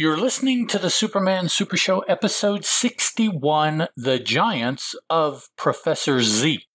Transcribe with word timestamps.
You're 0.00 0.16
listening 0.16 0.68
to 0.68 0.78
the 0.78 0.90
Superman 0.90 1.48
Super 1.48 1.76
Show, 1.76 2.02
episode 2.02 2.64
61 2.64 3.88
The 3.96 4.20
Giants 4.20 4.94
of 5.10 5.48
Professor 5.56 6.22
Zee. 6.22 6.66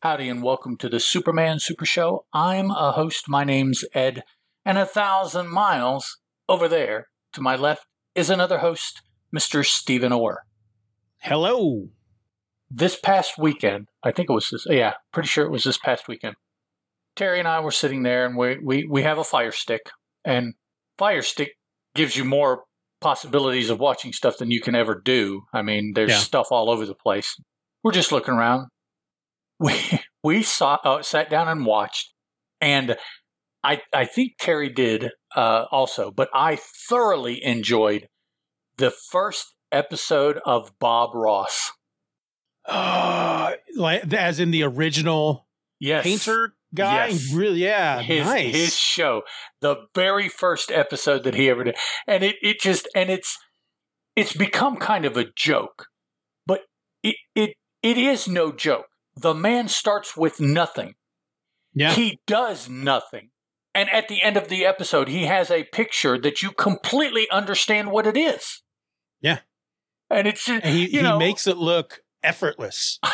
Howdy, 0.00 0.28
and 0.28 0.42
welcome 0.42 0.76
to 0.78 0.88
the 0.88 0.98
Superman 0.98 1.60
Super 1.60 1.86
Show. 1.86 2.26
I'm 2.32 2.72
a 2.72 2.90
host. 2.90 3.26
My 3.28 3.44
name's 3.44 3.84
Ed, 3.94 4.24
and 4.64 4.78
a 4.78 4.84
thousand 4.84 5.50
miles 5.50 6.18
over 6.48 6.66
there 6.66 7.06
to 7.34 7.40
my 7.40 7.54
left 7.54 7.86
is 8.16 8.30
another 8.30 8.58
host, 8.58 9.00
Mr. 9.32 9.64
Steeven 9.64 10.10
Orr. 10.10 10.42
Hello. 11.18 11.90
This 12.68 12.98
past 12.98 13.38
weekend, 13.38 13.86
I 14.02 14.10
think 14.10 14.28
it 14.28 14.32
was 14.32 14.50
this, 14.50 14.66
yeah, 14.68 14.94
pretty 15.12 15.28
sure 15.28 15.46
it 15.46 15.52
was 15.52 15.62
this 15.62 15.78
past 15.78 16.08
weekend. 16.08 16.34
Terry 17.18 17.40
and 17.40 17.48
I 17.48 17.58
were 17.58 17.72
sitting 17.72 18.04
there, 18.04 18.24
and 18.24 18.36
we 18.36 18.58
we 18.62 18.86
we 18.86 19.02
have 19.02 19.18
a 19.18 19.24
Fire 19.24 19.50
Stick, 19.50 19.90
and 20.24 20.54
Fire 20.98 21.20
Stick 21.22 21.54
gives 21.96 22.16
you 22.16 22.24
more 22.24 22.62
possibilities 23.00 23.70
of 23.70 23.80
watching 23.80 24.12
stuff 24.12 24.38
than 24.38 24.52
you 24.52 24.60
can 24.60 24.76
ever 24.76 24.94
do. 25.04 25.42
I 25.52 25.62
mean, 25.62 25.94
there's 25.94 26.10
Yeah. 26.10 26.18
stuff 26.18 26.46
all 26.52 26.70
over 26.70 26.86
the 26.86 26.94
place. 26.94 27.34
We're 27.82 27.90
just 27.92 28.12
looking 28.12 28.34
around. 28.34 28.68
We 29.58 29.74
we 30.22 30.44
saw 30.44 30.78
uh, 30.84 31.02
sat 31.02 31.28
down 31.28 31.48
and 31.48 31.66
watched, 31.66 32.14
and 32.60 32.96
I 33.64 33.82
I 33.92 34.04
think 34.04 34.34
Terry 34.38 34.68
did 34.68 35.10
uh, 35.34 35.64
also, 35.72 36.12
but 36.12 36.28
I 36.32 36.56
thoroughly 36.88 37.42
enjoyed 37.44 38.06
the 38.76 38.92
first 39.10 39.56
episode 39.72 40.38
of 40.46 40.70
Bob 40.78 41.10
Ross. 41.14 41.72
Uh, 42.64 43.52
like 43.76 44.12
as 44.12 44.38
in 44.38 44.52
the 44.52 44.62
original 44.62 45.48
Yes, 45.80 46.04
painter 46.04 46.54
guy. 46.74 47.08
Yes. 47.08 47.32
Really? 47.32 47.60
Yeah. 47.60 48.00
his 48.00 48.24
nice. 48.26 48.54
his 48.54 48.76
show, 48.76 49.22
the 49.60 49.76
very 49.94 50.28
first 50.28 50.70
episode 50.70 51.24
that 51.24 51.34
he 51.34 51.48
ever 51.48 51.64
did, 51.64 51.76
and 52.06 52.22
it 52.24 52.36
it 52.42 52.60
just 52.60 52.88
and 52.94 53.10
it's 53.10 53.36
it's 54.16 54.32
become 54.32 54.76
kind 54.76 55.04
of 55.04 55.16
a 55.16 55.26
joke, 55.36 55.86
but 56.46 56.62
it 57.02 57.16
it 57.34 57.54
it 57.82 57.96
is 57.98 58.28
no 58.28 58.52
joke. 58.52 58.86
The 59.16 59.34
man 59.34 59.68
starts 59.68 60.16
with 60.16 60.40
nothing. 60.40 60.94
yeah. 61.74 61.92
He 61.92 62.20
does 62.26 62.68
nothing. 62.68 63.30
And 63.74 63.88
at 63.90 64.08
the 64.08 64.22
end 64.22 64.36
of 64.36 64.48
the 64.48 64.64
episode, 64.64 65.08
he 65.08 65.26
has 65.26 65.50
a 65.50 65.64
picture 65.64 66.18
that 66.20 66.42
you 66.42 66.50
completely 66.50 67.28
understand 67.30 67.90
what 67.92 68.06
it 68.06 68.16
is. 68.16 68.62
Yeah. 69.20 69.40
And 70.10 70.26
it's 70.26 70.48
And 70.48 70.64
he 70.64 70.82
you 70.82 70.88
he 70.98 71.02
know, 71.02 71.18
makes 71.18 71.46
it 71.46 71.56
look 71.58 72.00
effortless. 72.22 72.98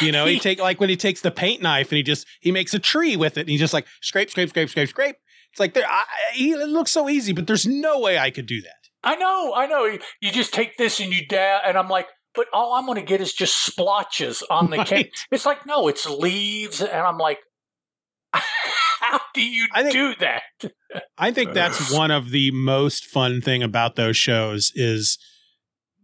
you 0.00 0.12
know, 0.12 0.26
he, 0.26 0.38
take 0.40 0.58
like 0.60 0.80
when 0.80 0.88
he 0.88 0.96
takes 0.96 1.20
the 1.20 1.30
paint 1.30 1.62
knife 1.62 1.90
and 1.90 1.96
he 1.96 2.02
just 2.02 2.26
he 2.40 2.52
makes 2.52 2.74
a 2.74 2.78
tree 2.78 3.16
with 3.16 3.36
it 3.36 3.42
and 3.42 3.50
he 3.50 3.56
just 3.56 3.72
like 3.74 3.86
scrape, 4.00 4.30
scrape, 4.30 4.48
scrape, 4.50 4.68
scrape, 4.68 4.88
scrape. 4.88 5.16
It's 5.52 5.60
like 5.60 5.74
there. 5.74 5.86
I, 5.88 6.04
he, 6.34 6.52
it 6.52 6.68
looks 6.68 6.90
so 6.90 7.08
easy, 7.08 7.32
but 7.32 7.46
there's 7.46 7.66
no 7.66 8.00
way 8.00 8.18
I 8.18 8.30
could 8.30 8.46
do 8.46 8.60
that. 8.62 8.74
I 9.02 9.16
know, 9.16 9.54
I 9.54 9.66
know. 9.66 9.84
You- 9.84 10.32
just 10.32 10.52
take 10.52 10.76
this 10.76 11.00
and 11.00 11.12
you 11.12 11.26
dab, 11.26 11.62
and 11.64 11.78
I'm 11.78 11.88
like, 11.88 12.06
but 12.34 12.46
all 12.52 12.74
I'm 12.74 12.84
going 12.86 12.98
to 13.00 13.04
get 13.04 13.20
is 13.20 13.32
just 13.32 13.64
splotches 13.64 14.42
on 14.50 14.70
the. 14.70 14.78
Right. 14.78 15.08
It's 15.30 15.46
like, 15.46 15.64
no, 15.66 15.88
it's 15.88 16.06
leaves, 16.08 16.80
and 16.82 16.90
I'm 16.90 17.16
like, 17.18 17.38
how 18.32 19.20
do 19.34 19.42
you 19.42 19.66
think- 19.74 19.92
do 19.92 20.14
that? 20.20 20.42
I 21.16 21.32
think 21.32 21.54
that's 21.54 21.92
one 21.96 22.10
of 22.10 22.30
the 22.30 22.50
most 22.50 23.04
fun 23.04 23.40
thing 23.40 23.62
about 23.62 23.96
those 23.96 24.16
shows 24.16 24.72
is 24.74 25.18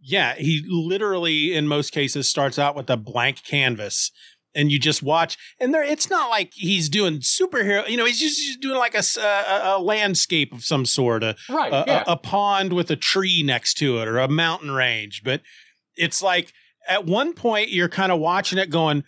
yeah, 0.07 0.35
he 0.35 0.63
literally 0.67 1.53
in 1.53 1.67
most 1.67 1.91
cases 1.91 2.29
starts 2.29 2.59
out 2.59 2.75
with 2.75 2.89
a 2.89 2.97
blank 2.97 3.43
canvas 3.43 4.11
and 4.53 4.71
you 4.71 4.79
just 4.79 5.01
watch 5.01 5.37
and 5.59 5.73
there 5.73 5.83
it's 5.83 6.09
not 6.09 6.29
like 6.29 6.51
he's 6.53 6.89
doing 6.89 7.19
superhero, 7.19 7.87
you 7.89 7.97
know, 7.97 8.05
he's 8.05 8.19
just, 8.19 8.37
just 8.37 8.61
doing 8.61 8.77
like 8.77 8.95
a 8.95 9.77
landscape 9.79 10.53
of 10.53 10.63
some 10.63 10.85
sort, 10.85 11.23
a, 11.23 11.35
Right? 11.49 11.73
a, 11.73 11.83
yeah. 11.87 12.03
a, 12.07 12.13
a 12.13 12.17
pond 12.17 12.71
with 12.71 12.91
a 12.91 12.95
tree 12.95 13.41
next 13.43 13.73
to 13.75 13.97
it 13.97 14.07
or 14.07 14.19
a 14.19 14.27
mountain 14.27 14.71
range, 14.71 15.23
but 15.23 15.41
it's 15.95 16.21
like 16.21 16.53
at 16.87 17.05
one 17.05 17.33
point 17.33 17.69
you're 17.69 17.89
kind 17.89 18.11
of 18.11 18.19
watching 18.19 18.59
it 18.59 18.69
going 18.69 19.03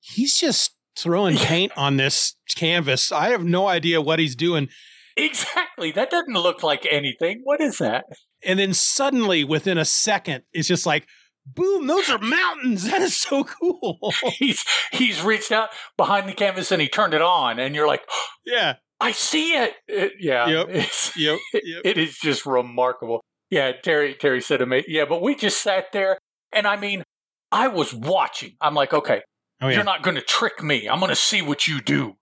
he's 0.00 0.36
just 0.36 0.74
throwing 0.96 1.36
paint 1.36 1.72
on 1.76 1.96
this 1.96 2.34
canvas. 2.56 3.12
I 3.12 3.28
have 3.28 3.44
no 3.44 3.68
idea 3.68 4.00
what 4.00 4.18
he's 4.18 4.34
doing. 4.34 4.68
exactly. 5.16 5.92
That 5.92 6.10
doesn't 6.10 6.34
look 6.34 6.62
like 6.64 6.86
anything. 6.90 7.40
What 7.44 7.60
is 7.60 7.78
that? 7.78 8.04
And 8.44 8.58
then 8.58 8.72
suddenly, 8.74 9.44
within 9.44 9.78
a 9.78 9.84
second, 9.84 10.44
it's 10.52 10.68
just 10.68 10.86
like, 10.86 11.06
boom, 11.46 11.86
those 11.86 12.08
are 12.10 12.18
mountains. 12.18 12.84
That 12.90 13.02
is 13.02 13.18
so 13.20 13.44
cool. 13.44 13.98
He's 14.38 14.64
he's 14.92 15.22
reached 15.22 15.52
out 15.52 15.70
behind 15.96 16.28
the 16.28 16.32
canvas 16.32 16.70
and 16.72 16.80
he 16.80 16.88
turned 16.88 17.14
it 17.14 17.22
on, 17.22 17.58
and 17.58 17.74
you're 17.74 17.86
like, 17.86 18.02
yeah. 18.46 18.76
I 19.02 19.12
see 19.12 19.54
it. 19.54 19.74
It- 19.88 20.12
yeah. 20.20 20.46
Yep. 20.46 20.68
It's- 20.70 21.12
Yep. 21.16 21.38
It- 21.54 21.62
Yep. 21.66 21.82
it 21.84 21.98
is 21.98 22.18
just 22.18 22.44
remarkable. 22.46 23.20
Yeah, 23.50 23.72
Terry 23.72 24.14
Terry 24.14 24.40
said 24.40 24.62
ama- 24.62 24.82
yeah, 24.86 25.06
but 25.08 25.22
we 25.22 25.34
just 25.34 25.62
sat 25.62 25.90
there 25.92 26.18
and 26.52 26.66
I 26.66 26.76
mean, 26.76 27.02
I 27.50 27.66
was 27.68 27.92
watching. 27.94 28.56
I'm 28.60 28.74
like, 28.74 28.92
okay, 28.92 29.22
Oh, 29.62 29.68
yeah. 29.68 29.76
you're 29.76 29.84
not 29.84 30.02
going 30.02 30.14
to 30.16 30.22
trick 30.22 30.62
me. 30.62 30.88
I'm 30.88 31.00
going 31.00 31.08
to 31.10 31.16
see 31.16 31.42
what 31.42 31.66
you 31.66 31.80
do. 31.80 32.14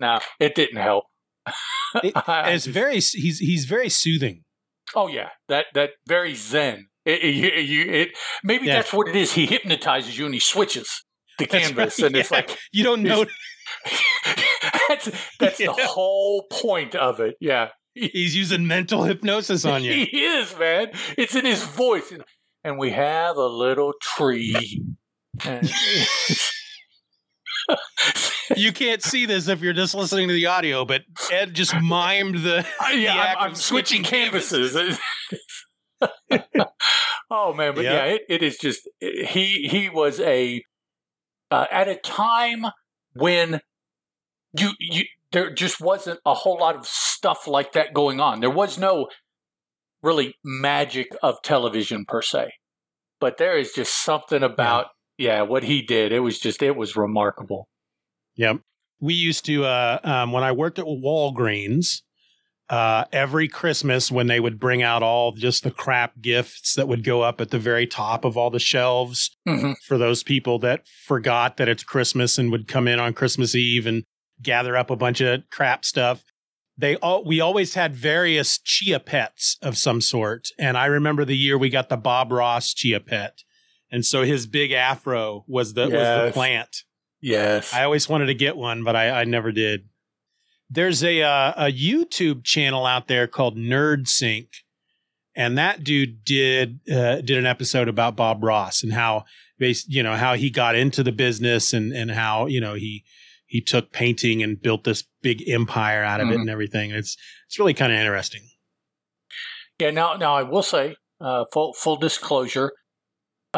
Now, 0.00 0.20
it 0.40 0.54
didn't 0.54 0.76
help. 0.78 1.04
It- 2.02 2.12
it's 2.26 2.66
very, 2.66 2.94
he's, 2.94 3.38
he's 3.38 3.64
very 3.66 3.88
soothing. 3.88 4.42
Oh 4.94 5.08
yeah, 5.08 5.28
that 5.48 5.66
that 5.74 5.90
very 6.06 6.34
zen. 6.34 6.86
It, 7.04 7.20
it, 7.22 7.70
it- 7.94 8.08
maybe 8.44 8.66
Yeah. 8.66 8.76
that's 8.76 8.92
what 8.92 9.08
it 9.08 9.16
is. 9.16 9.32
He 9.32 9.46
hypnotizes 9.46 10.18
you 10.18 10.26
and 10.26 10.34
he 10.34 10.40
switches 10.40 11.02
the 11.38 11.46
That's 11.46 11.66
canvas, 11.68 11.98
right, 12.00 12.06
and 12.06 12.16
it's 12.16 12.30
like 12.30 12.56
You 12.72 12.84
don't 12.84 13.02
know. 13.02 13.24
that's 14.88 15.10
that's 15.38 15.58
the 15.58 15.72
whole 15.72 16.44
point 16.50 16.94
of 16.94 17.20
it. 17.20 17.36
Yeah, 17.40 17.68
He's 17.94 18.36
using 18.36 18.66
mental 18.66 19.04
hypnosis 19.04 19.64
on 19.64 19.82
you. 19.84 19.92
He 20.10 20.24
is, 20.24 20.56
man. 20.58 20.88
It's 21.16 21.34
in 21.34 21.44
his 21.44 21.62
voice. 21.64 22.12
And 22.64 22.78
we 22.78 22.90
have 22.90 23.36
a 23.36 23.46
little 23.46 23.92
tree. 24.02 24.82
You 28.56 28.72
can't 28.72 29.02
see 29.02 29.26
this 29.26 29.48
if 29.48 29.60
you're 29.60 29.74
just 29.74 29.94
listening 29.94 30.28
to 30.28 30.34
the 30.34 30.46
audio, 30.46 30.84
but 30.84 31.02
Ed 31.30 31.54
just 31.54 31.72
mimed 31.72 32.42
the. 32.42 32.66
yeah, 32.96 33.14
act 33.14 33.40
I'm, 33.40 33.48
I'm 33.50 33.54
switching 33.54 34.04
switching 34.04 34.30
canvases. 34.30 34.98
oh 37.30 37.52
man, 37.52 37.74
but 37.74 37.84
Yeah. 37.84 37.92
yeah, 37.92 38.04
it, 38.04 38.22
it 38.28 38.42
is 38.42 38.56
just 38.56 38.88
he 39.00 39.68
he 39.68 39.88
was 39.90 40.20
a 40.20 40.62
uh, 41.50 41.66
at 41.70 41.88
a 41.88 41.96
time 41.96 42.66
when 43.14 43.60
you 44.58 44.70
you 44.78 45.04
there 45.32 45.52
just 45.52 45.80
wasn't 45.80 46.20
a 46.24 46.34
whole 46.34 46.58
lot 46.58 46.76
of 46.76 46.86
stuff 46.86 47.46
like 47.46 47.72
that 47.72 47.92
going 47.92 48.20
on. 48.20 48.40
There 48.40 48.50
was 48.50 48.78
no 48.78 49.08
really 50.02 50.34
magic 50.44 51.08
of 51.22 51.42
television 51.42 52.04
per 52.06 52.22
se, 52.22 52.52
but 53.20 53.36
there 53.36 53.58
is 53.58 53.72
just 53.72 54.02
something 54.02 54.42
about 54.42 54.86
yeah 55.18 55.42
what 55.42 55.64
he 55.64 55.82
did. 55.82 56.12
It 56.12 56.20
was 56.20 56.38
just 56.38 56.62
it 56.62 56.76
was 56.76 56.96
remarkable. 56.96 57.68
Yep. 58.36 58.60
We 59.00 59.14
used 59.14 59.44
to, 59.46 59.64
uh, 59.64 59.98
um, 60.02 60.32
when 60.32 60.42
I 60.42 60.50
worked 60.52 60.78
at 60.78 60.84
Walgreens, 60.84 62.02
uh, 62.70 63.04
every 63.12 63.48
Christmas 63.48 64.10
when 64.10 64.26
they 64.26 64.40
would 64.40 64.58
bring 64.60 64.82
out 64.82 65.02
all 65.02 65.32
just 65.32 65.62
the 65.62 65.70
crap 65.70 66.20
gifts 66.20 66.74
that 66.74 66.86
would 66.88 67.02
go 67.04 67.22
up 67.22 67.40
at 67.40 67.50
the 67.50 67.58
very 67.58 67.86
top 67.86 68.24
of 68.24 68.36
all 68.36 68.50
the 68.50 68.58
shelves 68.58 69.36
Mhm. 69.48 69.74
for 69.86 69.96
those 69.98 70.22
people 70.22 70.58
that 70.60 70.86
forgot 71.06 71.56
that 71.56 71.68
it's 71.68 71.82
Christmas 71.82 72.36
and 72.38 72.50
would 72.50 72.68
come 72.68 72.86
in 72.86 72.98
on 73.00 73.14
Christmas 73.14 73.54
Eve 73.54 73.86
and 73.86 74.04
gather 74.42 74.76
up 74.76 74.90
a 74.90 74.96
bunch 74.96 75.20
of 75.20 75.42
crap 75.50 75.84
stuff. 75.84 76.22
They 76.76 76.96
all 76.96 77.24
we 77.24 77.40
always 77.40 77.74
had 77.74 77.96
various 77.96 78.58
chia 78.58 79.00
pets 79.00 79.56
of 79.62 79.78
some 79.78 80.00
sort. 80.00 80.48
And 80.58 80.76
I 80.76 80.86
remember 80.86 81.24
the 81.24 81.36
year 81.36 81.56
we 81.56 81.70
got 81.70 81.88
the 81.88 81.96
Bob 81.96 82.30
Ross 82.30 82.72
chia 82.74 83.00
pet. 83.00 83.38
And 83.90 84.04
so 84.04 84.22
his 84.22 84.46
big 84.46 84.70
afro 84.72 85.44
was 85.48 85.74
the 85.74 85.82
was 85.84 85.92
the 85.92 86.30
plant. 86.32 86.84
Yes, 87.20 87.72
I 87.74 87.84
always 87.84 88.08
wanted 88.08 88.26
to 88.26 88.34
get 88.34 88.56
one, 88.56 88.84
but 88.84 88.94
I, 88.94 89.20
I 89.22 89.24
never 89.24 89.50
did. 89.50 89.88
There's 90.70 91.02
a 91.02 91.22
uh, 91.22 91.52
a 91.68 91.72
YouTube 91.72 92.44
channel 92.44 92.84
out 92.86 93.08
there 93.08 93.26
called 93.26 93.56
NerdSync, 93.56 94.48
and 95.34 95.56
that 95.56 95.82
dude 95.82 96.24
did 96.24 96.80
uh, 96.90 97.16
did 97.22 97.38
an 97.38 97.46
episode 97.46 97.88
about 97.88 98.14
Bob 98.16 98.44
Ross 98.44 98.82
and 98.82 98.92
how 98.92 99.24
you 99.58 100.02
know 100.02 100.14
how 100.14 100.34
he 100.34 100.50
got 100.50 100.76
into 100.76 101.02
the 101.02 101.10
business 101.12 101.72
and 101.72 101.92
and 101.92 102.10
how 102.10 102.46
you 102.46 102.60
know 102.60 102.74
he 102.74 103.04
he 103.46 103.62
took 103.62 103.90
painting 103.92 104.42
and 104.42 104.60
built 104.60 104.84
this 104.84 105.02
big 105.22 105.48
empire 105.48 106.04
out 106.04 106.20
of 106.20 106.28
it 106.28 106.36
Mhm. 106.36 106.40
and 106.42 106.50
everything. 106.50 106.90
It's 106.90 107.16
it's 107.46 107.58
really 107.58 107.74
kind 107.74 107.90
of 107.90 107.98
interesting. 107.98 108.42
Yeah. 109.80 109.90
Now, 109.90 110.14
now 110.16 110.34
I 110.34 110.42
will 110.42 110.62
say, 110.62 110.96
uh, 111.20 111.44
full 111.52 111.72
full 111.72 111.96
disclosure, 111.96 112.72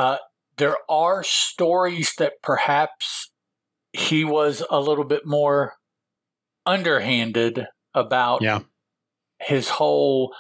uh, 0.01 0.17
there 0.57 0.77
are 0.89 1.23
stories 1.23 2.15
that 2.17 2.33
perhaps 2.43 3.31
he 3.93 4.25
was 4.25 4.63
a 4.71 4.81
little 4.81 5.05
bit 5.05 5.27
more 5.27 5.75
underhanded 6.65 7.67
about 7.93 8.41
Yeah. 8.41 8.61
his 9.41 9.69
whole 9.71 10.35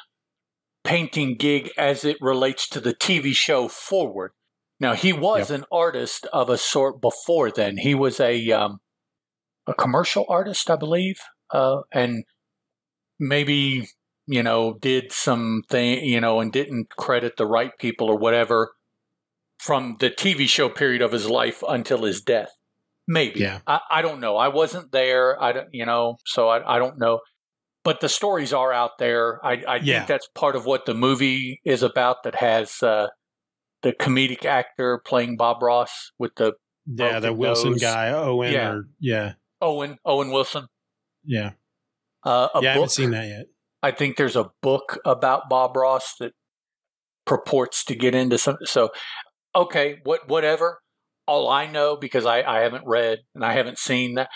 painting 0.82 1.36
gig 1.36 1.70
as 1.76 2.06
it 2.06 2.16
relates 2.22 2.66
to 2.70 2.80
the 2.80 2.94
TV 2.94 3.34
show 3.34 3.68
Forward. 3.68 4.32
Now 4.78 4.94
he 4.94 5.12
was 5.12 5.50
an 5.50 5.66
artist 5.70 6.26
of 6.32 6.48
a 6.48 6.56
sort 6.56 7.02
before 7.02 7.50
then. 7.50 7.76
He 7.76 7.94
was 7.94 8.18
a 8.18 8.50
um, 8.52 8.80
a 9.66 9.74
commercial 9.74 10.24
artist, 10.30 10.70
I 10.70 10.76
believe, 10.76 11.18
uh, 11.50 11.82
and 11.92 12.24
maybe 13.18 13.88
you 14.26 14.42
know 14.42 14.78
did 14.80 15.12
some 15.12 15.64
thing, 15.68 16.02
you 16.02 16.18
know, 16.18 16.40
and 16.40 16.50
didn't 16.50 16.88
credit 16.96 17.36
the 17.36 17.46
right 17.46 17.76
people 17.78 18.08
or 18.08 18.16
whatever 18.16 18.72
from 19.60 19.96
the 20.00 20.10
TV 20.10 20.48
show 20.48 20.68
period 20.68 21.02
of 21.02 21.12
his 21.12 21.28
life 21.28 21.62
until 21.68 22.04
his 22.04 22.20
death. 22.22 22.50
Maybe. 23.06 23.40
Yeah. 23.40 23.60
I, 23.66 23.80
I 23.90 24.02
don't 24.02 24.20
know. 24.20 24.36
I 24.36 24.48
wasn't 24.48 24.90
there. 24.92 25.40
I 25.42 25.52
don't, 25.52 25.68
you 25.72 25.84
know, 25.84 26.16
so 26.24 26.48
I, 26.48 26.76
I 26.76 26.78
don't 26.78 26.98
know. 26.98 27.20
But 27.84 28.00
the 28.00 28.08
stories 28.08 28.52
are 28.52 28.72
out 28.72 28.92
there. 28.98 29.44
I, 29.44 29.62
I 29.66 29.76
Yeah. 29.76 29.98
think 29.98 30.08
that's 30.08 30.28
part 30.34 30.56
of 30.56 30.64
what 30.64 30.86
the 30.86 30.94
movie 30.94 31.60
is 31.64 31.82
about. 31.82 32.22
That 32.24 32.36
has 32.36 32.82
uh, 32.82 33.08
the 33.82 33.92
comedic 33.92 34.44
actor 34.44 35.00
playing 35.04 35.36
Bob 35.36 35.62
Ross 35.62 36.12
with 36.18 36.32
the 36.36 36.52
Yeah, 36.86 37.20
the 37.20 37.32
Wilson 37.32 37.72
nose. 37.72 37.80
guy, 37.80 38.10
Owen, 38.10 38.52
Yeah. 38.52 38.70
or 38.70 38.88
yeah, 38.98 39.32
Owen 39.60 39.98
Owen 40.04 40.30
Wilson. 40.30 40.66
yeah, 41.24 41.52
Uh, 42.24 42.48
yeah. 42.62 42.70
I 42.70 42.72
haven't 42.74 42.92
seen 42.92 43.10
that 43.10 43.26
yet. 43.28 43.46
I 43.82 43.90
think 43.92 44.16
there's 44.16 44.36
a 44.36 44.50
book 44.62 44.98
about 45.04 45.48
Bob 45.48 45.74
Ross 45.76 46.14
that 46.20 46.32
purports 47.26 47.84
to 47.84 47.94
get 47.94 48.14
into 48.14 48.38
some. 48.38 48.56
So, 48.64 48.90
okay, 49.54 49.98
what 50.04 50.28
whatever. 50.28 50.80
All 51.26 51.48
I 51.48 51.66
know 51.70 51.96
because 51.96 52.26
I, 52.26 52.42
I 52.42 52.60
haven't 52.60 52.84
read 52.86 53.18
and 53.34 53.44
I 53.44 53.52
haven't 53.52 53.78
seen 53.78 54.14
that. 54.16 54.28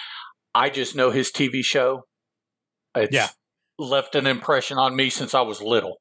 I 0.55 0.71
just 0.71 0.95
know 0.95 1.11
his 1.11 1.33
TV 1.33 1.65
show. 1.65 2.03
It's 2.95 3.13
Yeah. 3.13 3.29
left 3.79 4.15
an 4.15 4.27
impression 4.27 4.79
on 4.79 4.95
me 4.95 5.11
since 5.11 5.35
I 5.35 5.41
was 5.41 5.61
little. 5.61 5.97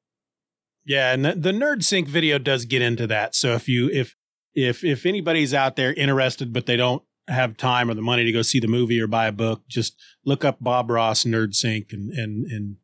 Yeah, 0.86 1.13
and 1.13 1.25
the, 1.25 1.33
the 1.33 1.51
NerdSync 1.51 2.07
video 2.07 2.38
does 2.38 2.65
get 2.65 2.81
into 2.81 3.07
that. 3.07 3.36
So 3.36 3.54
if 3.54 3.68
you 3.68 3.89
if 3.92 4.15
if 4.54 4.83
if 4.83 5.06
anybody's 5.06 5.54
out 5.54 5.75
there 5.75 5.94
interested 5.94 6.54
but 6.54 6.65
they 6.68 6.77
don't 6.77 7.01
have 7.30 7.56
time 7.57 7.89
or 7.89 7.94
the 7.94 8.01
money 8.01 8.25
to 8.25 8.31
go 8.31 8.42
see 8.42 8.60
the 8.60 8.68
movie 8.68 9.00
or 9.00 9.07
buy 9.07 9.27
a 9.27 9.31
book, 9.31 9.63
just 9.68 9.95
look 10.25 10.44
up 10.45 10.57
Bob 10.62 10.92
Ross 10.92 11.24
NerdSync 11.24 11.92
and 11.92 12.12
and 12.12 12.45
and 12.51 12.75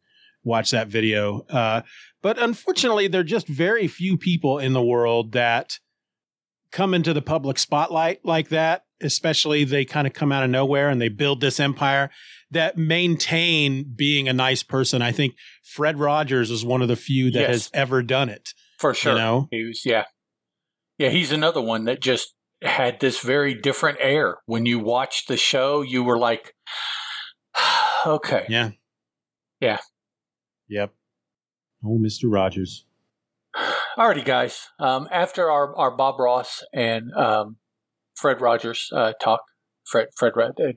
watch 0.44 0.72
that 0.72 0.88
video. 0.88 1.42
Uh, 1.50 1.81
but 2.24 2.42
unfortunately, 2.42 3.08
there 3.08 3.22
are 3.22 3.26
just 3.26 3.48
very 3.48 3.88
few 3.88 4.18
people 4.18 4.58
in 4.58 4.74
the 4.74 4.81
world 4.81 5.34
that 5.34 5.78
come 6.71 6.94
into 6.94 7.13
the 7.13 7.21
public 7.21 7.57
spotlight 7.60 8.24
like 8.25 8.50
that. 8.50 8.83
Especially 9.01 9.63
they 9.63 9.86
kind 9.86 10.06
of 10.07 10.13
come 10.13 10.31
out 10.31 10.44
of 10.44 10.50
nowhere 10.50 10.89
and 10.89 11.01
they 11.01 11.07
build 11.07 11.39
this 11.39 11.60
empire 11.60 12.10
that 12.51 12.77
maintain 12.77 13.94
being 13.95 14.27
a 14.27 14.33
nice 14.33 14.62
person. 14.62 15.01
I 15.01 15.12
think 15.13 15.36
Fred 15.63 15.98
Rogers 15.98 16.51
is 16.51 16.66
one 16.66 16.81
of 16.81 16.89
the 16.89 16.95
few 16.98 17.31
that 17.31 17.39
Yes. 17.39 17.50
has 17.50 17.69
ever 17.74 18.04
done 18.04 18.27
it. 18.27 18.50
For 18.77 18.94
sure. 18.94 19.16
know? 19.16 19.48
He 19.51 19.63
was, 19.63 19.86
yeah. 19.86 20.06
Yeah, 20.98 21.10
he's 21.10 21.31
another 21.31 21.62
one 21.62 21.86
that 21.86 22.01
just 22.01 22.33
had 22.62 23.00
this 23.00 23.21
very 23.21 23.54
different 23.54 24.00
air. 24.01 24.39
When 24.45 24.66
you 24.66 24.80
watched 24.80 25.30
the 25.30 25.38
show, 25.38 25.81
you 25.81 26.04
were 26.04 26.18
like, 26.18 26.54
okay. 28.06 28.45
Yeah. 28.50 28.71
Yeah. 29.62 29.80
Yep. 30.68 30.94
Oh, 31.86 31.98
Mr. 31.98 32.24
Rogers. 32.25 32.86
Alrighty, 34.00 34.24
guys. 34.24 34.69
Um, 34.80 35.10
after 35.12 35.51
our, 35.51 35.75
our 35.75 35.92
Bob 35.92 36.19
Ross 36.22 36.63
and 36.74 37.12
um, 37.16 37.57
Fred 38.16 38.40
Rogers 38.40 38.90
uh, 38.94 39.12
talk, 39.22 39.42
Fred 39.86 40.07
Fred 40.16 40.34
uh, 40.38 40.72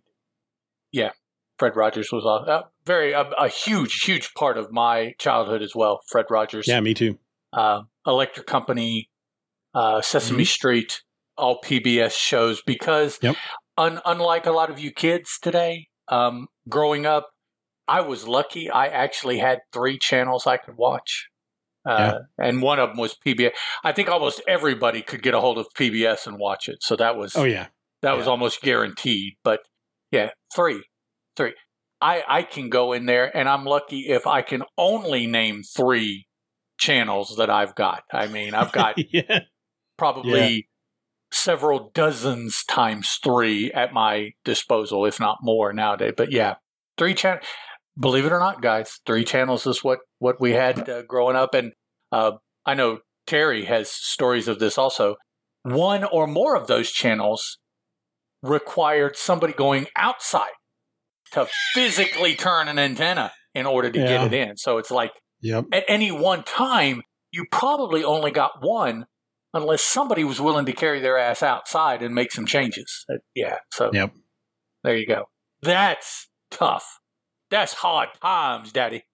yeah, 0.90 1.10
Fred 1.56 1.76
Rogers 1.76 2.10
was 2.10 2.24
a 2.24 2.50
uh, 2.50 2.62
very 2.84 3.12
a, 3.12 3.20
a 3.38 3.46
huge 3.46 4.02
huge 4.02 4.34
part 4.34 4.58
of 4.58 4.72
my 4.72 5.14
childhood 5.18 5.62
as 5.62 5.72
well. 5.72 6.00
Fred 6.08 6.26
Rogers, 6.30 6.66
Yeah, 6.66 6.80
me 6.80 6.94
too. 6.94 7.16
uh, 7.52 7.82
Electric 8.04 8.46
Company, 8.46 9.08
uh, 9.72 10.00
Sesame 10.00 10.44
Street, 10.44 11.02
all 11.38 11.60
PBS 11.60 12.12
shows. 12.16 12.60
Because 12.66 13.20
Yep. 13.22 13.36
un- 13.78 14.00
unlike 14.04 14.46
a 14.46 14.52
lot 14.52 14.68
of 14.68 14.80
you 14.80 14.90
kids 14.90 15.38
today, 15.40 15.86
um, 16.08 16.48
growing 16.68 17.06
up, 17.06 17.28
I 17.86 18.00
was 18.00 18.26
lucky. 18.26 18.68
I 18.68 18.88
actually 18.88 19.38
had 19.38 19.60
three 19.72 19.96
channels 19.96 20.44
I 20.44 20.56
could 20.56 20.76
watch. 20.76 21.28
Uh, 21.84 22.20
And 22.38 22.62
one 22.62 22.78
of 22.78 22.90
them 22.90 22.98
was 22.98 23.14
PBS. 23.14 23.52
I 23.82 23.92
think 23.92 24.08
almost 24.08 24.40
everybody 24.46 25.02
could 25.02 25.22
get 25.22 25.34
a 25.34 25.40
hold 25.40 25.58
of 25.58 25.66
PBS 25.76 26.26
and 26.26 26.38
watch 26.38 26.68
it. 26.68 26.82
So 26.82 26.96
that 26.96 27.16
was 27.16 27.34
Oh, 27.36 27.44
yeah. 27.44 27.66
that 28.02 28.16
was 28.16 28.26
almost 28.26 28.60
guaranteed. 28.62 29.34
But 29.42 29.60
yeah, 30.10 30.30
three, 30.54 30.82
three. 31.36 31.54
I 32.00 32.22
I 32.28 32.42
can 32.42 32.68
go 32.68 32.92
in 32.92 33.06
there, 33.06 33.34
and 33.36 33.48
I'm 33.48 33.64
lucky 33.64 34.08
if 34.08 34.26
I 34.26 34.42
can 34.42 34.62
only 34.76 35.26
name 35.26 35.62
three 35.62 36.26
channels 36.78 37.36
that 37.36 37.48
I've 37.50 37.74
got. 37.76 38.02
I 38.12 38.26
mean, 38.26 38.54
I've 38.54 38.72
got 38.72 38.94
yeah. 39.12 39.40
probably 39.96 40.68
several 41.30 41.90
dozens 41.94 42.64
times 42.64 43.18
three 43.22 43.72
at 43.72 43.92
my 43.92 44.32
disposal, 44.44 45.06
if 45.06 45.18
not 45.20 45.38
more 45.42 45.72
nowadays. 45.72 46.14
But 46.16 46.30
yeah, 46.32 46.56
three 46.98 47.14
channels. 47.14 47.44
Believe 47.98 48.24
it 48.24 48.32
or 48.32 48.38
not, 48.38 48.62
guys, 48.62 49.00
three 49.06 49.24
channels 49.24 49.66
is 49.66 49.84
what 49.84 49.98
what 50.18 50.40
we 50.40 50.52
had 50.52 50.88
uh, 50.88 51.02
growing 51.02 51.36
up, 51.36 51.54
and 51.54 51.72
uh, 52.10 52.32
I 52.64 52.74
know 52.74 53.00
Terry 53.26 53.64
has 53.66 53.90
stories 53.90 54.48
of 54.48 54.58
this 54.58 54.78
also. 54.78 55.16
One 55.64 56.02
or 56.04 56.26
more 56.26 56.56
of 56.56 56.66
those 56.66 56.90
channels 56.90 57.58
required 58.42 59.16
somebody 59.16 59.52
going 59.52 59.86
outside 59.96 60.50
to 61.32 61.46
physically 61.74 62.34
turn 62.34 62.68
an 62.68 62.78
antenna 62.78 63.32
in 63.54 63.66
order 63.66 63.90
to 63.90 63.98
Yeah. 63.98 64.06
get 64.08 64.24
it 64.24 64.34
in. 64.34 64.56
So 64.56 64.78
it's 64.78 64.90
like 64.90 65.12
Yep. 65.42 65.66
at 65.72 65.84
any 65.86 66.10
one 66.10 66.42
time, 66.42 67.02
you 67.30 67.44
probably 67.52 68.02
only 68.02 68.30
got 68.30 68.60
one 68.62 69.06
unless 69.54 69.82
somebody 69.82 70.24
was 70.24 70.40
willing 70.40 70.66
to 70.66 70.72
carry 70.72 70.98
their 71.00 71.16
ass 71.18 71.42
outside 71.42 72.02
and 72.02 72.14
make 72.14 72.32
some 72.32 72.46
changes. 72.46 73.04
Uh, 73.08 73.18
yeah. 73.34 73.58
So 73.70 73.90
Yep. 73.92 74.14
there 74.82 74.96
you 74.96 75.06
go. 75.06 75.26
That's 75.62 76.28
tough. 76.50 76.98
That's 77.52 77.74
hard 77.74 78.08
times, 78.20 78.72
Daddy. 78.72 79.04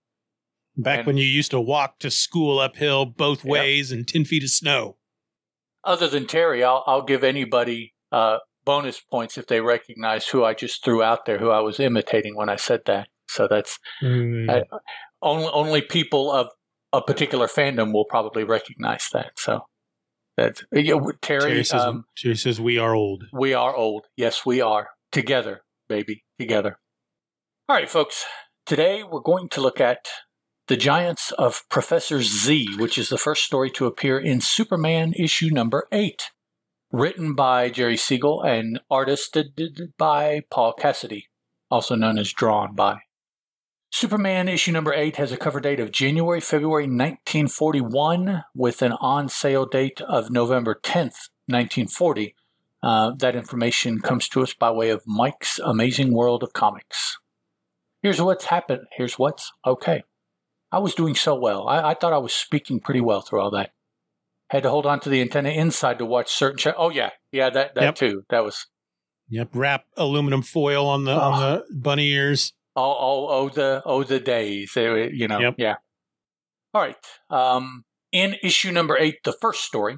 Back 0.76 0.98
And- 1.00 1.06
when 1.08 1.16
you 1.18 1.24
used 1.26 1.50
to 1.50 1.60
walk 1.60 1.98
to 1.98 2.10
school 2.10 2.60
uphill 2.60 3.04
both 3.04 3.44
ways 3.44 3.90
and 3.90 4.06
10 4.06 4.24
feet 4.24 4.44
of 4.44 4.50
snow. 4.50 4.96
Other 5.82 6.06
than 6.06 6.26
Terry, 6.28 6.62
I'll, 6.62 6.84
I'll 6.86 7.02
give 7.02 7.24
anybody 7.24 7.94
uh, 8.12 8.38
bonus 8.64 9.00
points 9.00 9.36
if 9.36 9.48
they 9.48 9.60
recognize 9.60 10.28
who 10.28 10.44
I 10.44 10.54
just 10.54 10.84
threw 10.84 11.02
out 11.02 11.26
there, 11.26 11.38
who 11.38 11.50
I 11.50 11.58
was 11.60 11.80
imitating 11.80 12.36
when 12.36 12.48
I 12.48 12.54
said 12.56 12.82
that. 12.86 13.08
So 13.28 13.48
that's 13.48 13.78
Mm. 14.02 14.48
I- 14.48 14.64
only 15.20 15.48
only 15.52 15.82
people 15.82 16.30
of 16.30 16.46
a 16.92 17.02
particular 17.02 17.48
fandom 17.48 17.92
will 17.92 18.04
probably 18.04 18.44
recognize 18.44 19.08
that. 19.12 19.32
So 19.36 19.62
that's 20.36 20.62
yeah, 20.70 20.94
Terry, 21.20 21.40
Terry, 21.40 21.64
says, 21.64 21.80
um, 21.80 22.04
Terry 22.16 22.36
says, 22.36 22.60
We 22.60 22.78
are 22.78 22.94
old. 22.94 23.24
We 23.32 23.52
are 23.52 23.74
old. 23.74 24.06
Yes, 24.16 24.46
we 24.46 24.60
are. 24.60 24.90
Together, 25.10 25.62
baby. 25.88 26.22
Together. 26.38 26.78
All 27.70 27.76
right, 27.76 27.90
folks. 27.90 28.24
Today 28.64 29.02
we're 29.02 29.20
going 29.20 29.50
to 29.50 29.60
look 29.60 29.78
at 29.78 30.08
The 30.68 30.76
Giants 30.78 31.32
of 31.32 31.68
Professor 31.68 32.22
Zee, 32.22 32.74
which 32.78 32.96
is 32.96 33.10
the 33.10 33.18
first 33.18 33.44
story 33.44 33.70
to 33.72 33.84
appear 33.84 34.18
in 34.18 34.40
Superman 34.40 35.12
issue 35.12 35.50
number 35.50 35.86
eight. 35.92 36.30
Written 36.90 37.34
by 37.34 37.68
Jerry 37.68 37.98
Siegel 37.98 38.40
and 38.40 38.80
artisted 38.90 39.92
by 39.98 40.44
Paul 40.50 40.72
Cassidy, 40.72 41.26
also 41.70 41.94
known 41.94 42.16
as 42.16 42.32
drawn 42.32 42.74
by. 42.74 43.00
Superman 43.92 44.48
issue 44.48 44.72
number 44.72 44.94
eight 44.94 45.16
has 45.16 45.30
a 45.30 45.36
cover 45.36 45.60
date 45.60 45.78
of 45.78 45.92
January, 45.92 46.40
February 46.40 46.84
1941, 46.84 48.44
with 48.54 48.80
an 48.80 48.92
on 48.92 49.28
sale 49.28 49.66
date 49.66 50.00
of 50.08 50.30
November 50.30 50.74
10th, 50.82 51.28
1940. 51.44 52.34
Uh, 52.82 53.12
that 53.18 53.36
information 53.36 54.00
comes 54.00 54.26
to 54.30 54.42
us 54.42 54.54
by 54.54 54.70
way 54.70 54.88
of 54.88 55.02
Mike's 55.06 55.58
Amazing 55.58 56.14
World 56.14 56.42
of 56.42 56.54
Comics. 56.54 57.18
Here's 58.02 58.20
what's 58.20 58.46
happened. 58.46 58.82
Here's 58.96 59.18
what's 59.18 59.50
okay. 59.66 60.02
I 60.70 60.78
was 60.78 60.94
doing 60.94 61.14
so 61.14 61.34
well. 61.34 61.66
I, 61.68 61.90
I 61.90 61.94
thought 61.94 62.12
I 62.12 62.18
was 62.18 62.32
speaking 62.32 62.80
pretty 62.80 63.00
well 63.00 63.20
through 63.22 63.40
all 63.40 63.50
that. 63.52 63.70
Had 64.50 64.62
to 64.62 64.70
hold 64.70 64.86
on 64.86 65.00
to 65.00 65.08
the 65.08 65.20
antenna 65.20 65.50
inside 65.50 65.98
to 65.98 66.06
watch 66.06 66.30
certain. 66.32 66.58
Ch- 66.58 66.74
oh 66.76 66.90
yeah, 66.90 67.10
yeah, 67.32 67.50
that 67.50 67.74
that 67.74 67.82
Yep. 67.82 67.94
too. 67.96 68.22
That 68.30 68.44
was 68.44 68.66
Yep. 69.30 69.50
Wrap 69.54 69.84
aluminum 69.96 70.42
foil 70.42 70.86
on 70.86 71.04
the 71.04 71.12
on 71.12 71.40
the 71.40 71.64
bunny 71.74 72.08
ears. 72.10 72.52
Oh, 72.76 72.82
oh, 72.82 73.26
oh, 73.28 73.48
the 73.48 73.82
oh 73.84 74.04
the 74.04 74.20
days. 74.20 74.72
You 74.76 75.28
know, 75.28 75.40
Yep. 75.40 75.54
yeah. 75.58 75.74
All 76.72 76.82
right. 76.82 76.96
Um, 77.30 77.84
in 78.12 78.36
issue 78.42 78.70
number 78.70 78.96
eight, 78.96 79.16
the 79.24 79.34
first 79.40 79.64
story, 79.64 79.96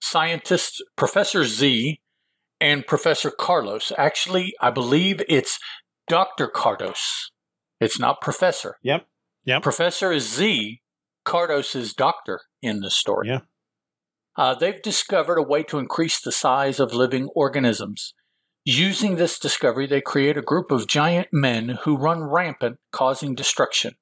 scientists 0.00 0.80
Professor 0.96 1.44
Zee 1.44 2.00
and 2.60 2.86
Professor 2.86 3.30
Carlos. 3.30 3.92
Actually, 3.98 4.54
I 4.60 4.70
believe 4.70 5.22
it's 5.28 5.58
Doctor 6.08 6.48
Cardos. 6.48 7.30
It's 7.84 7.98
not 7.98 8.22
Professor. 8.22 8.78
Yep. 8.82 9.06
Yep. 9.44 9.62
Professor 9.62 10.10
is 10.10 10.34
Zee. 10.34 10.80
Cardos 11.26 11.76
is 11.76 11.92
Doctor 11.92 12.40
in 12.62 12.80
the 12.80 12.90
story. 12.90 13.28
Yeah. 13.28 13.40
Uh, 14.36 14.54
they've 14.54 14.82
discovered 14.82 15.36
a 15.36 15.42
way 15.42 15.62
to 15.64 15.78
increase 15.78 16.20
the 16.20 16.32
size 16.32 16.80
of 16.80 16.94
living 16.94 17.28
organisms. 17.34 18.14
Using 18.64 19.16
this 19.16 19.38
discovery, 19.38 19.86
they 19.86 20.00
create 20.00 20.38
a 20.38 20.42
group 20.42 20.70
of 20.70 20.86
giant 20.86 21.28
men 21.30 21.78
who 21.82 21.98
run 21.98 22.24
rampant, 22.24 22.78
causing 22.90 23.34
destruction. 23.34 23.96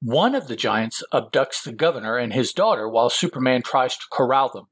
One 0.00 0.34
of 0.34 0.48
the 0.48 0.56
giants 0.56 1.04
abducts 1.14 1.62
the 1.62 1.72
governor 1.72 2.18
and 2.18 2.32
his 2.32 2.52
daughter 2.52 2.88
while 2.88 3.08
Superman 3.08 3.62
tries 3.62 3.96
to 3.96 4.04
corral 4.10 4.50
them. 4.52 4.64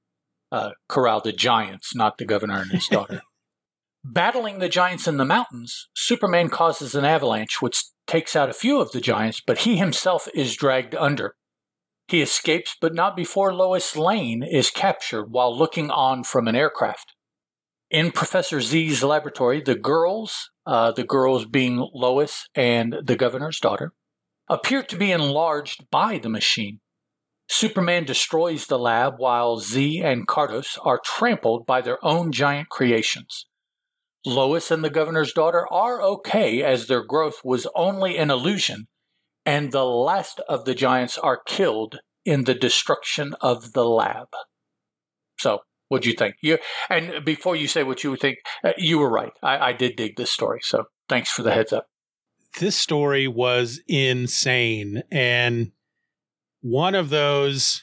Uh, 0.50 0.70
corral 0.88 1.20
the 1.20 1.32
giants, 1.32 1.94
not 1.94 2.18
the 2.18 2.24
governor 2.24 2.60
and 2.60 2.72
his 2.72 2.88
daughter. 2.88 3.22
Battling 4.04 4.58
the 4.58 4.68
giants 4.68 5.06
in 5.06 5.18
the 5.18 5.24
mountains, 5.24 5.88
Superman 5.94 6.48
causes 6.48 6.96
an 6.96 7.04
avalanche 7.04 7.62
which 7.62 7.84
takes 8.10 8.34
out 8.34 8.50
a 8.50 8.52
few 8.52 8.80
of 8.80 8.90
the 8.90 9.00
giants, 9.00 9.40
but 9.40 9.58
he 9.58 9.76
himself 9.76 10.26
is 10.34 10.56
dragged 10.56 10.96
under. 10.96 11.36
He 12.08 12.20
escapes, 12.20 12.76
but 12.80 12.92
not 12.92 13.14
before 13.14 13.54
Lois 13.54 13.96
Lane 13.96 14.42
is 14.42 14.68
captured 14.68 15.26
while 15.30 15.56
looking 15.56 15.92
on 15.92 16.24
from 16.24 16.48
an 16.48 16.56
aircraft. 16.56 17.14
In 17.88 18.10
Professor 18.10 18.60
Zee's 18.60 19.04
laboratory, 19.04 19.62
the 19.62 19.76
girls, 19.76 20.50
uh, 20.66 20.90
the 20.90 21.04
girls 21.04 21.44
being 21.44 21.76
Lois 21.94 22.48
and 22.52 22.96
the 23.00 23.14
governor's 23.14 23.60
daughter, 23.60 23.92
appear 24.48 24.82
to 24.82 24.96
be 24.96 25.12
enlarged 25.12 25.88
by 25.92 26.18
the 26.18 26.28
machine. 26.28 26.80
Superman 27.48 28.04
destroys 28.04 28.66
the 28.66 28.78
lab 28.78 29.14
while 29.18 29.58
Zee 29.58 30.00
and 30.02 30.26
Cardos 30.26 30.78
are 30.84 31.00
trampled 31.04 31.64
by 31.64 31.80
their 31.80 32.04
own 32.04 32.32
giant 32.32 32.70
creations. 32.70 33.46
Lois 34.26 34.70
and 34.70 34.84
the 34.84 34.90
governor's 34.90 35.32
daughter 35.32 35.66
are 35.72 36.02
okay 36.02 36.62
as 36.62 36.86
their 36.86 37.02
growth 37.02 37.40
was 37.42 37.66
only 37.74 38.18
an 38.18 38.30
illusion, 38.30 38.88
and 39.46 39.72
the 39.72 39.84
last 39.84 40.40
of 40.48 40.64
the 40.64 40.74
giants 40.74 41.16
are 41.16 41.40
killed 41.46 42.00
in 42.24 42.44
the 42.44 42.54
destruction 42.54 43.34
of 43.40 43.72
the 43.72 43.84
lab. 43.84 44.28
So, 45.38 45.60
what 45.88 46.02
do 46.02 46.10
you 46.10 46.14
think? 46.14 46.36
You 46.42 46.58
and 46.90 47.24
before 47.24 47.56
you 47.56 47.66
say 47.66 47.82
what 47.82 48.04
you 48.04 48.10
would 48.10 48.20
think, 48.20 48.38
uh, 48.62 48.72
you 48.76 48.98
were 48.98 49.10
right. 49.10 49.32
I, 49.42 49.58
I 49.58 49.72
did 49.72 49.96
dig 49.96 50.16
this 50.16 50.30
story, 50.30 50.60
so 50.62 50.84
thanks 51.08 51.30
for 51.30 51.42
the 51.42 51.52
heads 51.52 51.72
up. 51.72 51.86
This 52.58 52.76
story 52.76 53.26
was 53.26 53.80
insane, 53.88 55.02
and 55.10 55.72
one 56.60 56.94
of 56.94 57.10
those. 57.10 57.82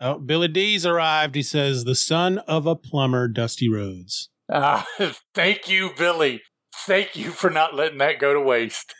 Oh, 0.00 0.18
Billy 0.18 0.46
D's 0.46 0.86
arrived. 0.86 1.34
He 1.34 1.42
says, 1.42 1.84
"The 1.84 1.94
son 1.94 2.38
of 2.40 2.66
a 2.66 2.76
plumber, 2.76 3.28
Dusty 3.28 3.68
Rhodes." 3.68 4.28
Uh, 4.50 4.82
thank 5.34 5.68
you, 5.68 5.90
Billy. 5.96 6.42
Thank 6.86 7.16
you 7.16 7.30
for 7.30 7.50
not 7.50 7.74
letting 7.74 7.98
that 7.98 8.18
go 8.18 8.32
to 8.34 8.40
waste. 8.40 8.94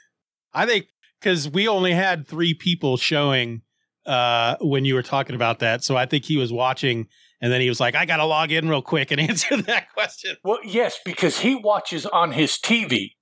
I 0.52 0.66
think 0.66 0.86
because 1.20 1.48
we 1.48 1.68
only 1.68 1.92
had 1.92 2.26
three 2.26 2.54
people 2.54 2.96
showing 2.96 3.62
uh, 4.06 4.56
when 4.60 4.84
you 4.84 4.94
were 4.94 5.02
talking 5.02 5.34
about 5.36 5.58
that, 5.60 5.84
so 5.84 5.96
I 5.96 6.06
think 6.06 6.24
he 6.24 6.36
was 6.36 6.52
watching, 6.52 7.06
and 7.40 7.52
then 7.52 7.60
he 7.60 7.68
was 7.68 7.78
like, 7.80 7.94
"I 7.94 8.04
got 8.06 8.16
to 8.16 8.24
log 8.24 8.50
in 8.52 8.68
real 8.68 8.82
quick 8.82 9.10
and 9.10 9.20
answer 9.28 9.56
that 9.62 9.92
question." 9.92 10.36
Well, 10.44 10.58
yes, 10.64 10.98
because 11.04 11.40
he 11.40 11.54
watches 11.54 12.06
on 12.06 12.32
his 12.32 12.52
TV. 12.52 13.12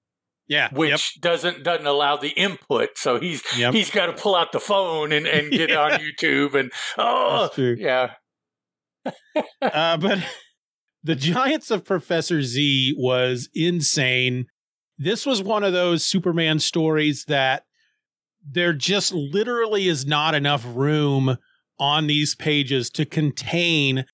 Yeah, 0.49 0.68
which 0.73 0.90
yep. 1.16 1.23
doesn't 1.23 1.64
doesn't 1.64 1.87
allow 1.88 2.16
the 2.16 2.28
input, 2.28 2.90
so 2.95 3.18
he's 3.18 3.42
Yep. 3.59 3.75
he's 3.75 3.90
got 3.90 4.06
to 4.06 4.12
pull 4.12 4.37
out 4.37 4.52
the 4.52 4.61
phone 4.61 5.11
and, 5.11 5.26
and 5.26 5.50
get 5.50 5.71
Yeah. 5.71 5.80
on 5.80 5.90
YouTube 6.00 6.54
and 6.54 6.71
oh 6.97 7.50
yeah 7.59 8.12
uh, 9.61 9.97
but 9.97 10.18
the 11.07 11.15
Giants 11.15 11.71
of 11.71 11.85
Professor 11.85 12.43
Zee 12.43 12.93
was 12.99 13.49
insane. 13.55 14.47
This 14.99 15.25
was 15.25 15.41
one 15.41 15.63
of 15.63 15.73
those 15.73 16.03
Superman 16.03 16.59
stories 16.59 17.27
that 17.29 17.63
there 18.45 18.73
just 18.73 19.13
literally 19.13 19.87
is 19.87 20.05
not 20.05 20.35
enough 20.35 20.67
room 20.67 21.37
on 21.79 22.09
these 22.09 22.35
pages 22.35 22.91
to 22.91 23.05
contain 23.05 24.05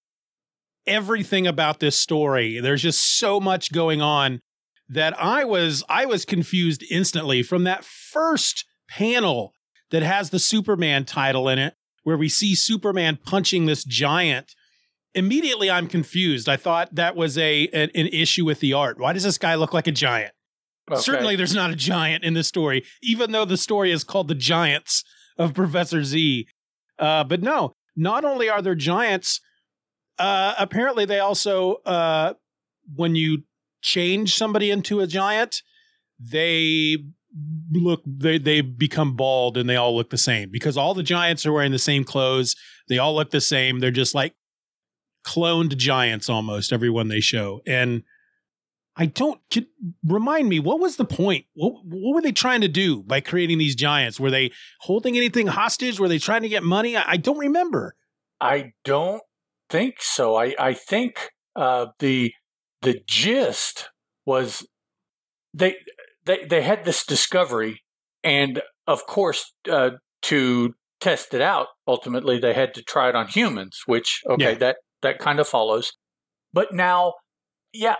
everything 0.87 1.47
about 1.47 1.81
this 1.81 1.97
story. 1.97 2.61
There's 2.61 2.83
just 2.83 3.19
so 3.19 3.41
much 3.41 3.73
going 3.73 4.03
on 4.03 4.43
that 4.87 5.19
I 5.19 5.45
was 5.45 5.83
I 5.89 6.05
was 6.05 6.27
confused 6.27 6.85
instantly 6.91 7.43
from 7.43 7.65
that 7.65 7.87
first 7.87 8.67
panel 8.91 9.55
that 9.93 10.03
has 10.03 10.29
the 10.29 10.39
Superman 10.39 11.07
title 11.07 11.49
in 11.49 11.59
it 11.59 11.73
where 12.03 12.19
we 12.19 12.29
see 12.29 12.55
Superman 12.55 13.19
punching 13.25 13.65
this 13.65 13.83
giant 13.83 14.55
immediately 15.14 15.71
I'm 15.71 15.87
confused. 15.88 16.49
I 16.49 16.57
thought 16.57 16.95
that 16.95 17.16
was 17.16 17.38
a 17.38 17.69
an, 17.69 17.90
an 17.95 18.09
issue 18.09 18.45
with 18.45 18.61
the 18.61 18.73
art. 18.73 18.99
Why 18.99 19.12
does 19.12 19.25
this 19.25 19.38
guy 19.38 19.54
look 19.54 19.73
like 19.73 19.87
a 19.87 19.92
giant? 19.92 20.33
Okay. 20.90 21.00
Certainly 21.00 21.37
there's 21.37 21.54
not 21.54 21.71
a 21.71 21.76
giant 21.76 22.25
in 22.25 22.35
this 22.35 22.49
story, 22.49 22.85
even 23.02 23.33
though 23.33 23.45
the 23.45 23.57
story 23.57 23.92
is 23.92 24.02
called 24.02 24.28
The 24.28 24.35
Giants 24.35 25.04
of 25.38 25.54
Professor 25.54 26.02
Zee. 26.02 26.49
Uh, 26.99 27.25
but 27.25 27.40
no, 27.42 27.75
not 27.97 28.25
only 28.25 28.49
are 28.49 28.61
there 28.61 28.75
giants, 28.75 29.40
uh, 30.19 30.54
apparently 30.59 31.04
they 31.04 31.21
also, 31.21 31.75
uh, 31.87 32.35
when 32.95 33.14
you 33.14 33.45
change 33.81 34.35
somebody 34.35 34.71
into 34.71 35.00
a 35.00 35.07
giant, 35.07 35.62
they 36.19 36.99
look 37.73 38.02
they 38.07 38.37
they 38.37 38.61
become 38.61 39.16
bald 39.16 39.57
and 39.57 39.69
they 39.69 39.76
all 39.76 39.97
look 39.97 40.11
the 40.11 40.19
same 40.19 40.50
because 40.50 40.76
all 40.76 40.92
the 40.92 41.02
giants 41.02 41.47
are 41.47 41.52
wearing 41.52 41.73
the 41.73 41.78
same 41.78 42.04
clothes. 42.04 42.54
They 42.88 42.99
all 42.99 43.14
look 43.14 43.31
the 43.31 43.40
same. 43.40 43.78
They're 43.78 43.90
just 43.90 44.14
like 44.14 44.35
cloned 45.25 45.76
giants 45.76 46.29
almost 46.29 46.73
everyone 46.73 47.09
they 47.09 47.21
show. 47.21 47.61
And 47.67 48.02
I 48.97 49.07
don't 49.07 49.41
could, 49.50 49.67
remind 50.07 50.49
me 50.49 50.61
what 50.61 50.79
was 50.81 50.97
the 50.97 51.05
point? 51.05 51.47
What 51.55 51.85
what 51.85 52.14
were 52.14 52.21
they 52.21 52.33
trying 52.33 52.61
to 52.61 52.69
do 52.69 53.02
by 53.02 53.21
creating 53.21 53.59
these 53.59 53.75
giants? 53.75 54.21
Were 54.21 54.31
they 54.31 54.50
holding 54.81 55.17
anything 55.17 55.47
hostage? 55.47 55.99
Were 55.99 56.09
they 56.09 56.19
trying 56.19 56.43
to 56.43 56.49
get 56.49 56.62
money? 56.62 56.97
I, 56.97 57.05
I 57.12 57.17
don't 57.17 57.38
remember. 57.38 57.95
I 58.41 58.73
don't 58.85 59.23
think 59.71 59.97
so. 60.00 60.37
I 60.37 60.55
I 60.59 60.75
think 60.75 61.31
uh, 61.57 61.87
the 62.00 62.33
the 62.83 63.00
gist 63.07 63.88
was 64.26 64.67
they 65.55 65.76
they 66.26 66.45
they 66.45 66.62
had 66.62 66.85
this 66.85 67.07
discovery, 67.07 67.83
and 68.23 68.61
of 68.87 69.07
course 69.07 69.55
uh, 69.71 69.91
to 70.23 70.75
test 71.00 71.33
it 71.35 71.41
out, 71.41 71.69
ultimately 71.88 72.38
they 72.38 72.52
had 72.52 72.75
to 72.75 72.83
try 72.83 73.09
it 73.09 73.14
on 73.14 73.26
humans, 73.29 73.81
which 73.87 74.21
okay 74.29 74.52
Yeah. 74.52 74.59
that 74.59 74.76
that 75.03 75.19
kind 75.19 75.39
of 75.41 75.49
follows. 75.49 75.93
But 76.53 76.73
now, 76.73 77.15
yeah, 77.73 77.97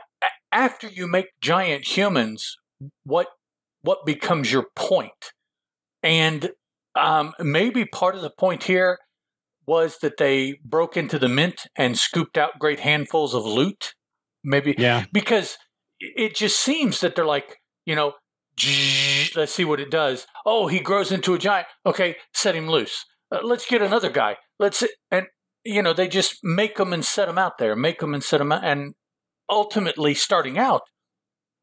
after 0.51 0.89
you 0.89 1.07
make 1.07 1.27
giant 1.41 1.97
humans, 1.97 2.57
what 3.05 3.29
what 3.83 4.07
becomes 4.07 4.53
your 4.53 4.67
point? 4.77 5.33
And 6.03 6.51
um, 6.95 7.33
maybe 7.41 7.85
part 7.85 8.15
of 8.15 8.23
the 8.23 8.31
point 8.31 8.65
here 8.65 8.99
was 9.67 9.99
that 10.03 10.17
they 10.19 10.59
broke 10.65 10.97
into 10.97 11.19
the 11.19 11.29
mint 11.29 11.67
and 11.77 11.99
scooped 11.99 12.37
out 12.37 12.59
great 12.59 12.81
handfuls 12.81 13.35
of 13.35 13.45
loot. 13.45 13.95
Maybe 14.45 14.75
Yeah. 14.77 15.05
because 15.13 15.57
it 16.01 16.35
just 16.35 16.59
seems 16.59 17.01
that 17.01 17.15
they're 17.15 17.25
like, 17.25 17.59
you 17.87 17.95
know, 17.95 18.15
let's 19.37 19.53
see 19.55 19.65
what 19.65 19.81
it 19.81 19.91
does. 19.91 20.27
Oh, 20.45 20.67
he 20.67 20.81
grows 20.81 21.13
into 21.13 21.35
a 21.35 21.39
giant. 21.39 21.69
Okay, 21.87 22.17
set 22.35 22.55
him 22.57 22.69
loose. 22.69 23.05
Uh, 23.31 23.39
let's 23.43 23.67
get 23.67 23.83
another 23.83 24.11
guy. 24.11 24.37
Let's 24.59 24.85
and 25.11 25.27
you 25.64 25.83
know 25.83 25.92
they 25.92 26.09
just 26.09 26.38
make 26.42 26.76
them 26.76 26.92
and 26.92 27.04
set 27.04 27.26
them 27.26 27.38
out 27.38 27.59
there, 27.59 27.75
make 27.76 28.00
them 28.00 28.14
and 28.14 28.23
set 28.25 28.38
them 28.38 28.52
out, 28.52 28.64
and 28.64 28.95
ultimately 29.49 30.14
starting 30.14 30.59
out, 30.59 30.83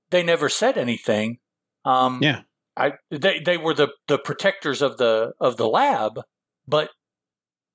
they 0.09 0.23
never 0.23 0.49
said 0.49 0.77
anything. 0.77 1.37
Um, 1.85 2.19
Yeah. 2.21 2.41
I 2.77 2.93
they 3.11 3.39
they 3.39 3.57
were 3.57 3.73
the 3.73 3.89
the 4.07 4.17
protectors 4.17 4.81
of 4.81 4.97
the 4.97 5.33
of 5.41 5.57
the 5.57 5.67
lab, 5.67 6.21
but 6.67 6.89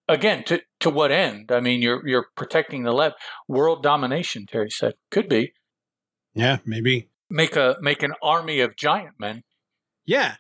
again, 0.09 0.45
to 0.45 0.61
to 0.81 0.89
what 0.89 1.13
end? 1.13 1.53
I 1.53 1.61
mean, 1.61 1.83
you're 1.83 2.07
you're 2.09 2.27
protecting 2.37 2.85
the 2.85 2.93
lab. 2.93 3.13
World 3.47 3.83
domination, 3.83 4.47
Terry 4.47 4.71
said, 4.71 4.95
could 5.11 5.29
be 5.29 5.53
Yeah, 6.33 6.59
maybe. 6.65 7.11
make 7.29 7.55
a 7.57 7.77
make 7.81 8.03
an 8.03 8.15
army 8.23 8.61
of 8.61 8.77
giant 8.77 9.15
men. 9.19 9.43
Yeah. 10.07 10.37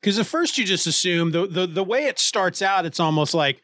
Because 0.00 0.18
at 0.18 0.26
first 0.26 0.58
you 0.58 0.64
just 0.64 0.86
assume 0.86 1.32
the, 1.32 1.46
the 1.46 1.66
the 1.66 1.82
way 1.84 2.04
it 2.04 2.18
starts 2.20 2.62
out, 2.62 2.86
it's 2.86 3.00
almost 3.00 3.34
like 3.34 3.62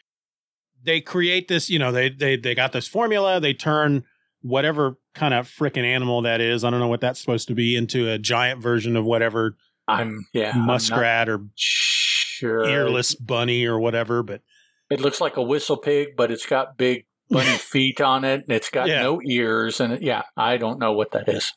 they 0.82 1.00
create 1.00 1.48
this, 1.48 1.68
you 1.70 1.78
know, 1.78 1.92
they 1.92 2.08
they 2.10 2.36
they 2.36 2.54
got 2.54 2.72
this 2.72 2.86
formula, 2.88 3.40
they 3.40 3.54
turn 3.54 4.04
whatever 4.42 4.96
kind 5.14 5.34
of 5.34 5.46
freaking 5.46 5.84
animal 5.84 6.22
that 6.22 6.40
is, 6.40 6.64
I 6.64 6.70
don't 6.70 6.80
know 6.80 6.88
what 6.88 7.00
that's 7.02 7.20
supposed 7.20 7.48
to 7.48 7.54
be, 7.54 7.76
into 7.76 8.08
a 8.10 8.18
giant 8.18 8.62
version 8.62 8.96
of 8.96 9.04
whatever 9.04 9.56
I'm 9.86 10.26
yeah, 10.32 10.52
I'm 10.54 10.66
muskrat 10.66 11.28
or 11.28 11.40
sure. 11.56 12.64
earless 12.64 13.14
bunny 13.14 13.66
or 13.66 13.78
whatever, 13.78 14.22
but 14.22 14.40
It 14.88 15.00
looks 15.00 15.20
like 15.20 15.36
a 15.36 15.42
whistle 15.42 15.76
pig, 15.76 16.16
but 16.16 16.30
it's 16.30 16.46
got 16.46 16.76
big 16.76 17.06
bunny 17.28 17.50
feet 17.58 18.00
on 18.00 18.24
it, 18.24 18.44
and 18.46 18.52
it's 18.56 18.70
got 18.70 18.88
Yeah. 18.88 19.02
no 19.02 19.20
ears. 19.26 19.80
And 19.80 19.92
it, 19.94 20.02
yeah, 20.02 20.22
I 20.36 20.56
don't 20.56 20.78
know 20.78 20.92
what 20.92 21.10
that 21.12 21.28
is. 21.28 21.52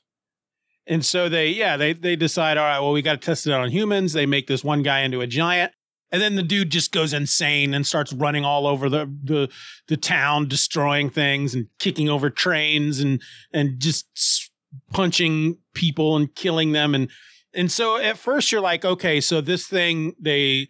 And 0.86 1.06
so 1.06 1.30
they, 1.30 1.50
yeah, 1.50 1.78
they 1.78 1.94
they 1.94 2.16
decide, 2.18 2.58
all 2.58 2.66
right, 2.66 2.80
well, 2.80 2.92
we 2.92 3.02
got 3.02 3.14
to 3.14 3.26
test 3.26 3.48
it 3.48 3.54
out 3.54 3.62
on 3.62 3.70
humans. 3.70 4.12
They 4.14 4.26
make 4.26 4.48
this 4.48 4.64
one 4.66 4.84
guy 4.84 5.00
into 5.02 5.22
a 5.22 5.28
giant, 5.28 5.72
and 6.14 6.22
then 6.22 6.36
the 6.36 6.44
dude 6.44 6.70
just 6.70 6.92
goes 6.92 7.12
insane 7.12 7.74
and 7.74 7.88
starts 7.88 8.14
running 8.14 8.46
all 8.46 8.68
over 8.68 8.88
the 8.88 9.12
the 9.24 9.50
the 9.88 9.98
town, 9.98 10.48
destroying 10.48 11.10
things 11.10 11.56
and 11.56 11.68
kicking 11.80 12.08
over 12.08 12.30
trains 12.30 13.00
and 13.00 13.20
and 13.52 13.80
just 13.80 14.52
punching 14.92 15.58
people 15.74 16.16
and 16.16 16.34
killing 16.36 16.72
them. 16.72 16.94
And 16.94 17.10
and 17.52 17.72
so 17.72 17.98
at 17.98 18.20
first 18.20 18.52
you're 18.52 18.62
like, 18.62 18.86
okay, 18.86 19.20
so 19.20 19.42
this 19.42 19.68
thing 19.68 20.14
they 20.20 20.70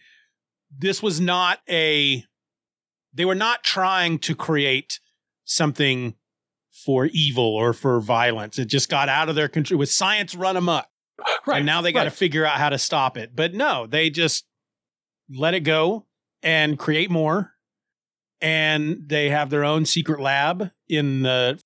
this 0.75 1.03
was 1.03 1.19
not 1.19 1.59
a 1.69 2.23
they 3.13 3.25
were 3.25 3.35
not 3.35 3.65
trying 3.65 4.19
to 4.19 4.35
create 4.35 5.01
something 5.43 6.15
for 6.85 7.07
evil 7.07 7.43
or 7.43 7.73
for 7.73 7.99
violence. 7.99 8.57
It 8.57 8.65
just 8.65 8.89
got 8.89 9.09
out 9.09 9.27
of 9.27 9.35
their 9.35 9.49
control. 9.49 9.77
With 9.77 9.91
science 9.91 10.35
run 10.35 10.55
amok, 10.55 10.87
and 11.45 11.65
now 11.65 11.81
they 11.81 11.91
got 11.91 12.03
to 12.03 12.09
right. 12.09 12.17
figure 12.17 12.45
out 12.45 12.59
how 12.59 12.69
to 12.69 12.77
stop 12.77 13.17
it. 13.17 13.35
But 13.35 13.53
no, 13.53 13.85
they 13.85 14.09
just 14.09 14.45
let 15.35 15.53
it 15.53 15.61
go 15.61 16.05
and 16.41 16.77
create 16.77 17.09
more. 17.11 17.51
And 18.41 19.03
they 19.07 19.29
have 19.29 19.49
their 19.49 19.63
own 19.63 19.85
secret 19.85 20.19
lab 20.19 20.71
in 20.89 21.21
the 21.21 21.61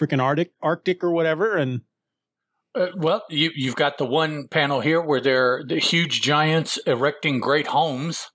freaking 0.00 0.22
Arctic, 0.22 0.52
Arctic 0.62 1.04
or 1.04 1.10
whatever. 1.10 1.56
And 1.56 1.82
Uh, 2.74 2.88
well, 2.96 3.22
you, 3.28 3.50
you've 3.54 3.76
got 3.76 3.98
the 3.98 4.06
one 4.06 4.48
panel 4.48 4.80
here 4.80 5.00
where 5.00 5.20
they're 5.20 5.62
the 5.66 5.78
huge 5.78 6.22
giants 6.22 6.78
erecting 6.86 7.40
great 7.40 7.66
homes. 7.66 8.28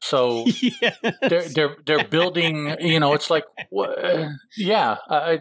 So 0.00 0.44
yeah. 0.80 0.94
they're 1.22 1.48
they're 1.48 1.76
they're 1.84 2.08
building. 2.08 2.76
You 2.80 3.00
know, 3.00 3.14
it's 3.14 3.30
like, 3.30 3.44
wha- 3.70 4.28
yeah. 4.56 4.96
Uh, 5.08 5.38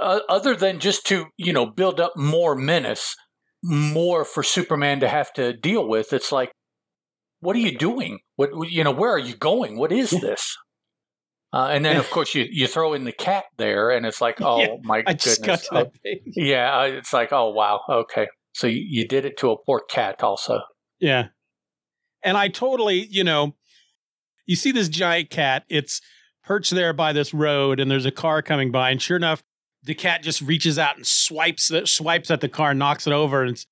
uh, 0.00 0.20
other 0.28 0.54
than 0.54 0.78
just 0.78 1.06
to 1.06 1.26
you 1.36 1.52
know 1.52 1.66
build 1.66 2.00
up 2.00 2.16
more 2.16 2.54
menace, 2.54 3.16
more 3.62 4.24
for 4.24 4.42
Superman 4.44 5.00
to 5.00 5.08
have 5.08 5.32
to 5.34 5.52
deal 5.52 5.86
with. 5.88 6.12
It's 6.12 6.30
like, 6.30 6.52
what 7.40 7.56
are 7.56 7.60
you 7.60 7.76
doing? 7.76 8.20
What 8.36 8.50
you 8.70 8.84
know? 8.84 8.90
Where 8.90 9.12
are 9.12 9.18
you 9.18 9.34
going? 9.34 9.78
What 9.78 9.92
is 9.92 10.10
this? 10.10 10.56
Uh, 11.52 11.68
and 11.72 11.84
then, 11.84 11.96
of 11.96 12.10
course, 12.10 12.34
you, 12.34 12.46
you 12.50 12.66
throw 12.66 12.94
in 12.94 13.04
the 13.04 13.12
cat 13.12 13.44
there, 13.56 13.90
and 13.90 14.04
it's 14.06 14.20
like, 14.20 14.40
oh 14.40 14.60
Yeah, 14.60 14.76
my 14.82 15.02
I 15.06 15.14
goodness, 15.14 15.68
Oh, 15.72 15.90
yeah, 16.36 16.84
it's 16.84 17.12
like, 17.12 17.32
oh 17.32 17.50
wow, 17.50 17.80
okay. 17.88 18.28
So 18.52 18.66
you, 18.66 18.84
you 18.86 19.08
did 19.08 19.24
it 19.24 19.36
to 19.38 19.50
a 19.50 19.56
poor 19.56 19.80
cat, 19.88 20.22
also. 20.22 20.60
Yeah. 20.98 21.28
And 22.24 22.36
I 22.36 22.48
totally, 22.48 23.06
you 23.08 23.22
know, 23.22 23.54
you 24.46 24.56
see 24.56 24.72
this 24.72 24.88
giant 24.88 25.30
cat, 25.30 25.64
it's 25.68 26.00
perched 26.42 26.72
there 26.72 26.92
by 26.92 27.12
this 27.12 27.32
road, 27.32 27.78
and 27.78 27.90
there's 27.90 28.06
a 28.06 28.10
car 28.10 28.42
coming 28.42 28.72
by, 28.72 28.90
and 28.90 29.00
sure 29.00 29.16
enough, 29.16 29.42
the 29.84 29.94
cat 29.94 30.22
just 30.22 30.42
reaches 30.42 30.78
out 30.78 30.96
and 30.96 31.06
swipes 31.06 31.68
the, 31.68 31.86
swipes 31.86 32.30
at 32.30 32.40
the 32.40 32.48
car, 32.48 32.74
knocks 32.74 33.06
it 33.06 33.12
over, 33.12 33.42
and 33.42 33.52
it's, 33.52 33.66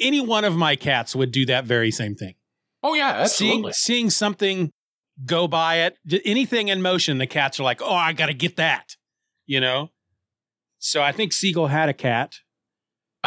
any 0.00 0.20
one 0.20 0.44
of 0.44 0.56
my 0.56 0.74
cats 0.74 1.14
would 1.14 1.30
do 1.30 1.46
that 1.46 1.64
very 1.64 1.92
same 1.92 2.16
thing. 2.16 2.34
Oh 2.86 2.92
yeah, 2.94 3.24
Seeing 3.24 3.50
absolutely. 3.52 3.72
seeing 3.72 4.10
something 4.10 4.70
go 5.24 5.48
by 5.48 5.76
it, 5.78 5.96
anything 6.24 6.68
in 6.68 6.82
motion, 6.82 7.16
the 7.18 7.26
cats 7.26 7.58
are 7.58 7.62
like, 7.62 7.80
"Oh, 7.80 7.94
I 7.94 8.12
got 8.12 8.26
to 8.26 8.34
get 8.34 8.56
that," 8.56 8.96
you 9.46 9.58
know. 9.58 9.90
So 10.78 11.02
I 11.02 11.10
think 11.10 11.32
Siegel 11.32 11.68
had 11.68 11.88
a 11.88 11.94
cat. 11.94 12.34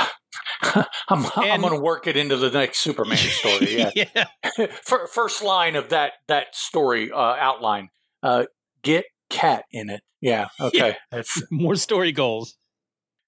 I'm, 1.08 1.26
I'm 1.36 1.62
going 1.62 1.74
to 1.74 1.80
work 1.80 2.06
it 2.08 2.16
into 2.18 2.38
the 2.38 2.52
next 2.52 2.80
Superman 2.80 3.18
story. 3.18 3.78
Yeah. 3.78 3.92
yeah. 3.96 4.68
Fir- 4.84 5.08
First 5.08 5.44
line 5.44 5.76
of 5.76 5.90
that 5.90 6.14
that 6.28 6.56
story 6.56 7.12
uh, 7.12 7.18
outline: 7.18 7.90
uh, 8.22 8.46
get 8.84 9.06
cat 9.32 9.66
in 9.72 9.90
it. 9.90 10.02
Yeah. 10.22 10.50
Okay. 10.60 10.96
That's 11.12 11.42
more 11.52 11.76
story 11.76 12.12
goals. 12.12 12.58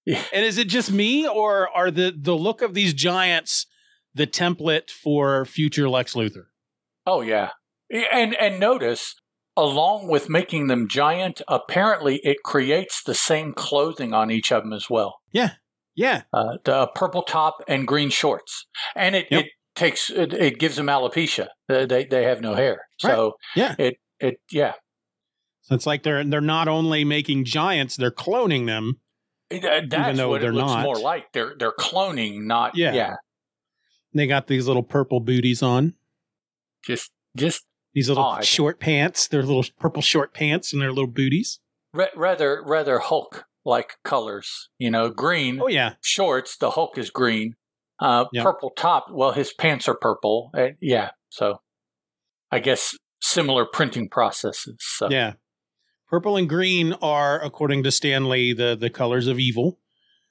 Yeah. 0.05 0.21
And 0.33 0.45
is 0.45 0.57
it 0.59 0.67
just 0.67 0.91
me, 0.91 1.27
or 1.27 1.69
are 1.75 1.89
the 1.89 2.13
the 2.15 2.35
look 2.35 2.61
of 2.61 2.75
these 2.75 2.93
giants 2.93 3.65
the 4.13 4.27
template 4.27 4.89
for 4.89 5.45
future 5.45 5.89
Lex 5.89 6.13
Luthor? 6.13 6.45
oh 7.07 7.21
yeah. 7.21 7.49
And 8.11 8.35
and 8.35 8.59
notice, 8.59 9.15
along 9.57 10.09
with 10.09 10.29
making 10.29 10.67
them 10.67 10.87
giant, 10.87 11.41
apparently 11.47 12.19
it 12.23 12.37
creates 12.45 13.01
the 13.03 13.15
same 13.15 13.53
clothing 13.53 14.13
on 14.13 14.29
each 14.29 14.51
of 14.51 14.63
them 14.63 14.73
as 14.73 14.89
well. 14.89 15.15
Yeah, 15.95 16.21
uh, 16.31 16.57
the 16.63 16.87
purple 16.95 17.23
top 17.23 17.57
and 17.67 17.85
green 17.87 18.09
shorts, 18.09 18.67
and 18.95 19.15
it, 19.15 19.25
Yep. 19.31 19.45
it 19.45 19.51
takes 19.75 20.09
it, 20.09 20.33
it 20.33 20.59
gives 20.59 20.75
them 20.77 20.85
alopecia. 20.87 21.47
They 21.67 22.05
they, 22.05 22.23
have 22.23 22.39
no 22.41 22.53
hair, 22.53 22.81
so 22.99 23.33
Yeah. 23.55 23.75
it 23.79 23.95
it 24.19 24.35
yeah. 24.51 24.73
so 25.63 25.75
it's 25.75 25.85
like 25.85 26.03
they're 26.03 26.23
they're 26.23 26.39
not 26.41 26.67
only 26.69 27.03
making 27.03 27.43
giants, 27.45 27.97
they're 27.97 28.11
cloning 28.11 28.65
them. 28.65 29.01
That's 29.49 30.15
though 30.17 30.29
what 30.29 30.41
they're 30.41 30.51
it 30.51 30.53
looks 30.53 30.71
not. 30.71 30.83
more 30.83 30.99
like. 30.99 31.31
They're 31.33 31.55
they're 31.57 31.73
cloning, 31.77 32.43
not 32.45 32.77
Yeah. 32.77 32.93
yeah. 32.93 33.15
They 34.13 34.27
got 34.27 34.47
these 34.47 34.67
little 34.67 34.83
purple 34.83 35.19
booties 35.19 35.61
on, 35.61 35.93
Just 36.85 37.11
just 37.37 37.65
these 37.93 38.09
little 38.09 38.23
Odd. 38.23 38.45
short 38.45 38.79
pants. 38.79 39.27
Their 39.27 39.43
little 39.43 39.65
purple 39.79 40.01
short 40.01 40.33
pants 40.33 40.73
and 40.73 40.81
their 40.81 40.89
little 40.91 41.07
booties. 41.07 41.59
ra- 41.93 42.07
rather 42.15 42.63
rather 42.65 42.99
Hulk 42.99 43.45
like 43.65 43.97
colors. 44.03 44.69
You 44.79 44.89
know, 44.91 45.09
green 45.09 45.59
Oh 45.61 45.67
yeah, 45.67 45.93
shorts. 46.01 46.57
The 46.57 46.71
Hulk 46.71 46.97
is 46.97 47.09
green. 47.11 47.55
Uh, 47.99 48.25
Yep. 48.33 48.43
Purple 48.45 48.71
top. 48.75 49.07
Well, 49.11 49.33
his 49.33 49.51
pants 49.53 49.87
are 49.87 49.95
purple. 49.95 50.51
Uh, 50.57 50.69
yeah, 50.81 51.11
so 51.29 51.61
I 52.51 52.59
guess 52.59 52.95
similar 53.21 53.65
printing 53.65 54.09
processes. 54.09 54.77
So 54.79 55.09
yeah. 55.11 55.33
Purple 56.07 56.37
and 56.37 56.49
green 56.49 56.93
are, 57.03 57.39
according 57.43 57.83
to 57.83 57.91
Stan 57.91 58.27
Lee, 58.29 58.53
the 58.53 58.75
the 58.75 58.89
colors 58.89 59.27
of 59.27 59.37
evil. 59.37 59.79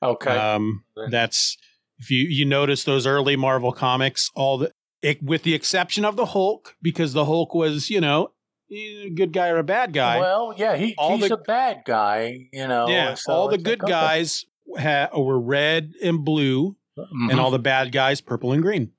okay. 0.02 0.30
Um, 0.36 0.84
that's 1.10 1.56
if 1.98 2.10
you 2.10 2.24
you 2.28 2.44
notice 2.44 2.84
those 2.84 3.06
early 3.06 3.36
Marvel 3.36 3.72
comics, 3.72 4.30
all 4.34 4.58
the 4.58 4.72
it, 5.02 5.22
with 5.22 5.42
the 5.44 5.54
exception 5.54 6.04
of 6.04 6.16
the 6.16 6.26
Hulk, 6.26 6.74
because 6.82 7.12
the 7.12 7.24
Hulk 7.24 7.54
was 7.54 7.90
you 7.90 8.00
know 8.00 8.32
a 8.70 9.10
good 9.10 9.32
guy 9.32 9.48
or 9.48 9.58
a 9.58 9.64
bad 9.64 9.92
guy. 9.92 10.18
Well, 10.20 10.52
yeah, 10.56 10.76
he, 10.76 10.94
All 10.98 11.16
he's 11.16 11.28
the- 11.28 11.34
a 11.36 11.38
bad 11.42 11.82
guy, 11.86 12.48
you 12.52 12.66
know. 12.68 12.88
yeah, 12.88 13.14
so 13.14 13.32
all 13.32 13.48
the 13.48 13.56
good 13.58 13.80
like, 13.82 13.84
okay. 13.84 13.90
guys 13.90 14.44
ha- 14.78 15.08
were 15.16 15.40
red 15.40 15.94
and 16.02 16.24
blue, 16.24 16.76
Mhm. 16.98 17.30
and 17.30 17.40
all 17.40 17.50
the 17.50 17.58
bad 17.58 17.92
guys 17.92 18.20
purple 18.20 18.52
and 18.52 18.60
green. 18.60 18.92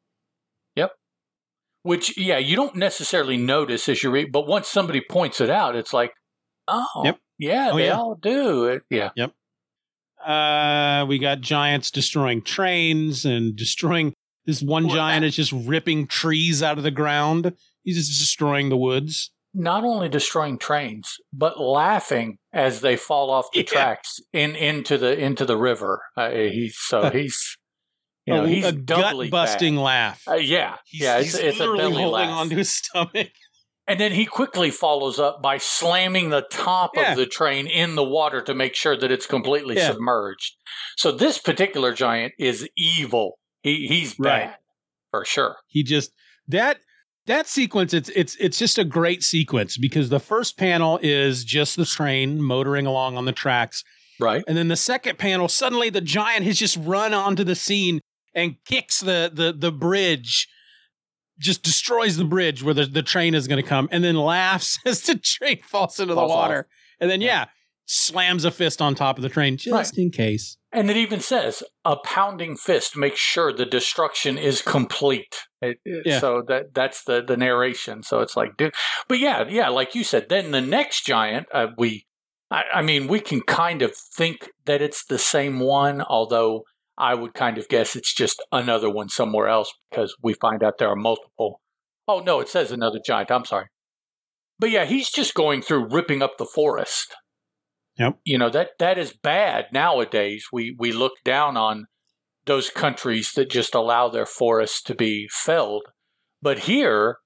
Yep. 0.76 0.92
Which, 1.84 2.18
yeah, 2.18 2.38
you 2.40 2.56
don't 2.56 2.76
necessarily 2.76 3.38
notice 3.38 3.88
as 3.88 4.02
you 4.02 4.10
read, 4.10 4.32
but 4.32 4.48
once 4.48 4.68
somebody 4.68 5.02
points 5.02 5.40
it 5.40 5.50
out, 5.52 5.76
it's 5.76 5.94
like, 5.94 6.14
oh, 6.68 7.04
Yep. 7.06 7.20
yeah, 7.38 7.70
Oh, 7.72 7.78
they 7.78 7.86
yeah. 7.86 7.98
all 7.98 8.16
do. 8.16 8.66
It, 8.66 8.82
yeah. 8.90 9.10
Uh, 10.26 11.06
we 11.08 11.18
got 11.20 11.42
giants 11.42 11.92
destroying 11.92 12.42
trains 12.42 13.26
and 13.26 13.56
destroying. 13.56 14.14
This 14.46 14.62
one 14.62 14.88
Well, 14.88 14.96
giant 14.96 15.22
that- 15.22 15.28
is 15.28 15.36
just 15.36 15.52
ripping 15.52 16.08
trees 16.08 16.64
out 16.64 16.78
of 16.78 16.84
the 16.84 16.92
ground. 16.92 17.54
He's 17.84 17.98
just 17.98 18.20
destroying 18.20 18.70
the 18.70 18.78
woods. 18.78 19.32
Not 19.54 19.84
only 19.84 20.10
destroying 20.10 20.58
trains, 20.60 21.16
but 21.34 21.60
laughing 21.60 22.38
as 22.54 22.82
they 22.82 22.96
fall 22.96 23.32
off 23.32 23.48
the 23.54 23.60
Yeah. 23.62 23.64
tracks 23.66 24.20
in 24.34 24.56
into 24.56 24.98
the 24.98 25.18
into 25.18 25.46
the 25.46 25.58
river. 25.58 26.02
Uh, 26.16 26.30
he's 26.32 26.78
so 26.78 27.10
he's 27.12 27.58
you 28.26 28.34
know 28.36 28.46
a, 28.46 28.48
he's 28.48 28.66
a 28.66 28.72
gut 28.74 29.30
busting 29.32 29.76
laugh. 29.76 30.22
Uh, 30.28 30.36
yeah, 30.36 30.76
He's, 30.86 31.02
yeah, 31.02 31.18
it's, 31.18 31.32
he's 31.32 31.36
it's 31.36 31.58
a 31.58 31.62
literally 31.62 31.80
belly 31.80 31.94
holding 32.04 32.12
laugh. 32.30 32.38
onto 32.40 32.56
his 32.58 32.70
stomach. 32.74 33.32
And 33.90 34.00
then 34.00 34.12
he 34.14 34.26
quickly 34.26 34.70
follows 34.70 35.20
up 35.20 35.42
by 35.42 35.58
slamming 35.58 36.30
the 36.30 36.44
top 36.52 36.92
Yeah. 36.96 37.12
of 37.12 37.18
the 37.18 37.26
train 37.26 37.66
in 37.68 37.96
the 37.96 38.04
water 38.04 38.40
to 38.42 38.54
make 38.54 38.76
sure 38.76 38.96
that 38.96 39.12
it's 39.12 39.26
completely 39.26 39.76
Yeah. 39.78 39.88
submerged. 39.94 40.56
So 40.96 41.12
this 41.12 41.40
particular 41.40 41.92
giant 41.94 42.34
is 42.38 42.68
evil. 42.78 43.40
He 43.64 43.88
he's 43.88 44.16
Right. 44.20 44.46
bad 44.52 44.58
for 45.12 45.26
sure. 45.26 45.58
He 45.68 45.84
just 45.84 46.12
that 46.48 46.80
that 47.26 47.48
sequence. 47.48 47.94
It's 47.94 48.10
it's 48.10 48.36
it's 48.36 48.60
just 48.60 48.78
a 48.78 48.84
great 48.84 49.24
sequence 49.24 49.78
because 49.78 50.10
the 50.10 50.20
first 50.20 50.56
panel 50.58 51.00
is 51.02 51.44
just 51.44 51.76
the 51.76 51.86
train 51.86 52.42
motoring 52.42 52.86
along 52.86 53.18
on 53.18 53.26
the 53.26 53.32
tracks, 53.32 53.84
Right. 54.20 54.44
and 54.48 54.56
then 54.56 54.68
the 54.68 54.76
second 54.76 55.18
panel 55.18 55.48
suddenly 55.48 55.90
the 55.90 56.02
giant 56.02 56.46
has 56.46 56.58
just 56.60 56.78
run 56.78 57.14
onto 57.14 57.44
the 57.44 57.56
scene 57.56 58.02
and 58.36 58.56
kicks 58.66 59.00
the 59.00 59.32
the 59.34 59.52
the 59.52 59.72
bridge. 59.72 60.48
Just 61.40 61.64
destroys 61.64 62.18
the 62.18 62.26
bridge 62.26 62.62
where 62.64 62.74
the, 62.74 62.86
the 62.86 63.02
train 63.04 63.34
is 63.34 63.48
going 63.48 63.62
to 63.62 63.68
come, 63.68 63.88
and 63.92 64.04
then 64.04 64.16
laughs 64.16 64.78
as 64.86 65.02
the 65.04 65.16
train 65.18 65.62
falls 65.64 66.00
into 66.00 66.14
Falls 66.14 66.30
the 66.30 66.34
off. 66.34 66.40
water. 66.50 66.68
And 67.00 67.10
then, 67.10 67.22
yeah, 67.22 67.46
slams 67.86 68.46
a 68.46 68.52
fist 68.52 68.82
on 68.82 68.94
top 68.94 69.18
of 69.18 69.24
the 69.24 69.30
train 69.30 69.58
just 69.58 69.74
Right. 69.74 70.04
in 70.04 70.12
case. 70.12 70.58
And 70.72 70.92
it 70.92 70.98
even 70.98 71.20
says 71.22 71.64
a 71.84 71.96
pounding 71.96 72.56
fist 72.56 72.96
makes 72.96 73.20
sure 73.20 73.52
the 73.52 73.66
destruction 73.66 74.38
is 74.38 74.62
complete. 74.62 75.36
It- 75.62 75.80
it- 75.86 76.04
Yeah. 76.06 76.20
So 76.20 76.44
that 76.48 76.74
that's 76.76 77.04
the 77.06 77.24
the 77.24 77.36
narration. 77.38 78.04
So 78.04 78.20
it's 78.20 78.38
like, 78.38 78.56
dude. 78.58 78.76
But 79.08 79.18
yeah, 79.20 79.46
yeah, 79.50 79.70
like 79.70 79.96
you 79.96 80.04
said. 80.04 80.30
Then 80.30 80.52
the 80.52 80.62
next 80.62 81.06
giant, 81.06 81.48
uh, 81.52 81.68
we, 81.78 82.06
I, 82.52 82.64
I 82.76 82.82
mean, 82.84 83.08
we 83.08 83.20
can 83.20 83.42
kind 83.42 83.82
of 83.82 83.96
think 83.96 84.50
that 84.66 84.82
it's 84.82 85.04
the 85.06 85.18
same 85.18 85.60
one, 85.60 86.02
although 86.04 86.66
I 87.00 87.16
would 87.16 87.34
kind 87.34 87.58
of 87.58 87.68
guess 87.70 87.96
it's 87.96 88.14
just 88.14 88.44
another 88.52 88.90
one 88.90 89.10
somewhere 89.10 89.48
else 89.48 89.74
because 89.90 90.16
we 90.22 90.34
find 90.34 90.62
out 90.64 90.78
there 90.78 90.90
are 90.90 90.96
multiple. 90.96 91.62
Oh 92.08 92.20
no, 92.20 92.40
it 92.42 92.50
says 92.50 92.72
another 92.72 93.00
giant. 93.04 93.32
I'm 93.32 93.46
sorry. 93.46 93.68
But 94.60 94.70
yeah, 94.72 94.86
he's 94.86 95.10
just 95.10 95.34
going 95.34 95.62
through 95.62 95.88
ripping 95.94 96.22
up 96.22 96.38
the 96.38 96.46
forest 96.46 97.16
Yep. 97.98 98.20
you 98.24 98.38
know 98.38 98.50
that 98.50 98.70
that 98.80 98.98
is 98.98 99.12
bad 99.12 99.66
nowadays 99.74 100.46
we 100.54 100.74
we 100.80 100.94
look 100.94 101.14
down 101.26 101.58
on 101.58 101.88
those 102.46 102.70
countries 102.70 103.34
that 103.36 103.50
just 103.50 103.76
allow 103.76 104.08
their 104.08 104.26
forests 104.26 104.82
to 104.84 104.96
be 104.96 105.28
felled 105.30 105.84
but 106.42 106.60
here 106.60 107.18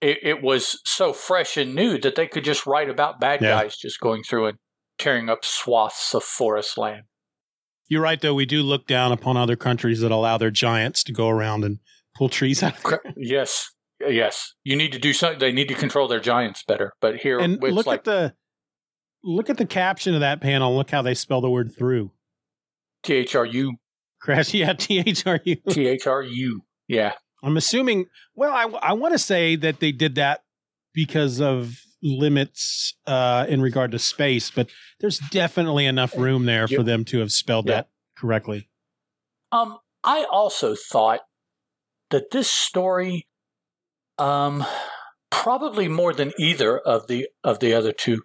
it, 0.00 0.16
it 0.22 0.42
was 0.42 0.80
so 0.86 1.12
fresh 1.12 1.58
and 1.58 1.74
new 1.74 1.98
that 1.98 2.14
they 2.14 2.26
could 2.26 2.44
just 2.44 2.64
write 2.66 2.88
about 2.88 3.20
bad 3.20 3.42
Yeah. 3.42 3.60
guys 3.60 3.76
just 3.76 4.00
going 4.00 4.22
through 4.22 4.46
and 4.46 4.58
tearing 4.98 5.28
up 5.28 5.44
swaths 5.44 6.14
of 6.14 6.24
forest 6.24 6.78
land 6.78 7.02
You're 7.88 8.02
right, 8.02 8.20
though. 8.20 8.34
We 8.34 8.46
do 8.46 8.62
look 8.62 8.86
down 8.86 9.12
upon 9.12 9.36
other 9.36 9.56
countries 9.56 10.00
that 10.00 10.10
allow 10.10 10.38
their 10.38 10.50
giants 10.50 11.04
to 11.04 11.12
go 11.12 11.28
around 11.28 11.64
and 11.64 11.78
pull 12.16 12.28
trees 12.28 12.62
out. 12.62 12.74
Yes 13.16 13.70
yes 14.06 14.52
you 14.62 14.76
need 14.76 14.92
to 14.92 14.98
do 14.98 15.12
something 15.12 15.38
they 15.38 15.52
need 15.52 15.68
to 15.68 15.74
control 15.74 16.06
their 16.06 16.20
giants 16.20 16.62
better 16.68 16.92
but 17.00 17.16
here 17.16 17.38
And 17.38 17.58
look 17.62 17.86
like 17.86 18.00
at 18.00 18.04
the 18.04 18.34
look 19.24 19.48
at 19.48 19.56
the 19.56 19.66
caption 19.66 20.14
of 20.14 20.20
that 20.20 20.40
panel. 20.40 20.76
Look 20.76 20.90
how 20.90 21.02
they 21.02 21.14
spell 21.14 21.40
the 21.40 21.48
word 21.50 21.72
"through." 21.76 22.12
t-h-r-u 23.02 23.76
Crash, 24.20 24.52
yeah, 24.54 24.72
T 24.72 24.98
H 24.98 25.26
R 25.26 25.40
U. 25.44 25.56
t-h-r-u 25.70 26.62
yeah 26.88 27.12
I'm 27.42 27.56
assuming. 27.56 28.06
Well, 28.34 28.52
I 28.52 28.64
I 28.88 28.92
want 28.92 29.12
to 29.14 29.18
say 29.18 29.56
that 29.56 29.80
they 29.80 29.92
did 29.92 30.14
that 30.16 30.42
because 30.92 31.40
of 31.40 31.80
limits 32.02 32.94
uh, 33.06 33.46
in 33.48 33.60
regard 33.60 33.90
to 33.92 33.98
space, 33.98 34.50
but 34.50 34.68
there's 35.00 35.18
definitely 35.18 35.86
enough 35.86 36.16
room 36.16 36.44
there 36.44 36.68
for 36.68 36.82
them 36.82 37.04
to 37.06 37.20
have 37.20 37.32
spelled 37.32 37.66
Yeah. 37.68 37.74
that 37.76 37.88
correctly. 38.16 38.68
Um, 39.52 39.78
I 40.04 40.24
also 40.30 40.74
thought 40.74 41.20
that 42.10 42.30
this 42.30 42.50
story, 42.50 43.26
um, 44.18 44.64
probably 45.30 45.88
more 45.88 46.12
than 46.12 46.32
either 46.38 46.78
of 46.78 47.06
the 47.08 47.28
of 47.42 47.60
the 47.60 47.74
other 47.74 47.92
two, 47.92 48.22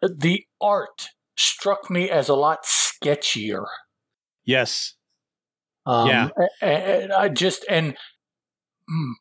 the 0.00 0.44
art 0.60 1.08
struck 1.36 1.90
me 1.90 2.10
as 2.10 2.28
a 2.28 2.34
lot 2.34 2.64
sketchier. 2.64 3.64
Yes. 4.44 4.94
Um, 5.86 6.08
Yeah. 6.08 6.28
And 6.60 7.12
I 7.12 7.28
just 7.28 7.64
and 7.68 7.96
mm, 8.90 9.12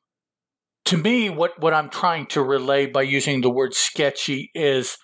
to 0.91 0.97
me, 0.97 1.29
what 1.29 1.57
what 1.57 1.73
I'm 1.73 1.89
trying 1.89 2.25
to 2.27 2.43
relay 2.43 2.85
by 2.85 3.03
using 3.03 3.39
the 3.39 3.49
word 3.49 3.73
sketchy 3.73 4.51
is 4.53 4.97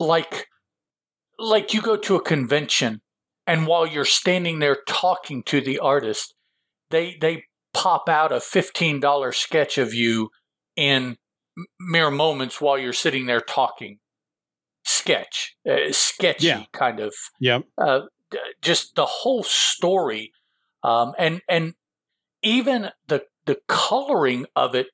like 0.00 0.48
like 1.38 1.72
you 1.72 1.80
go 1.80 1.96
to 1.96 2.16
a 2.16 2.20
convention 2.22 3.00
and 3.46 3.68
while 3.68 3.86
you're 3.86 4.04
standing 4.04 4.58
there 4.58 4.78
talking 4.88 5.44
to 5.44 5.60
the 5.60 5.78
artist, 5.78 6.34
they 6.90 7.16
they 7.20 7.44
pop 7.72 8.08
out 8.08 8.32
a 8.32 8.40
fifteen 8.40 8.98
dollar 8.98 9.30
sketch 9.30 9.78
of 9.78 9.94
you 9.94 10.30
in 10.74 11.16
mere 11.78 12.10
moments 12.10 12.60
while 12.60 12.76
you're 12.76 12.92
sitting 12.92 13.26
there 13.26 13.40
talking. 13.40 13.98
Sketch, 14.84 15.54
uh, 15.70 15.92
sketchy 15.92 16.46
Yeah. 16.46 16.64
kind 16.72 16.98
of 16.98 17.14
Yeah. 17.38 17.60
uh, 17.80 18.00
just 18.62 18.96
the 18.96 19.06
whole 19.06 19.44
story, 19.44 20.32
um, 20.82 21.12
and 21.18 21.40
and 21.48 21.74
even 22.42 22.90
the 23.06 23.22
the 23.48 23.58
coloring 23.66 24.46
of 24.54 24.76
it 24.76 24.86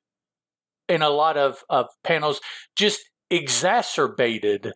in 0.89 1.03
a 1.03 1.09
lot 1.09 1.37
of 1.37 1.63
of 1.69 1.87
panels 2.03 2.41
just 2.75 3.01
exacerbated. 3.29 4.73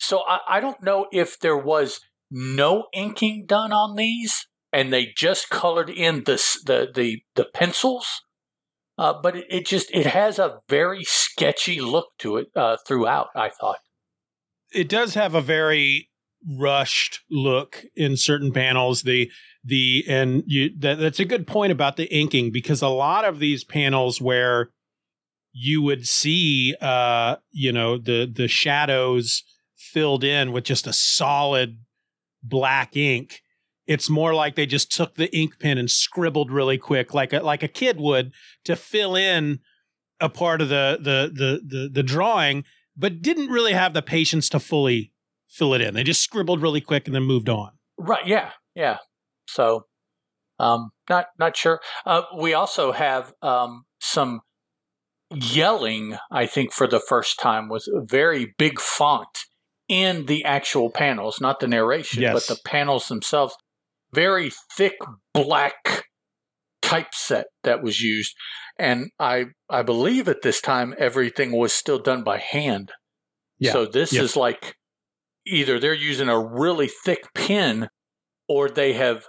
So 0.00 0.22
I, 0.28 0.38
I 0.56 0.60
don't 0.60 0.82
know 0.82 1.06
if 1.12 1.38
there 1.38 1.56
was 1.56 2.00
no 2.30 2.86
inking 2.92 3.44
done 3.46 3.72
on 3.72 3.94
these, 3.94 4.48
and 4.72 4.92
they 4.92 5.12
just 5.16 5.50
colored 5.50 5.90
in 5.90 6.24
the 6.24 6.42
the 6.66 6.88
the, 6.92 7.22
the 7.36 7.44
pencils. 7.44 8.22
Uh, 8.96 9.12
but 9.22 9.36
it, 9.36 9.44
it 9.50 9.66
just 9.66 9.90
it 9.92 10.06
has 10.06 10.38
a 10.38 10.60
very 10.68 11.04
sketchy 11.04 11.80
look 11.80 12.08
to 12.18 12.38
it 12.38 12.48
uh, 12.56 12.76
throughout. 12.86 13.28
I 13.36 13.50
thought. 13.50 13.78
it 14.72 14.88
does 14.88 15.14
have 15.14 15.34
a 15.34 15.40
very 15.40 16.08
rushed 16.48 17.20
look 17.30 17.84
in 17.96 18.16
certain 18.16 18.52
panels. 18.52 19.02
The 19.02 19.30
the 19.64 20.04
and 20.06 20.42
you 20.46 20.70
that, 20.78 20.98
that's 20.98 21.20
a 21.20 21.24
good 21.24 21.46
point 21.46 21.72
about 21.72 21.96
the 21.96 22.12
inking 22.14 22.52
because 22.52 22.82
a 22.82 22.88
lot 22.88 23.24
of 23.24 23.38
these 23.38 23.64
panels 23.64 24.20
where 24.20 24.70
you 25.52 25.80
would 25.80 26.06
see 26.06 26.74
uh 26.80 27.36
you 27.50 27.72
know 27.72 27.96
the 27.96 28.30
the 28.30 28.48
shadows 28.48 29.42
filled 29.76 30.24
in 30.24 30.52
with 30.52 30.64
just 30.64 30.86
a 30.86 30.92
solid 30.92 31.78
black 32.42 32.96
ink 32.96 33.40
it's 33.86 34.10
more 34.10 34.34
like 34.34 34.56
they 34.56 34.66
just 34.66 34.90
took 34.90 35.14
the 35.14 35.34
ink 35.34 35.58
pen 35.58 35.78
and 35.78 35.90
scribbled 35.90 36.50
really 36.50 36.76
quick 36.76 37.14
like 37.14 37.32
a 37.32 37.38
like 37.38 37.62
a 37.62 37.68
kid 37.68 37.98
would 37.98 38.32
to 38.64 38.74
fill 38.76 39.14
in 39.14 39.60
a 40.20 40.28
part 40.28 40.60
of 40.60 40.68
the 40.68 40.98
the 41.00 41.30
the 41.32 41.60
the, 41.64 41.88
the 41.88 42.02
drawing 42.02 42.64
but 42.96 43.22
didn't 43.22 43.48
really 43.48 43.72
have 43.72 43.94
the 43.94 44.02
patience 44.02 44.48
to 44.48 44.60
fully 44.60 45.12
fill 45.54 45.74
it 45.74 45.80
in. 45.80 45.94
They 45.94 46.02
just 46.02 46.20
scribbled 46.22 46.60
really 46.62 46.80
quick 46.80 47.06
and 47.06 47.14
then 47.14 47.22
moved 47.22 47.48
on. 47.48 47.70
Right. 47.98 48.26
Yeah. 48.26 48.50
Yeah. 48.74 48.98
So, 49.46 49.86
um, 50.58 50.90
not 51.08 51.26
not 51.38 51.56
sure. 51.56 51.80
Uh, 52.04 52.22
we 52.36 52.54
also 52.54 52.92
have 52.92 53.32
um, 53.42 53.84
some 54.00 54.40
yelling. 55.34 56.16
I 56.30 56.46
think 56.46 56.72
for 56.72 56.86
the 56.86 57.00
first 57.00 57.38
time 57.38 57.68
was 57.68 57.88
a 57.88 58.00
very 58.04 58.54
big 58.58 58.80
font 58.80 59.28
in 59.88 60.26
the 60.26 60.44
actual 60.44 60.90
panels, 60.90 61.40
not 61.40 61.60
the 61.60 61.68
narration, 61.68 62.22
Yes. 62.22 62.32
but 62.32 62.54
the 62.56 62.60
panels 62.64 63.08
themselves. 63.08 63.54
Very 64.12 64.50
thick 64.76 64.94
black 65.32 66.04
typeset 66.82 67.46
that 67.64 67.82
was 67.82 68.00
used, 68.00 68.34
and 68.78 69.10
I 69.18 69.46
I 69.68 69.82
believe 69.82 70.28
at 70.28 70.42
this 70.42 70.60
time 70.60 70.94
everything 70.98 71.50
was 71.52 71.72
still 71.72 71.98
done 71.98 72.22
by 72.22 72.38
hand. 72.38 72.92
Yeah. 73.58 73.72
So 73.72 73.86
this 73.86 74.12
Yep. 74.12 74.22
is 74.24 74.36
like 74.36 74.76
either 75.46 75.78
they're 75.78 75.94
using 75.94 76.28
a 76.28 76.38
really 76.38 76.88
thick 76.88 77.32
pen 77.34 77.88
or 78.48 78.68
they 78.68 78.92
have 78.94 79.26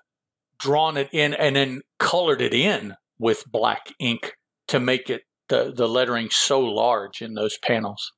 drawn 0.60 0.98
it 0.98 1.10
in 1.12 1.34
and 1.34 1.56
then 1.56 1.82
colored 2.00 2.42
it 2.42 2.54
in 2.54 2.96
with 3.20 3.44
black 3.52 3.94
ink 4.00 4.34
to 4.68 4.80
make 4.80 5.10
it 5.10 5.24
the, 5.50 5.72
the 5.76 5.88
lettering 5.88 6.30
so 6.32 6.60
large 6.60 7.22
in 7.22 7.34
those 7.34 7.58
panels. 7.58 8.12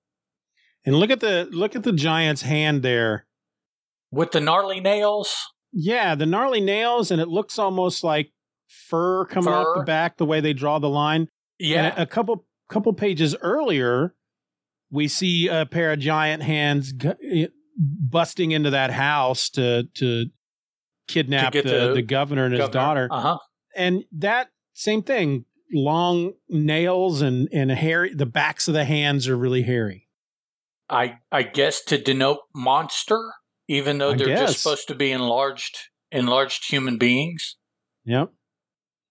And 0.85 0.95
look 0.95 1.09
at 1.09 1.19
the 1.19 1.49
look 1.51 1.75
at 1.75 1.83
the 1.83 1.91
giant's 1.91 2.43
hand 2.43 2.81
there. 2.81 3.25
With 4.11 4.31
the 4.31 4.39
gnarly 4.39 4.79
nails, 4.79 5.35
Yeah, 5.73 6.15
the 6.15 6.25
gnarly 6.25 6.61
nails, 6.61 7.11
and 7.11 7.19
it 7.19 7.27
looks 7.27 7.59
almost 7.59 8.03
like 8.03 8.31
fur 8.67 9.25
coming 9.25 9.53
off 9.53 9.75
the 9.75 9.83
back 9.83 10.15
the 10.17 10.25
way 10.25 10.39
they 10.39 10.53
draw 10.53 10.79
the 10.79 10.89
line. 10.89 11.27
yeah, 11.59 11.87
And 11.87 11.99
a 11.99 12.05
couple 12.05 12.45
couple 12.69 12.93
pages 12.93 13.35
earlier, 13.41 14.15
we 14.89 15.09
see 15.09 15.49
a 15.49 15.65
pair 15.65 15.91
of 15.91 15.99
giant 15.99 16.43
hands 16.43 16.93
busting 17.77 18.51
into 18.51 18.69
that 18.71 18.91
house 18.91 19.49
to 19.51 19.83
to 19.95 20.25
kidnap 21.07 21.53
get 21.53 21.63
the, 21.65 21.87
the 21.89 21.93
the 21.95 22.01
governor 22.01 22.45
and 22.45 22.53
his 22.55 22.69
daughter. 22.69 23.07
Uh 23.11 23.21
huh. 23.21 23.37
and 23.75 24.03
that 24.11 24.49
same 24.73 25.03
thing 25.03 25.45
long 25.73 26.33
nails 26.49 27.21
and 27.21 27.47
and 27.53 27.71
hairy 27.71 28.13
the 28.13 28.25
backs 28.25 28.67
of 28.67 28.73
the 28.73 28.85
hands 28.85 29.27
are 29.27 29.37
really 29.37 29.63
hairy 29.63 30.07
I 30.89 31.19
I 31.31 31.43
guess 31.43 31.81
to 31.85 31.97
denote 31.97 32.39
monster, 32.55 33.33
even 33.67 33.97
though 33.97 34.11
I 34.11 34.15
they're 34.15 34.27
guess. 34.27 34.39
just 34.51 34.63
supposed 34.63 34.87
to 34.87 34.95
be 34.95 35.11
enlarged 35.11 35.77
enlarged 36.11 36.69
human 36.71 36.97
beings. 36.97 37.57
yep 38.05 38.31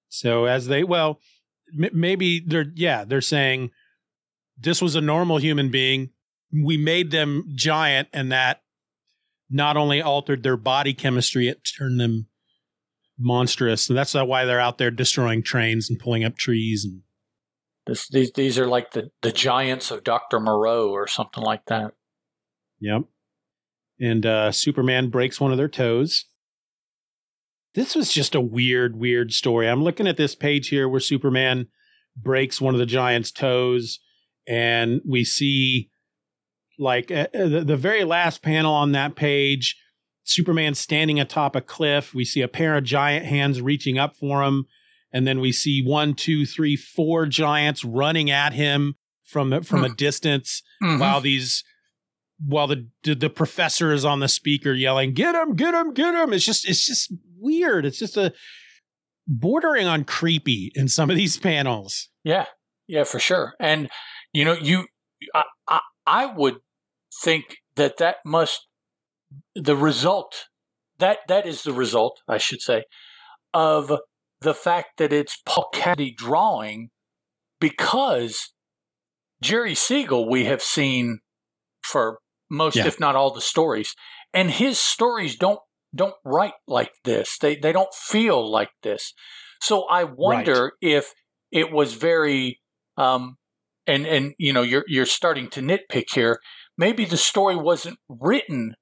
so 0.09 0.47
as 0.47 0.67
they 0.69 0.83
well 0.83 1.21
m- 1.79 1.91
maybe 1.93 2.43
they're 2.47 2.73
yeah 2.75 3.05
they're 3.05 3.21
saying 3.21 3.71
this 4.59 4.81
was 4.81 4.95
a 4.95 5.01
normal 5.03 5.37
human 5.37 5.71
being 5.71 6.11
we 6.53 6.77
made 6.77 7.11
them 7.11 7.45
giant 7.55 8.09
and 8.13 8.31
that 8.33 8.63
not 9.51 9.77
only 9.77 10.03
altered 10.03 10.43
their 10.43 10.57
body 10.57 10.95
chemistry 10.95 11.49
it 11.49 11.61
turned 11.79 12.01
them 12.01 12.27
monstrous 13.19 13.89
And 13.89 13.97
that's 13.97 14.15
why 14.15 14.45
they're 14.45 14.61
out 14.61 14.79
there 14.79 14.91
destroying 14.91 15.43
trains 15.43 15.89
and 15.89 15.99
pulling 15.99 16.25
up 16.25 16.37
trees 16.37 16.85
and 16.85 17.03
This, 17.87 18.09
these 18.09 18.33
these 18.33 18.59
are 18.59 18.67
like 18.67 18.93
the, 18.93 19.11
the 19.23 19.33
giants 19.33 19.91
of 19.91 20.05
Doctor 20.05 20.41
Moreau 20.41 20.91
or 20.91 21.07
something 21.07 21.43
like 21.43 21.65
that. 21.67 21.93
Yep. 22.81 23.03
And 23.99 24.27
uh, 24.27 24.53
Superman 24.53 25.09
breaks 25.09 25.41
one 25.41 25.53
of 25.53 25.59
their 25.59 25.69
toes. 25.69 26.27
This 27.75 27.95
was 27.95 28.13
just 28.13 28.35
a 28.35 28.41
weird, 28.41 28.97
weird 28.97 29.33
story. 29.33 29.69
I'm 29.69 29.83
looking 29.83 30.07
at 30.07 30.17
this 30.17 30.35
page 30.35 30.69
here 30.69 30.89
where 30.89 31.01
Superman 31.01 31.69
breaks 32.17 32.61
one 32.61 32.75
of 32.75 32.79
the 32.79 32.87
giant's 32.87 33.31
toes, 33.31 34.01
and 34.47 35.01
we 35.07 35.25
see 35.25 35.91
like 36.79 37.11
uh, 37.11 37.27
uh, 37.35 37.49
the, 37.49 37.65
the 37.65 37.77
very 37.77 38.05
last 38.05 38.43
panel 38.43 38.73
on 38.73 38.93
that 38.93 39.15
page 39.17 39.77
Superman 40.25 40.75
standing 40.75 41.21
atop 41.21 41.55
a 41.55 41.61
cliff. 41.61 42.13
We 42.13 42.25
see 42.25 42.43
a 42.43 42.49
pair 42.49 42.77
of 42.77 42.85
giant 42.85 43.27
hands 43.27 43.63
reaching 43.63 43.97
up 43.97 44.17
for 44.17 44.43
him. 44.43 44.67
And 45.13 45.25
then 45.27 45.39
we 45.41 45.53
see 45.53 45.83
one, 45.85 46.15
two, 46.15 46.45
three, 46.45 46.75
four 46.77 47.27
giants 47.27 47.85
running 47.85 48.31
at 48.31 48.53
him 48.53 48.97
from 49.25 49.63
from 49.63 49.85
a 49.85 49.95
distance 49.95 50.63
Mm-hmm. 50.83 50.99
while 51.01 51.21
these 51.21 51.65
while 52.45 52.67
the, 52.67 52.89
the 53.03 53.15
the 53.15 53.31
professor 53.31 53.93
is 53.93 54.05
on 54.05 54.21
the 54.21 54.29
speaker 54.29 54.73
yelling 54.75 55.15
get 55.15 55.35
him 55.35 55.55
get 55.55 55.73
him 55.73 55.95
get 55.95 56.15
him 56.15 56.35
it's 56.35 56.45
just 56.45 56.69
it's 56.69 56.87
just 56.87 57.11
weird 57.39 57.87
it's 57.87 57.99
just 57.99 58.19
a 58.19 58.35
bordering 59.27 59.87
on 59.87 60.05
creepy 60.05 60.71
in 60.75 60.87
some 60.89 61.09
of 61.09 61.17
these 61.17 61.39
panels 61.39 62.11
Yeah, 62.25 62.45
yeah, 62.87 63.05
for 63.05 63.19
sure. 63.19 63.55
And 63.59 63.89
you 64.33 64.45
know, 64.45 64.53
you, 64.53 64.87
I, 65.35 65.45
I, 65.67 65.81
I 66.07 66.27
would 66.27 66.57
think 67.23 67.59
that 67.77 67.97
that 67.99 68.17
must 68.25 68.67
the 69.55 69.77
result 69.77 70.47
that 70.99 71.19
that 71.29 71.47
is 71.47 71.63
the 71.63 71.73
result, 71.73 72.21
I 72.29 72.39
should 72.39 72.63
say, 72.63 72.85
of 73.53 73.93
the 74.41 74.55
fact 74.55 74.99
that 74.99 75.13
it's 75.13 75.37
Paul 75.45 75.69
Cassidy 75.73 76.15
drawing, 76.17 76.91
because 77.61 78.53
Jerry 79.43 79.75
Siegel 79.75 80.29
we 80.29 80.45
have 80.47 80.63
seen 80.63 81.21
for 81.83 82.19
most, 82.51 82.77
Yeah. 82.77 82.87
if 82.87 82.99
not 83.01 83.17
all, 83.17 83.33
the 83.33 83.41
stories, 83.41 83.95
and 84.33 84.51
his 84.51 84.79
stories 84.79 85.37
don't 85.37 85.61
don't 85.95 86.15
write 86.25 86.55
like 86.67 86.93
this. 87.05 87.39
They 87.39 87.57
they 87.57 87.73
don't 87.73 87.93
feel 87.95 88.49
like 88.51 88.71
this. 88.83 89.13
So 89.61 89.85
I 89.85 90.05
wonder 90.05 90.73
if 90.81 91.13
it 91.51 91.73
was 91.73 91.95
very 91.95 92.61
um 92.97 93.37
and 93.87 94.07
and 94.07 94.35
you 94.39 94.53
know 94.53 94.63
you're 94.63 94.85
you're 94.87 95.07
starting 95.07 95.49
to 95.51 95.61
nitpick 95.61 96.07
here 96.15 96.41
maybe 96.77 97.05
the 97.05 97.17
story 97.17 97.57
wasn't 97.57 97.99
written 98.09 98.75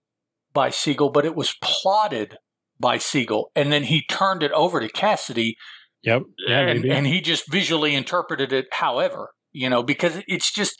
by 0.53 0.71
Siegel 0.71 1.11
but 1.11 1.25
it 1.25 1.35
was 1.35 1.57
plotted 1.61 2.37
by 2.79 2.99
Siegel 2.99 3.51
and 3.55 3.73
then 3.73 3.85
he 3.85 4.05
turned 4.09 4.43
it 4.43 4.53
over 4.53 4.81
to 4.81 4.89
Cassidy 4.89 5.57
yep 6.03 6.23
and, 6.49 6.85
and 6.85 7.07
he 7.07 7.21
just 7.21 7.51
visually 7.51 7.95
interpreted 7.95 8.53
it 8.53 8.67
however 8.73 9.31
you 9.53 9.69
know 9.69 9.83
because 9.83 10.23
it's 10.27 10.53
just 10.53 10.77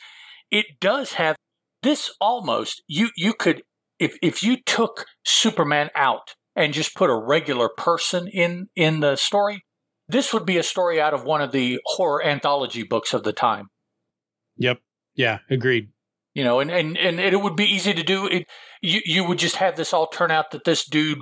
it 0.51 0.65
does 0.79 1.13
have 1.13 1.35
this 1.83 2.11
almost 2.19 2.83
you 2.87 3.09
you 3.15 3.33
could 3.33 3.61
if 3.99 4.17
if 4.21 4.43
you 4.43 4.57
took 4.57 5.05
Superman 5.23 5.89
out 5.95 6.35
and 6.55 6.73
just 6.73 6.95
put 6.95 7.09
a 7.09 7.15
regular 7.15 7.69
person 7.69 8.27
in 8.27 8.67
in 8.75 8.99
the 8.99 9.15
story, 9.15 9.63
this 10.07 10.33
would 10.33 10.45
be 10.45 10.57
a 10.57 10.63
story 10.63 10.99
out 11.01 11.13
of 11.13 11.23
one 11.23 11.41
of 11.41 11.51
the 11.51 11.79
horror 11.85 12.23
anthology 12.23 12.83
books 12.83 13.13
of 13.13 13.23
the 13.23 13.33
time. 13.33 13.67
Yep. 14.57 14.79
Yeah, 15.15 15.39
agreed. 15.49 15.89
You 16.35 16.43
know, 16.43 16.59
and 16.59 16.69
and 16.69 16.97
and 16.97 17.19
it 17.19 17.41
would 17.41 17.55
be 17.55 17.63
easy 17.63 17.93
to 17.93 18.03
do. 18.03 18.27
It, 18.27 18.45
you 18.81 18.99
you 19.05 19.23
would 19.23 19.39
just 19.39 19.55
have 19.55 19.77
this 19.77 19.93
all 19.93 20.07
turn 20.07 20.31
out 20.31 20.51
that 20.51 20.65
this 20.65 20.85
dude, 20.85 21.19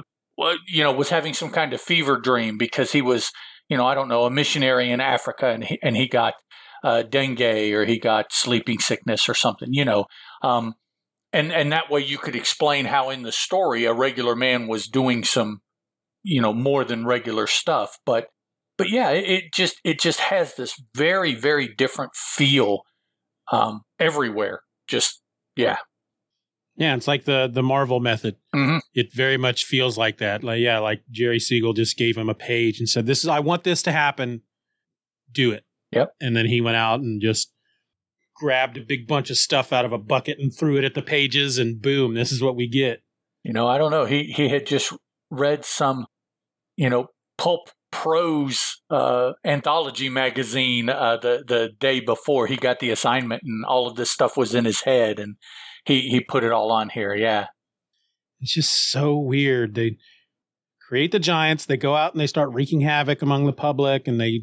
you 0.67 0.83
know, 0.83 0.91
was 0.91 1.09
having 1.09 1.35
some 1.35 1.51
kind 1.51 1.71
of 1.71 1.79
fever 1.79 2.19
dream 2.19 2.57
because 2.57 2.91
he 2.91 3.01
was, 3.01 3.31
you 3.69 3.77
know, 3.77 3.85
I 3.85 3.93
don't 3.93 4.07
know, 4.07 4.25
a 4.25 4.31
missionary 4.31 4.89
in 4.89 4.99
Africa, 4.99 5.49
and 5.49 5.63
he 5.63 5.77
and 5.83 5.95
he 5.95 6.07
got 6.07 6.33
uh, 6.83 7.03
dengue 7.03 7.41
or 7.41 7.85
he 7.85 7.99
got 7.99 8.33
sleeping 8.33 8.79
sickness 8.79 9.29
or 9.29 9.35
something. 9.35 9.71
You 9.71 9.85
know, 9.85 10.05
um, 10.41 10.73
and 11.31 11.53
and 11.53 11.71
that 11.71 11.91
way 11.91 12.01
you 12.01 12.17
could 12.17 12.35
explain 12.35 12.85
how 12.85 13.11
in 13.11 13.21
the 13.21 13.31
story 13.31 13.85
a 13.85 13.93
regular 13.93 14.35
man 14.35 14.67
was 14.67 14.87
doing 14.87 15.23
some, 15.23 15.61
you 16.23 16.41
know, 16.41 16.53
more 16.53 16.83
than 16.83 17.05
regular 17.05 17.45
stuff, 17.45 17.99
but 18.03 18.29
but 18.79 18.89
yeah, 18.89 19.11
it, 19.11 19.29
it 19.29 19.43
just 19.53 19.75
it 19.83 19.99
just 19.99 20.19
has 20.19 20.55
this 20.55 20.75
very 20.95 21.35
very 21.35 21.67
different 21.67 22.15
feel 22.15 22.79
um, 23.51 23.81
everywhere. 23.99 24.61
Just 24.87 25.21
yeah, 25.55 25.77
yeah. 26.75 26.95
It's 26.95 27.07
like 27.07 27.25
the 27.25 27.49
the 27.51 27.63
Marvel 27.63 27.99
method. 27.99 28.35
Mm-hmm. 28.55 28.77
It 28.93 29.13
very 29.13 29.37
much 29.37 29.65
feels 29.65 29.97
like 29.97 30.17
that. 30.17 30.43
Like 30.43 30.59
yeah, 30.59 30.79
like 30.79 31.03
Jerry 31.11 31.39
Siegel 31.39 31.73
just 31.73 31.97
gave 31.97 32.17
him 32.17 32.29
a 32.29 32.35
page 32.35 32.79
and 32.79 32.89
said, 32.89 33.05
"This 33.05 33.23
is 33.23 33.29
I 33.29 33.39
want 33.39 33.63
this 33.63 33.81
to 33.83 33.91
happen. 33.91 34.41
Do 35.31 35.51
it." 35.51 35.63
Yep. 35.91 36.13
And 36.19 36.35
then 36.35 36.47
he 36.47 36.59
went 36.61 36.77
out 36.77 36.99
and 36.99 37.21
just 37.21 37.53
grabbed 38.35 38.77
a 38.77 38.81
big 38.81 39.07
bunch 39.07 39.29
of 39.29 39.37
stuff 39.37 39.71
out 39.71 39.85
of 39.85 39.93
a 39.93 39.97
bucket 39.97 40.39
and 40.39 40.53
threw 40.53 40.77
it 40.77 40.83
at 40.83 40.95
the 40.95 41.01
pages, 41.01 41.57
and 41.57 41.81
boom, 41.81 42.13
this 42.13 42.31
is 42.31 42.41
what 42.41 42.55
we 42.55 42.67
get. 42.67 43.01
You 43.43 43.53
know, 43.53 43.67
I 43.67 43.77
don't 43.77 43.91
know. 43.91 44.05
He 44.05 44.23
he 44.23 44.49
had 44.49 44.65
just 44.65 44.93
read 45.29 45.65
some, 45.65 46.07
you 46.75 46.89
know, 46.89 47.07
pulp 47.37 47.69
prose 47.93 48.81
uh, 48.89 49.33
anthology 49.45 50.09
magazine 50.09 50.89
uh, 50.89 51.15
the 51.17 51.43
the 51.47 51.69
day 51.79 51.99
before 51.99 52.47
he 52.47 52.57
got 52.57 52.79
the 52.79 52.89
assignment, 52.89 53.43
and 53.43 53.63
all 53.65 53.87
of 53.87 53.95
this 53.95 54.09
stuff 54.09 54.35
was 54.35 54.55
in 54.55 54.65
his 54.65 54.81
head, 54.81 55.19
and 55.19 55.35
he 55.85 56.09
he 56.09 56.19
put 56.19 56.43
it 56.43 56.51
all 56.51 56.71
on 56.71 56.89
here. 56.89 57.13
Yeah, 57.13 57.47
it's 58.39 58.55
just 58.55 58.89
so 58.91 59.15
weird. 59.15 59.75
They 59.75 59.97
create 60.89 61.11
the 61.11 61.19
giants, 61.19 61.65
they 61.65 61.77
go 61.77 61.95
out 61.95 62.13
and 62.13 62.19
they 62.19 62.27
start 62.27 62.51
wreaking 62.51 62.81
havoc 62.81 63.21
among 63.21 63.45
the 63.45 63.53
public, 63.53 64.07
and 64.07 64.19
they 64.19 64.41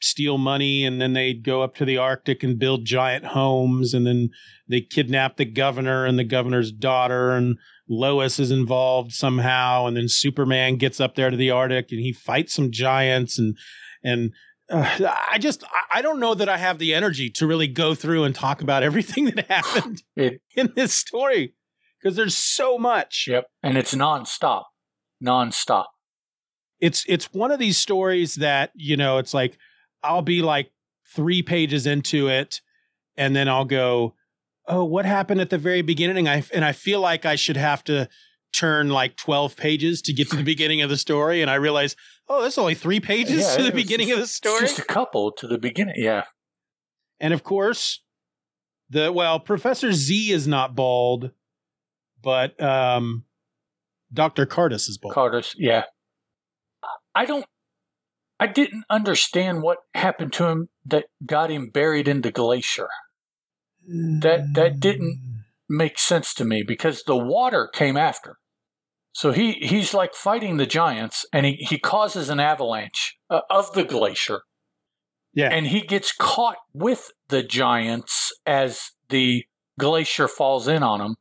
steal 0.00 0.38
money 0.38 0.84
and 0.84 1.00
then 1.00 1.14
they 1.14 1.32
go 1.32 1.62
up 1.62 1.74
to 1.76 1.84
the 1.84 1.96
Arctic 1.96 2.42
and 2.42 2.58
build 2.58 2.84
giant 2.84 3.24
homes 3.24 3.94
and 3.94 4.06
then 4.06 4.28
they 4.68 4.80
kidnap 4.80 5.36
the 5.36 5.44
governor 5.44 6.04
and 6.04 6.18
the 6.18 6.24
governor's 6.24 6.70
daughter 6.70 7.30
and 7.30 7.56
Lois 7.88 8.38
is 8.38 8.50
involved 8.50 9.12
somehow 9.12 9.86
and 9.86 9.96
then 9.96 10.08
Superman 10.08 10.76
gets 10.76 11.00
up 11.00 11.14
there 11.14 11.30
to 11.30 11.36
the 11.36 11.50
Arctic 11.50 11.86
and 11.90 12.00
he 12.00 12.12
fights 12.12 12.54
some 12.54 12.70
giants 12.70 13.38
and 13.38 13.56
and 14.04 14.32
uh, 14.68 15.14
I 15.30 15.38
just 15.38 15.64
I 15.92 16.02
don't 16.02 16.20
know 16.20 16.34
that 16.34 16.48
I 16.48 16.58
have 16.58 16.78
the 16.78 16.92
energy 16.92 17.30
to 17.30 17.46
really 17.46 17.68
go 17.68 17.94
through 17.94 18.24
and 18.24 18.34
talk 18.34 18.62
about 18.62 18.82
everything 18.82 19.26
that 19.26 19.46
happened 19.50 20.02
in 20.16 20.72
this 20.74 20.92
story 20.92 21.54
because 22.00 22.16
there's 22.16 22.36
so 22.36 22.78
much. 22.78 23.26
Yep, 23.28 23.46
and 23.62 23.78
it's 23.78 23.94
nonstop, 23.94 24.64
nonstop. 25.24 25.86
It's 26.80 27.04
it's 27.08 27.32
one 27.32 27.52
of 27.52 27.58
these 27.58 27.78
stories 27.78 28.36
that 28.36 28.72
you 28.74 28.96
know 28.96 29.18
it's 29.18 29.32
like 29.32 29.56
I'll 30.02 30.22
be 30.22 30.42
like 30.42 30.72
three 31.14 31.42
pages 31.42 31.86
into 31.86 32.28
it, 32.28 32.60
and 33.16 33.34
then 33.34 33.48
I'll 33.48 33.64
go, 33.64 34.14
"Oh, 34.66 34.84
what 34.84 35.04
happened 35.04 35.40
at 35.40 35.50
the 35.50 35.58
very 35.58 35.82
beginning?" 35.82 36.28
I 36.28 36.44
and 36.52 36.64
I 36.64 36.72
feel 36.72 37.00
like 37.00 37.24
I 37.24 37.36
should 37.36 37.56
have 37.56 37.84
to 37.84 38.08
turn 38.56 38.88
like 38.88 39.16
12 39.16 39.56
pages 39.56 40.00
to 40.02 40.12
get 40.12 40.30
to 40.30 40.36
the 40.36 40.42
beginning 40.54 40.80
of 40.80 40.88
the 40.88 40.96
story 40.96 41.42
and 41.42 41.50
i 41.50 41.54
realize 41.54 41.94
oh 42.28 42.40
there's 42.40 42.58
only 42.58 42.74
three 42.74 43.00
pages 43.00 43.42
yeah, 43.42 43.56
to 43.56 43.62
the 43.62 43.72
beginning 43.72 44.08
just, 44.08 44.16
of 44.16 44.22
the 44.22 44.26
story 44.26 44.60
just 44.60 44.78
a 44.78 44.84
couple 44.84 45.32
to 45.32 45.46
the 45.46 45.58
beginning 45.58 45.94
yeah. 45.96 46.24
And 47.18 47.32
of 47.32 47.42
course 47.42 48.02
the 48.90 49.12
well 49.12 49.40
professor 49.40 49.92
zee 49.92 50.32
is 50.32 50.46
not 50.46 50.74
bald 50.74 51.30
but 52.22 52.60
um 52.62 53.24
dr 54.12 54.46
cardos 54.46 54.88
is 54.88 54.98
bald. 54.98 55.14
Cardos 55.14 55.54
yeah. 55.58 55.84
I 57.14 57.24
don't 57.24 57.46
I 58.38 58.46
didn't 58.46 58.84
understand 58.90 59.62
what 59.62 59.78
happened 59.94 60.32
to 60.34 60.46
him 60.46 60.68
that 60.84 61.06
got 61.24 61.50
him 61.50 61.70
buried 61.70 62.06
in 62.06 62.20
the 62.20 62.30
glacier. 62.30 62.88
That 63.88 64.54
that 64.54 64.80
didn't 64.80 65.44
make 65.68 65.98
sense 65.98 66.34
to 66.34 66.44
me 66.44 66.62
because 66.66 67.04
the 67.04 67.16
water 67.16 67.68
came 67.72 67.96
after. 67.96 68.38
So 69.12 69.32
he 69.32 69.52
he's 69.52 69.94
like 69.94 70.14
fighting 70.14 70.56
the 70.56 70.66
giants 70.66 71.24
and 71.32 71.46
he 71.46 71.54
he 71.54 71.78
causes 71.78 72.28
an 72.28 72.40
avalanche 72.40 73.16
uh, 73.30 73.40
of 73.48 73.72
the 73.72 73.84
glacier. 73.84 74.40
Yeah. 75.32 75.48
And 75.50 75.68
he 75.68 75.82
gets 75.82 76.12
caught 76.12 76.56
with 76.72 77.12
the 77.28 77.42
giants 77.42 78.32
as 78.44 78.90
the 79.08 79.44
glacier 79.78 80.28
falls 80.28 80.66
in 80.66 80.82
on 80.82 81.00
him. 81.00 81.16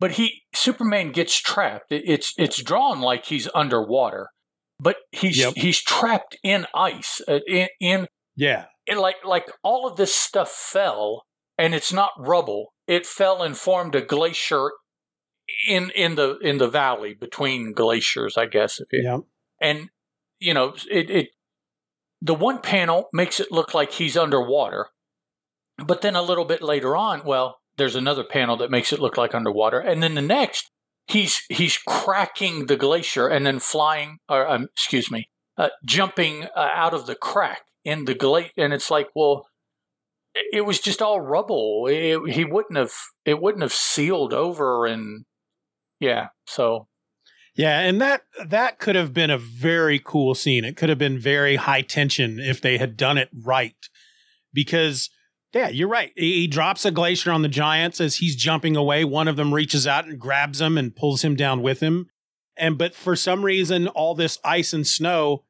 But 0.00 0.12
he 0.12 0.42
Superman 0.54 1.12
gets 1.12 1.38
trapped. 1.38 1.92
It, 1.92 2.02
it's 2.06 2.32
it's 2.38 2.62
drawn 2.62 3.00
like 3.00 3.26
he's 3.26 3.48
underwater 3.54 4.30
but 4.78 4.96
he's 5.12 5.38
yep. 5.38 5.54
he's 5.56 5.80
trapped 5.82 6.36
in 6.42 6.66
ice 6.74 7.20
uh, 7.28 7.40
in, 7.46 7.68
in 7.80 8.06
yeah 8.36 8.66
in 8.86 8.98
like 8.98 9.16
like 9.24 9.50
all 9.62 9.88
of 9.88 9.96
this 9.96 10.14
stuff 10.14 10.50
fell 10.50 11.22
and 11.58 11.74
it's 11.74 11.92
not 11.92 12.10
rubble 12.18 12.72
it 12.86 13.06
fell 13.06 13.42
and 13.42 13.56
formed 13.56 13.94
a 13.94 14.00
glacier 14.00 14.72
in 15.68 15.90
in 15.94 16.16
the 16.16 16.38
in 16.38 16.58
the 16.58 16.68
valley 16.68 17.14
between 17.14 17.72
glaciers 17.72 18.36
i 18.36 18.46
guess 18.46 18.80
if 18.80 18.88
you 18.92 19.02
yep. 19.02 19.20
and 19.60 19.88
you 20.40 20.52
know 20.52 20.74
it, 20.90 21.10
it 21.10 21.28
the 22.20 22.34
one 22.34 22.60
panel 22.60 23.08
makes 23.12 23.40
it 23.40 23.52
look 23.52 23.74
like 23.74 23.92
he's 23.92 24.16
underwater 24.16 24.88
but 25.78 26.02
then 26.02 26.16
a 26.16 26.22
little 26.22 26.44
bit 26.44 26.62
later 26.62 26.96
on 26.96 27.22
well 27.24 27.58
there's 27.76 27.96
another 27.96 28.24
panel 28.24 28.56
that 28.56 28.70
makes 28.70 28.92
it 28.92 29.00
look 29.00 29.16
like 29.16 29.34
underwater 29.34 29.78
and 29.78 30.02
then 30.02 30.14
the 30.14 30.22
next 30.22 30.70
he's 31.06 31.42
he's 31.48 31.76
cracking 31.78 32.66
the 32.66 32.76
glacier 32.76 33.28
and 33.28 33.46
then 33.46 33.58
flying, 33.58 34.18
or 34.28 34.46
um, 34.48 34.64
excuse 34.72 35.10
me, 35.10 35.28
uh, 35.56 35.68
jumping 35.84 36.44
uh, 36.56 36.70
out 36.74 36.94
of 36.94 37.06
the 37.06 37.14
crack 37.14 37.62
in 37.84 38.04
the 38.04 38.14
glacier, 38.14 38.52
and 38.56 38.72
it's 38.72 38.90
like, 38.90 39.08
well, 39.14 39.46
it 40.52 40.66
was 40.66 40.80
just 40.80 41.00
all 41.00 41.20
rubble. 41.20 41.86
It, 41.88 42.32
he 42.32 42.44
wouldn't 42.44 42.76
have 42.76 42.92
it 43.24 43.40
wouldn't 43.40 43.62
have 43.62 43.72
sealed 43.72 44.32
over, 44.32 44.86
and 44.86 45.24
yeah, 46.00 46.28
so. 46.46 46.88
Yeah, 47.54 47.80
and 47.80 48.02
that 48.02 48.22
that 48.44 48.78
could 48.78 48.96
have 48.96 49.14
been 49.14 49.30
a 49.30 49.38
very 49.38 49.98
cool 49.98 50.34
scene. 50.34 50.62
It 50.62 50.76
could 50.76 50.90
have 50.90 50.98
been 50.98 51.18
very 51.18 51.56
high 51.56 51.80
tension 51.80 52.38
if 52.38 52.60
they 52.60 52.76
had 52.76 52.98
done 52.98 53.16
it 53.16 53.30
right. 53.32 53.74
Because 54.52 55.08
yeah, 55.52 55.68
you're 55.68 55.88
right. 55.88 56.12
He 56.16 56.46
drops 56.46 56.84
a 56.84 56.90
glacier 56.90 57.30
on 57.30 57.42
the 57.42 57.48
Giants 57.48 58.00
as 58.00 58.16
he's 58.16 58.36
jumping 58.36 58.76
away. 58.76 59.04
One 59.04 59.28
of 59.28 59.36
them 59.36 59.54
reaches 59.54 59.86
out 59.86 60.06
and 60.06 60.18
grabs 60.18 60.60
him 60.60 60.76
and 60.76 60.94
pulls 60.94 61.22
him 61.22 61.36
down 61.36 61.62
with 61.62 61.80
him. 61.80 62.08
And 62.56 62.76
but 62.78 62.94
for 62.94 63.16
some 63.16 63.44
reason, 63.44 63.88
all 63.88 64.14
this 64.14 64.38
ice 64.44 64.72
and 64.72 64.86
snow, 64.86 65.44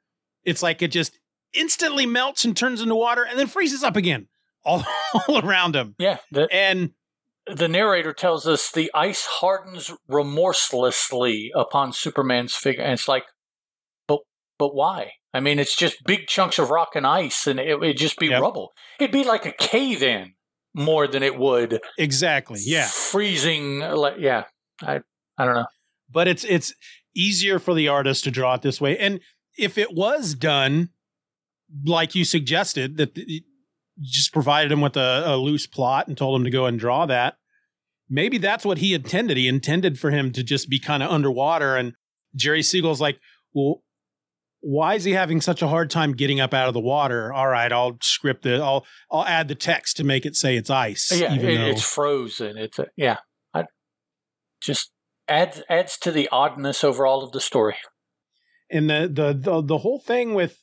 it's 0.45 0.63
like 0.63 0.83
it 0.83 0.89
just 0.89 1.19
instantly 1.55 2.07
melts 2.07 2.45
and 2.45 2.57
turns 2.57 2.81
into 2.81 2.95
water 2.95 3.25
and 3.25 3.39
then 3.39 3.47
freezes 3.47 3.83
up 3.83 3.97
again 3.97 4.29
all, 4.65 4.85
all 5.29 5.45
around 5.45 5.77
him. 5.77 5.95
Yeah. 5.99 6.19
The, 6.31 6.49
and 6.53 6.91
the 7.47 7.69
narrator 7.69 8.13
tells 8.13 8.47
us 8.47 8.71
the 8.71 8.91
ice 8.95 9.25
hardens 9.25 9.93
remorselessly 10.09 11.53
upon 11.55 11.93
Superman's 11.93 12.55
figure. 12.55 12.83
And 12.83 12.93
it's 12.93 13.09
like, 13.09 13.25
but 14.09 14.21
but 14.59 14.75
why? 14.75 15.13
I 15.37 15.41
mean, 15.41 15.59
it's 15.59 15.77
just 15.77 16.03
big 16.05 16.29
chunks 16.29 16.59
of 16.59 16.71
rock 16.71 16.93
and 16.95 17.07
ice, 17.07 17.47
and 17.47 17.61
it 17.61 17.79
would 17.79 17.99
just 17.99 18.19
be 18.19 18.29
yep. 18.29 18.41
rubble. 18.41 18.73
It'd 18.99 19.13
be 19.13 19.23
like 19.23 19.45
a 19.45 19.53
cave 19.53 20.03
in 20.03 20.33
more 20.75 21.07
than 21.07 21.23
it 21.23 21.39
would 21.39 21.79
exactly. 21.99 22.59
Yeah, 22.65 22.87
freezing. 22.87 23.81
Yeah, 24.19 24.45
I 24.83 25.01
I 25.37 25.45
don't 25.45 25.55
know. 25.55 25.67
But 26.11 26.27
it's 26.27 26.43
it's 26.45 26.75
easier 27.15 27.59
for 27.59 27.75
the 27.75 27.89
artist 27.89 28.25
to 28.25 28.31
draw 28.31 28.55
it 28.55 28.63
this 28.63 28.81
way, 28.81 28.97
and 28.97 29.21
if 29.59 29.77
it 29.77 29.93
was 29.93 30.35
done 30.35 30.89
like 31.85 32.15
you 32.15 32.25
suggested, 32.25 32.97
that 32.97 33.19
just 34.01 34.33
provided 34.33 34.73
him 34.73 34.81
with 34.81 34.97
a, 34.97 35.25
a 35.27 35.37
loose 35.37 35.67
plot 35.67 36.09
and 36.09 36.17
told 36.17 36.41
him 36.41 36.45
to 36.45 36.51
go 36.51 36.65
and 36.65 36.79
draw 36.79 37.05
that, 37.05 37.37
maybe 38.09 38.39
that's 38.39 38.65
what 38.65 38.79
he 38.79 38.95
intended. 38.95 39.37
He 39.37 39.49
intended 39.49 39.99
for 39.99 40.11
him 40.11 40.33
to 40.33 40.43
just 40.43 40.71
be 40.71 40.79
kind 40.79 41.03
of 41.03 41.11
underwater, 41.11 41.77
and 41.77 41.93
Jerry 42.35 42.63
Siegel's 42.63 43.03
like, 43.03 43.19
well 43.53 43.83
why 44.67 44.97
is 44.97 45.05
he 45.05 45.13
having 45.13 45.41
such 45.41 45.63
a 45.63 45.69
hard 45.69 45.91
time 45.91 46.13
getting 46.13 46.41
up 46.41 46.53
out 46.53 46.67
of 46.67 46.75
the 46.75 46.81
water? 46.81 47.33
All 47.33 47.47
right, 47.47 47.71
I'll 47.71 47.99
script 48.03 48.47
it. 48.47 48.61
I'll 48.61 48.85
I'll 49.13 49.25
add 49.25 49.47
the 49.47 49.55
text 49.55 49.97
to 49.99 50.05
make 50.05 50.27
it 50.27 50.35
say 50.35 50.57
it's 50.57 50.71
ice. 50.71 51.13
Yeah, 51.15 51.33
it, 51.35 51.45
it's 51.45 51.83
frozen. 51.83 52.59
It's 52.59 52.77
a, 52.81 52.89
yeah. 52.97 53.19
I, 53.55 53.67
just 54.61 54.91
adds 55.29 55.63
adds 55.69 55.97
to 55.99 56.11
the 56.11 56.29
oddness 56.33 56.83
over 56.83 57.07
all 57.07 57.23
of 57.23 57.31
the 57.31 57.41
story. 57.41 57.77
And 58.69 58.91
the 58.91 59.09
the 59.13 59.39
the, 59.41 59.63
the 59.63 59.79
whole 59.79 60.01
thing 60.01 60.35
with 60.35 60.61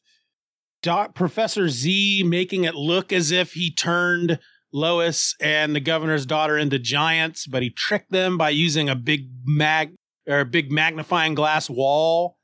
Doc 0.81 1.15
Professor 1.15 1.69
Zee 1.69 2.23
making 2.25 2.65
it 2.65 2.75
look 2.75 3.13
as 3.13 3.31
if 3.31 3.53
he 3.53 3.73
turned 3.73 4.37
Lois 4.73 5.33
and 5.39 5.73
the 5.73 5.79
governor's 5.79 6.25
daughter 6.25 6.57
into 6.57 6.77
giants, 6.77 7.47
but 7.47 7.63
he 7.63 7.69
tricked 7.69 8.11
them 8.11 8.37
by 8.37 8.49
using 8.49 8.89
a 8.89 8.95
big 8.95 9.29
mag 9.45 9.93
or 10.27 10.41
a 10.41 10.45
big 10.45 10.73
magnifying 10.73 11.35
glass 11.35 11.69
wall. 11.69 12.35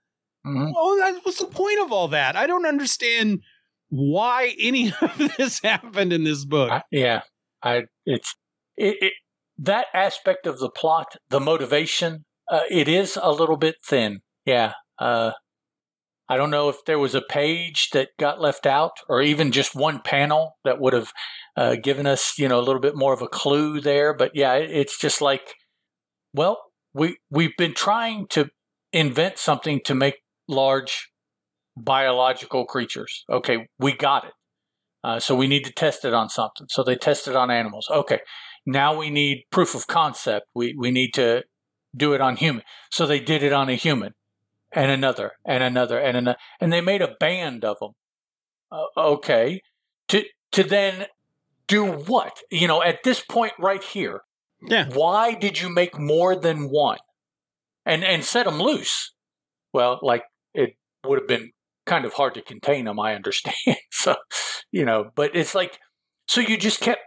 Mhm. 0.46 0.72
Oh, 0.76 0.98
that 1.00 1.20
what's 1.24 1.40
the 1.40 1.46
point 1.48 1.80
of 1.82 1.92
all 1.92 2.08
that? 2.10 2.36
I 2.36 2.48
don't 2.48 2.66
understand 2.66 3.42
why 3.90 4.56
any 4.60 4.94
of 5.02 5.32
this 5.38 5.60
happened 5.62 6.14
in 6.14 6.24
this 6.24 6.46
book. 6.46 6.72
I- 6.72 6.84
yeah, 6.92 7.22
I 7.64 7.84
it's 8.06 8.36
it, 8.78 8.98
it 9.02 9.14
that 9.58 9.88
aspect 9.94 10.48
of 10.48 10.60
the 10.60 10.70
plot, 10.70 11.16
the 11.30 11.40
motivation, 11.42 12.26
uh, 12.50 12.62
it 12.70 12.88
is 12.88 13.18
a 13.22 13.32
little 13.32 13.58
bit 13.58 13.76
thin. 13.86 14.22
Yeah, 14.46 14.74
uh, 15.00 15.32
I 16.30 16.38
don't 16.38 16.52
know 16.52 16.70
if 16.70 16.86
there 16.86 17.00
was 17.00 17.16
a 17.16 17.22
page 17.22 17.90
that 17.92 18.10
got 18.20 18.40
left 18.40 18.66
out, 18.66 18.92
or 19.10 19.22
even 19.22 19.52
just 19.52 19.76
one 19.76 20.00
panel 20.02 20.58
that 20.64 20.80
would 20.80 20.94
have 20.94 21.12
uh, 21.58 21.76
given 21.76 22.06
us, 22.08 22.38
you 22.38 22.48
know, 22.48 22.60
a 22.60 22.62
little 22.62 22.82
bit 22.82 22.96
more 22.96 23.14
of 23.14 23.22
a 23.22 23.28
clue 23.28 23.82
there. 23.82 24.14
But 24.14 24.32
yeah, 24.36 24.54
it, 24.54 24.70
it's 24.72 24.98
just 25.00 25.22
like, 25.22 25.56
well, 26.34 26.60
we 26.94 27.18
we've 27.30 27.56
been 27.58 27.74
trying 27.74 28.28
to 28.30 28.50
invent 28.94 29.38
something 29.38 29.82
to 29.86 29.96
make 29.96 30.16
large 30.50 31.10
biological 31.78 32.66
creatures. 32.66 33.24
Okay, 33.32 33.68
we 33.78 33.94
got 33.94 34.26
it. 34.26 34.34
Uh, 35.04 35.20
so 35.20 35.34
we 35.34 35.48
need 35.48 35.64
to 35.64 35.72
test 35.72 36.04
it 36.04 36.14
on 36.14 36.28
something. 36.30 36.68
So 36.70 36.84
they 36.84 36.96
tested 36.96 37.36
on 37.36 37.50
animals. 37.50 37.88
Okay, 37.90 38.20
now 38.66 38.98
we 38.98 39.10
need 39.10 39.46
proof 39.50 39.74
of 39.76 39.88
concept. 39.88 40.48
We 40.54 40.76
we 40.78 40.92
need 40.92 41.14
to 41.14 41.44
do 41.96 42.14
it 42.14 42.22
on 42.22 42.36
human. 42.36 42.64
So 42.92 43.06
they 43.06 43.20
did 43.20 43.42
it 43.44 43.54
on 43.54 43.70
a 43.70 43.76
human, 43.76 44.14
and 44.74 44.92
another, 44.92 45.34
and 45.46 45.64
another, 45.64 45.98
and 46.00 46.18
another, 46.18 46.38
and 46.60 46.74
they 46.74 46.82
made 46.82 47.02
a 47.02 47.16
band 47.20 47.64
of 47.64 47.78
them. 47.80 47.92
Uh, 48.72 48.86
okay, 48.98 49.62
to 50.10 50.24
to 50.52 50.64
then 50.64 51.06
do 51.68 51.86
what? 51.86 52.42
You 52.52 52.68
know, 52.68 52.84
at 52.84 53.04
this 53.04 53.22
point 53.22 53.54
right 53.58 53.84
here, 53.84 54.22
Yeah. 54.68 54.90
why 54.92 55.34
did 55.34 55.62
you 55.62 55.70
make 55.70 55.98
more 55.98 56.36
than 56.36 56.70
one, 56.70 57.00
and 57.86 58.04
and 58.04 58.26
set 58.26 58.46
them 58.46 58.60
loose? 58.62 59.14
Well, 59.72 60.00
like 60.02 60.24
it 60.54 60.76
would 61.06 61.20
have 61.20 61.28
been 61.28 61.52
kind 61.86 62.06
of 62.06 62.14
hard 62.14 62.34
to 62.36 62.42
contain 62.42 62.86
them. 62.86 63.00
I 63.00 63.16
understand. 63.16 63.56
so, 63.92 64.16
you 64.72 64.86
know, 64.86 65.12
but 65.16 65.36
it's 65.36 65.56
like, 65.56 65.80
so 66.28 66.42
you 66.42 66.58
just 66.58 66.80
kept, 66.80 67.02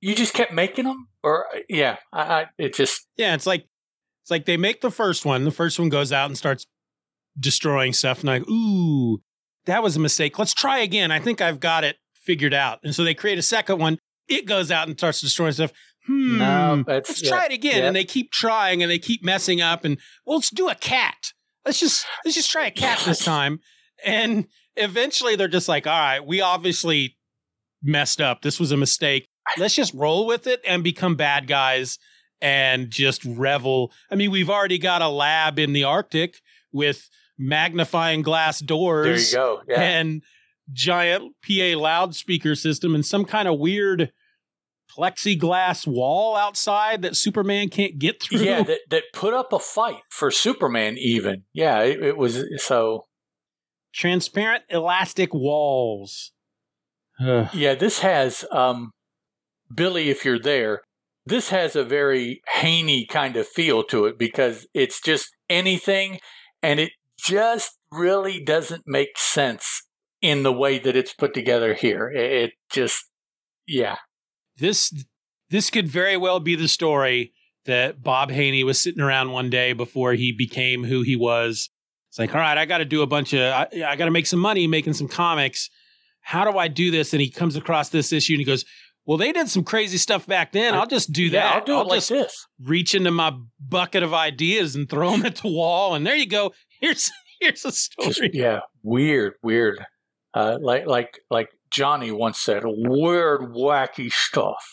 you 0.00 0.14
just 0.14 0.34
kept 0.34 0.52
making 0.52 0.84
them, 0.84 1.08
or 1.22 1.46
yeah, 1.68 1.96
I, 2.12 2.20
I 2.22 2.46
it 2.56 2.74
just 2.74 3.06
Yeah, 3.16 3.34
it's 3.34 3.46
like 3.46 3.66
it's 4.22 4.30
like 4.30 4.46
they 4.46 4.56
make 4.56 4.80
the 4.80 4.90
first 4.90 5.24
one. 5.26 5.44
The 5.44 5.50
first 5.50 5.78
one 5.78 5.88
goes 5.88 6.12
out 6.12 6.26
and 6.26 6.38
starts 6.38 6.66
destroying 7.38 7.92
stuff, 7.92 8.20
and 8.20 8.28
like, 8.28 8.48
ooh, 8.48 9.20
that 9.66 9.82
was 9.82 9.96
a 9.96 10.00
mistake. 10.00 10.38
Let's 10.38 10.54
try 10.54 10.78
again. 10.78 11.10
I 11.10 11.18
think 11.18 11.40
I've 11.40 11.60
got 11.60 11.84
it 11.84 11.96
figured 12.14 12.54
out. 12.54 12.80
And 12.84 12.94
so 12.94 13.04
they 13.04 13.14
create 13.14 13.38
a 13.38 13.42
second 13.42 13.78
one. 13.78 13.98
It 14.28 14.46
goes 14.46 14.70
out 14.70 14.88
and 14.88 14.96
starts 14.96 15.20
destroying 15.20 15.52
stuff. 15.52 15.72
Hmm. 16.06 16.38
No, 16.38 16.84
let's 16.86 17.22
yeah, 17.22 17.28
try 17.28 17.46
it 17.46 17.52
again. 17.52 17.78
yeah. 17.78 17.86
And 17.86 17.96
they 17.96 18.04
keep 18.04 18.30
trying 18.30 18.82
and 18.82 18.90
they 18.90 18.98
keep 18.98 19.22
messing 19.24 19.60
up. 19.60 19.84
And 19.84 19.98
well, 20.24 20.38
let's 20.38 20.50
do 20.50 20.68
a 20.68 20.74
cat. 20.74 21.32
Let's 21.64 21.80
just 21.80 22.06
let's 22.24 22.34
just 22.34 22.50
try 22.50 22.66
a 22.66 22.70
cat 22.70 23.02
this 23.04 23.24
time. 23.24 23.60
And 24.04 24.46
eventually 24.76 25.36
they're 25.36 25.48
just 25.48 25.68
like, 25.68 25.86
all 25.86 25.92
right, 25.92 26.24
we 26.24 26.40
obviously 26.40 27.16
messed 27.82 28.20
up. 28.20 28.42
This 28.42 28.58
was 28.58 28.72
a 28.72 28.76
mistake. 28.76 29.28
Let's 29.58 29.74
just 29.74 29.94
roll 29.94 30.26
with 30.26 30.46
it 30.46 30.60
and 30.66 30.84
become 30.84 31.16
bad 31.16 31.46
guys 31.46 31.98
and 32.40 32.90
just 32.90 33.24
revel. 33.24 33.92
I 34.10 34.14
mean, 34.14 34.30
we've 34.30 34.50
already 34.50 34.78
got 34.78 35.02
a 35.02 35.08
lab 35.08 35.58
in 35.58 35.72
the 35.72 35.84
Arctic 35.84 36.36
with 36.72 37.08
magnifying 37.38 38.22
glass 38.22 38.60
doors. 38.60 39.32
there 39.32 39.42
you 39.42 39.46
go. 39.46 39.62
Yeah, 39.68 39.80
and 39.80 40.22
giant 40.72 41.34
PA 41.46 41.76
loudspeaker 41.76 42.54
system 42.54 42.94
and 42.94 43.04
some 43.04 43.24
kind 43.24 43.48
of 43.48 43.58
weird 43.58 44.12
plexiglass 45.00 45.86
wall 45.86 46.36
outside 46.36 47.02
that 47.02 47.16
Superman 47.16 47.68
can't 47.68 47.98
get 47.98 48.22
through. 48.22 48.40
yeah, 48.40 48.62
that 48.64 48.80
that 48.90 49.04
put 49.12 49.34
up 49.34 49.52
a 49.52 49.58
fight 49.58 50.02
for 50.10 50.30
Superman. 50.30 50.96
Even 50.98 51.44
yeah, 51.52 51.80
it, 51.80 52.02
it 52.02 52.16
was 52.16 52.44
so. 52.62 53.06
Transparent 53.92 54.62
elastic 54.68 55.34
walls. 55.34 56.30
Ugh. 57.20 57.48
Yeah, 57.52 57.74
this 57.74 58.00
has 58.00 58.44
um, 58.52 58.92
Billy. 59.74 60.10
If 60.10 60.24
you're 60.24 60.38
there, 60.38 60.82
this 61.26 61.48
has 61.48 61.74
a 61.74 61.82
very 61.82 62.40
Haney 62.54 63.04
kind 63.06 63.36
of 63.36 63.48
feel 63.48 63.82
to 63.84 64.04
it 64.04 64.16
because 64.16 64.68
it's 64.74 65.00
just 65.00 65.30
anything, 65.48 66.20
and 66.62 66.78
it 66.78 66.92
just 67.18 67.78
really 67.92 68.42
doesn't 68.42 68.84
make 68.86 69.18
sense 69.18 69.82
in 70.22 70.42
the 70.42 70.52
way 70.52 70.78
that 70.78 70.96
it's 70.96 71.12
put 71.12 71.34
together 71.34 71.74
here. 71.74 72.08
It, 72.10 72.32
it 72.32 72.50
just, 72.70 73.06
yeah, 73.66 73.96
this 74.60 74.92
this 75.50 75.68
could 75.70 75.88
very 75.88 76.16
well 76.16 76.40
be 76.40 76.54
the 76.54 76.68
story 76.68 77.32
that 77.66 78.02
Bob 78.02 78.30
Haney 78.30 78.64
was 78.64 78.80
sitting 78.80 79.02
around 79.02 79.32
one 79.32 79.50
day 79.50 79.72
before 79.72 80.14
he 80.14 80.32
became 80.32 80.84
who 80.84 81.02
he 81.02 81.16
was. 81.16 81.68
It's 82.08 82.18
like, 82.18 82.34
all 82.34 82.40
right, 82.40 82.58
I 82.58 82.64
got 82.66 82.78
to 82.78 82.84
do 82.84 83.02
a 83.02 83.06
bunch 83.06 83.32
of, 83.34 83.40
I, 83.40 83.68
I 83.86 83.96
got 83.96 84.06
to 84.06 84.10
make 84.10 84.26
some 84.26 84.40
money 84.40 84.66
making 84.66 84.94
some 84.94 85.08
comics. 85.08 85.70
How 86.20 86.50
do 86.50 86.58
I 86.58 86.68
do 86.68 86.90
this? 86.90 87.12
And 87.12 87.20
he 87.20 87.30
comes 87.30 87.56
across 87.56 87.88
this 87.90 88.12
issue 88.12 88.34
and 88.34 88.40
he 88.40 88.44
goes, 88.44 88.64
"Well, 89.06 89.16
they 89.16 89.32
did 89.32 89.48
some 89.48 89.64
crazy 89.64 89.96
stuff 89.96 90.26
back 90.26 90.52
then. 90.52 90.74
I'll 90.74 90.86
just 90.86 91.12
do 91.12 91.24
yeah, 91.24 91.30
that. 91.30 91.54
I'll 91.54 91.64
do 91.64 91.80
it 91.80 91.84
like 91.84 91.98
just 91.98 92.08
this. 92.10 92.46
reach 92.62 92.94
into 92.94 93.10
my 93.10 93.32
bucket 93.58 94.02
of 94.02 94.12
ideas 94.12 94.74
and 94.74 94.88
throw 94.88 95.12
them 95.12 95.24
at 95.24 95.36
the 95.36 95.48
wall, 95.48 95.94
and 95.94 96.06
there 96.06 96.16
you 96.16 96.26
go. 96.26 96.52
Here's 96.80 97.10
here's 97.40 97.64
a 97.64 97.72
story. 97.72 98.08
Just, 98.08 98.34
yeah, 98.34 98.60
weird, 98.82 99.34
weird. 99.42 99.84
Uh, 100.34 100.58
like 100.60 100.86
like 100.86 101.18
like 101.30 101.48
Johnny 101.70 102.10
once 102.10 102.38
said, 102.40 102.62
weird, 102.64 103.40
wacky 103.52 104.12
stuff. 104.12 104.64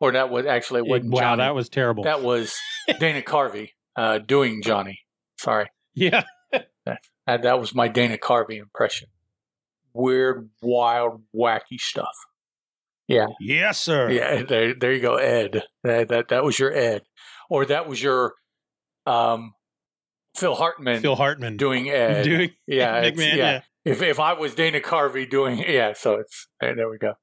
Or 0.00 0.12
that 0.12 0.28
was 0.28 0.44
actually 0.44 0.82
wasn't 0.82 1.12
wow, 1.12 1.20
Johnny. 1.20 1.42
that 1.42 1.54
was 1.54 1.68
terrible. 1.68 2.04
That 2.04 2.22
was 2.22 2.54
Dana 2.98 3.22
Carvey 3.22 3.70
uh, 3.96 4.18
doing 4.18 4.60
Johnny. 4.62 4.98
Sorry, 5.38 5.70
yeah, 5.94 6.24
that, 6.84 6.98
that 7.26 7.58
was 7.60 7.74
my 7.74 7.88
Dana 7.88 8.18
Carvey 8.18 8.58
impression. 8.58 9.08
Weird, 9.94 10.50
wild, 10.60 11.22
wacky 11.34 11.78
stuff. 11.78 12.14
Yeah, 13.06 13.26
yes, 13.40 13.80
sir. 13.80 14.10
yeah. 14.10 14.42
There, 14.42 14.74
there 14.74 14.92
you 14.92 15.00
go, 15.00 15.14
Ed. 15.16 15.62
That, 15.84 16.08
that 16.08 16.28
that 16.28 16.44
was 16.44 16.58
your 16.58 16.72
Ed, 16.72 17.02
or 17.48 17.64
that 17.66 17.88
was 17.88 18.02
your 18.02 18.34
um, 19.06 19.54
Phil 20.36 20.54
Hartman 20.54 21.00
Phil 21.00 21.16
Hartman 21.16 21.56
doing 21.56 21.88
Ed. 21.88 22.24
doing 22.24 22.50
yeah, 22.66 23.00
Man. 23.00 23.14
yeah. 23.16 23.34
yeah. 23.34 23.60
If 23.84 24.00
if 24.02 24.18
I 24.18 24.32
was 24.32 24.54
Dana 24.54 24.80
Carvey 24.80 25.28
doing, 25.28 25.58
yeah. 25.68 25.92
So 25.94 26.14
it's 26.14 26.48
there. 26.60 26.74
There 26.74 26.88
we 26.90 26.98
go. 26.98 27.14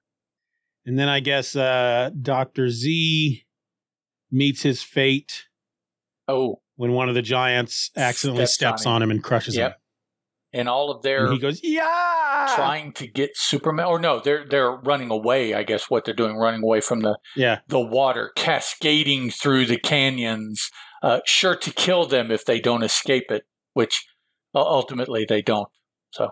And 0.86 0.98
then 0.98 1.10
I 1.10 1.20
guess 1.20 1.56
uh, 1.56 2.10
Doctor 2.22 2.70
Zee 2.70 3.46
meets 4.32 4.64
his 4.64 4.82
fate 4.82 5.46
Oh, 6.28 6.62
when 6.76 6.94
one 6.94 7.10
of 7.10 7.16
the 7.16 7.22
giants 7.22 7.92
accidentally 7.98 8.46
Steps 8.46 8.54
steps, 8.82 8.86
on 8.86 8.96
on 8.96 9.02
him 9.04 9.12
and 9.12 9.24
crushes 9.24 9.56
Yep. 9.56 9.72
him. 9.72 9.78
and 10.54 10.70
all 10.70 10.90
of 10.92 11.02
their 11.04 11.26
And 11.26 11.34
he 11.34 11.40
goes, 11.40 11.60
"Yeah!" 11.64 12.52
trying 12.56 12.94
to 12.94 13.08
get 13.08 13.32
Superman, 13.36 13.86
or 13.86 14.00
no, 14.00 14.20
they're 14.20 14.46
they're 14.48 14.72
running 14.72 15.10
away. 15.12 15.54
I 15.54 15.64
guess 15.64 15.90
what 15.90 16.06
they're 16.06 16.14
doing, 16.16 16.36
running 16.38 16.64
away 16.64 16.82
from 16.82 17.02
the 17.02 17.18
Yeah, 17.36 17.60
the 17.68 17.80
water 17.80 18.32
cascading 18.36 19.32
through 19.32 19.66
the 19.66 19.78
canyons, 19.78 20.70
uh, 21.04 21.20
sure 21.26 21.56
to 21.56 21.72
kill 21.72 22.06
them 22.06 22.32
if 22.32 22.46
they 22.46 22.60
don't 22.60 22.84
escape 22.84 23.30
it, 23.32 23.46
which 23.74 24.06
uh, 24.56 24.60
ultimately 24.62 25.26
they 25.28 25.42
don't. 25.42 25.70
So 26.12 26.32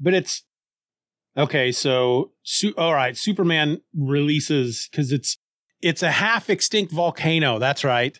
but 0.00 0.14
it's 0.14 0.44
okay. 1.36 1.72
So, 1.72 2.32
su- 2.42 2.74
all 2.76 2.94
right, 2.94 3.16
Superman 3.16 3.78
releases 3.94 4.88
because 4.90 5.12
it's 5.12 5.38
it's 5.80 6.02
a 6.02 6.10
half 6.10 6.50
extinct 6.50 6.92
volcano. 6.92 7.58
That's 7.58 7.84
right. 7.84 8.18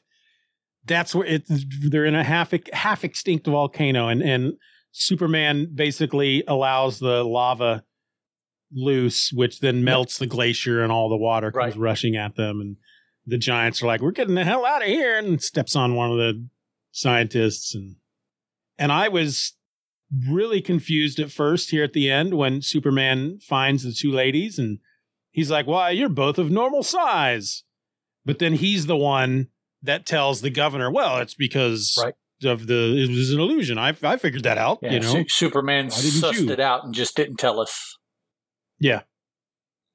That's 0.84 1.14
where 1.14 1.26
it. 1.26 1.44
They're 1.48 2.06
in 2.06 2.14
a 2.14 2.24
half 2.24 2.52
half 2.72 3.04
extinct 3.04 3.46
volcano, 3.46 4.08
and 4.08 4.22
and 4.22 4.52
Superman 4.92 5.70
basically 5.74 6.44
allows 6.48 6.98
the 6.98 7.24
lava 7.24 7.84
loose, 8.72 9.30
which 9.32 9.60
then 9.60 9.84
melts 9.84 10.18
the 10.18 10.26
glacier, 10.26 10.82
and 10.82 10.92
all 10.92 11.08
the 11.08 11.16
water 11.16 11.50
comes 11.52 11.74
Right. 11.74 11.80
rushing 11.80 12.16
at 12.16 12.36
them, 12.36 12.60
and 12.60 12.76
the 13.26 13.38
giants 13.38 13.82
are 13.82 13.86
like, 13.86 14.00
"We're 14.00 14.12
getting 14.12 14.34
the 14.34 14.44
hell 14.44 14.64
out 14.64 14.82
of 14.82 14.88
here!" 14.88 15.18
and 15.18 15.42
steps 15.42 15.76
on 15.76 15.94
one 15.94 16.10
of 16.10 16.16
the 16.16 16.48
scientists, 16.92 17.74
and 17.74 17.96
and 18.78 18.90
I 18.92 19.08
was 19.08 19.54
really 20.28 20.60
confused 20.62 21.18
at 21.18 21.30
first 21.30 21.70
here 21.70 21.84
at 21.84 21.92
the 21.92 22.10
end 22.10 22.34
when 22.34 22.62
Superman 22.62 23.38
finds 23.40 23.82
the 23.82 23.92
two 23.92 24.10
ladies 24.10 24.58
and 24.58 24.78
he's 25.30 25.50
like, 25.50 25.66
Why, 25.66 25.90
you're 25.90 26.08
both 26.08 26.38
of 26.38 26.50
normal 26.50 26.82
size. 26.82 27.64
But 28.24 28.38
then 28.38 28.54
he's 28.54 28.86
the 28.86 28.96
one 28.96 29.48
that 29.82 30.06
tells 30.06 30.40
the 30.40 30.50
governor, 30.50 30.90
Well, 30.90 31.18
it's 31.18 31.34
because 31.34 31.94
Right. 32.02 32.14
of 32.44 32.66
the 32.66 32.96
it 32.96 33.10
was 33.10 33.32
an 33.32 33.40
illusion. 33.40 33.78
I 33.78 33.94
I 34.02 34.16
figured 34.16 34.44
that 34.44 34.58
out. 34.58 34.78
yeah, 34.82 34.92
you 34.92 35.00
know? 35.00 35.12
Su- 35.12 35.24
Superman 35.28 35.88
sussed 35.88 36.34
you? 36.46 36.50
it 36.50 36.60
out 36.60 36.84
and 36.84 36.94
just 36.94 37.16
didn't 37.16 37.36
tell 37.36 37.60
us. 37.60 37.96
Yeah. 38.80 39.02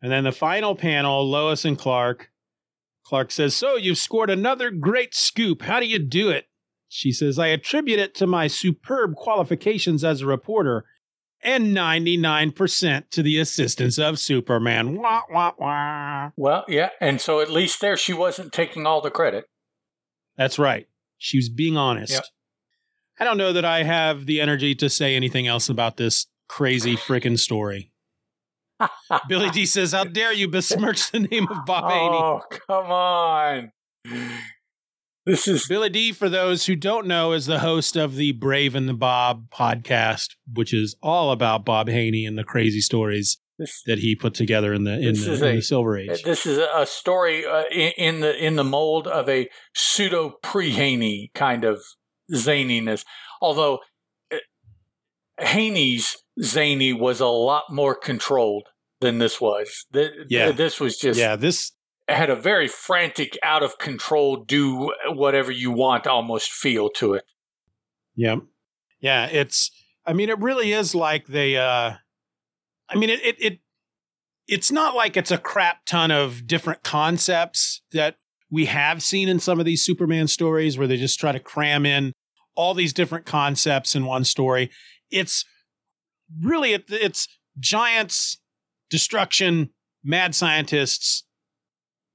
And 0.02 0.12
then 0.12 0.26
the 0.26 0.32
final 0.34 0.76
panel, 0.76 1.30
Lois 1.30 1.64
and 1.66 1.78
Clark. 1.78 2.30
Clark 3.06 3.32
says, 3.32 3.56
So 3.56 3.76
you've 3.78 3.98
scored 3.98 4.30
another 4.30 4.70
great 4.72 5.14
scoop. 5.16 5.62
How 5.62 5.80
do 5.80 5.86
you 5.86 6.00
do 6.00 6.30
it? 6.30 6.46
She 6.96 7.12
says, 7.12 7.40
I 7.40 7.48
attribute 7.48 7.98
it 7.98 8.14
to 8.16 8.28
my 8.28 8.46
superb 8.46 9.16
qualifications 9.16 10.04
as 10.04 10.22
a 10.22 10.28
reporter 10.28 10.86
and 11.42 11.76
99% 11.76 13.10
to 13.10 13.24
the 13.24 13.40
assistance 13.40 13.98
of 13.98 14.20
Superman. 14.20 14.98
Wah, 15.02 15.24
wah, 15.32 15.54
wah. 15.58 16.30
Well, 16.38 16.64
yeah, 16.68 16.90
and 17.02 17.20
so 17.20 17.40
at 17.40 17.50
least 17.50 17.82
there 17.82 17.98
she 17.98 18.14
wasn't 18.14 18.54
taking 18.54 18.86
all 18.86 19.02
the 19.02 19.10
credit. 19.10 19.46
That's 20.38 20.60
right. 20.60 20.88
She 21.18 21.40
was 21.40 21.50
being 21.50 21.78
honest. 21.78 22.14
Yep. 22.14 22.26
I 23.20 23.24
don't 23.24 23.38
know 23.38 23.54
that 23.54 23.66
I 23.66 23.82
have 23.82 24.28
the 24.28 24.40
energy 24.40 24.76
to 24.76 24.88
say 24.88 25.16
anything 25.16 25.48
else 25.48 25.70
about 25.70 25.98
this 25.98 26.28
crazy 26.48 26.96
freaking 26.96 27.40
story. 27.40 27.92
Billy 29.28 29.50
D 29.50 29.66
says, 29.66 29.94
How 29.94 30.04
dare 30.04 30.32
you 30.32 30.48
besmirch 30.48 31.10
the 31.10 31.22
name 31.22 31.48
of 31.50 31.66
Bob 31.66 31.92
Haney? 31.92 32.18
Oh, 32.18 32.42
come 32.68 32.92
on. 32.92 33.72
This 35.26 35.48
is 35.48 35.66
Billy 35.68 35.90
D, 35.90 36.12
for 36.12 36.28
those 36.28 36.66
who 36.66 36.76
don't 36.76 37.08
know, 37.08 37.32
is 37.32 37.46
the 37.46 37.60
host 37.60 37.96
of 37.96 38.16
the 38.16 38.34
Brave 38.34 38.76
and 38.76 38.90
the 38.90 38.94
Bob 38.94 39.50
podcast, 39.50 40.36
which 40.52 40.74
is 40.74 40.96
all 41.02 41.32
about 41.32 41.64
Bob 41.64 41.88
Haney 41.88 42.26
and 42.26 42.38
the 42.38 42.44
crazy 42.44 42.82
stories 42.82 43.38
this, 43.58 43.82
that 43.86 44.00
he 44.00 44.18
put 44.18 44.34
together 44.34 44.74
in 44.74 44.84
the 44.84 44.92
in, 44.94 45.16
the, 45.16 45.34
in 45.36 45.44
a- 45.44 45.56
the 45.56 45.62
Silver 45.62 45.98
Age. 45.98 46.24
this 46.24 46.46
is 46.46 46.58
a 46.58 46.86
story 46.86 47.46
uh, 47.46 47.64
in, 47.72 47.92
in 47.98 48.20
the 48.20 48.36
in 48.46 48.56
the 48.58 48.66
mold 48.66 49.08
of 49.08 49.30
a 49.30 49.48
pseudo 49.74 50.34
pre 50.44 50.72
Haney 50.72 51.32
kind 51.34 51.64
of 51.64 51.82
zaniness. 52.34 53.06
Although 53.42 53.80
uh, 54.30 54.38
Haney's 55.40 56.18
zany 56.42 56.92
was 56.92 57.22
a 57.22 57.28
lot 57.28 57.64
more 57.70 57.96
controlled 57.96 58.68
than 59.00 59.20
this 59.20 59.40
was. 59.40 59.86
Th- 59.94 60.12
Yeah. 60.28 60.52
this 60.52 60.82
was 60.82 60.98
just 60.98 61.18
yeah, 61.18 61.38
this 61.38 61.72
had 62.08 62.30
a 62.30 62.36
very 62.36 62.68
frantic, 62.68 63.38
out 63.44 63.64
of 63.64 63.78
control, 63.78 64.38
do 64.38 64.94
whatever 65.08 65.52
you 65.52 65.72
want 65.72 66.08
almost 66.08 66.52
feel 66.52 66.90
to 66.90 67.14
it. 67.14 67.24
Yeah. 68.16 68.38
Yeah, 69.00 69.28
it's 69.28 69.72
I 70.06 70.14
mean 70.14 70.30
it 70.30 70.40
really 70.40 70.74
is 70.74 70.94
like 70.96 71.28
they 71.28 71.58
uh 71.58 71.94
I 72.90 72.96
mean 72.96 73.10
it 73.10 73.24
it, 73.24 73.36
it 73.40 73.60
it's 74.48 74.72
not 74.72 74.96
like 74.96 75.16
it's 75.16 75.32
a 75.32 75.38
crap 75.38 75.86
ton 75.86 76.12
of 76.12 76.46
different 76.46 76.84
concepts 76.84 77.82
that 77.92 78.18
we 78.52 78.66
have 78.66 79.02
seen 79.02 79.30
in 79.30 79.40
some 79.40 79.60
of 79.60 79.66
these 79.66 79.84
Superman 79.84 80.28
stories 80.28 80.78
where 80.78 80.88
they 80.88 80.98
just 80.98 81.20
try 81.20 81.32
to 81.32 81.40
cram 81.40 81.86
in 81.86 82.14
all 82.56 82.74
these 82.74 82.94
different 82.94 83.26
concepts 83.26 83.96
in 83.96 84.06
one 84.06 84.24
story. 84.24 84.70
It's 85.10 85.44
really 86.42 86.74
it, 86.74 86.86
it's 86.90 87.28
giants, 87.60 88.38
destruction, 88.90 89.72
mad 90.04 90.36
scientists. 90.36 91.24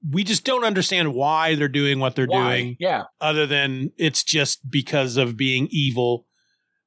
We 0.07 0.23
just 0.23 0.45
don't 0.45 0.63
understand 0.63 1.13
why 1.13 1.55
they're 1.55 1.67
doing 1.67 1.99
what 1.99 2.15
they're 2.15 2.25
Why? 2.25 2.57
doing 2.57 2.77
Yeah. 2.79 3.03
other 3.19 3.45
than 3.45 3.91
it's 3.97 4.23
just 4.23 4.69
because 4.69 5.17
of 5.17 5.35
being 5.35 5.67
evil. 5.71 6.25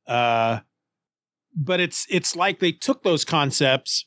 Uh, 0.06 0.60
but 1.54 1.80
it's 1.80 2.06
it's 2.08 2.34
like 2.34 2.58
they 2.60 2.72
took 2.72 3.02
those 3.02 3.24
concepts, 3.24 4.06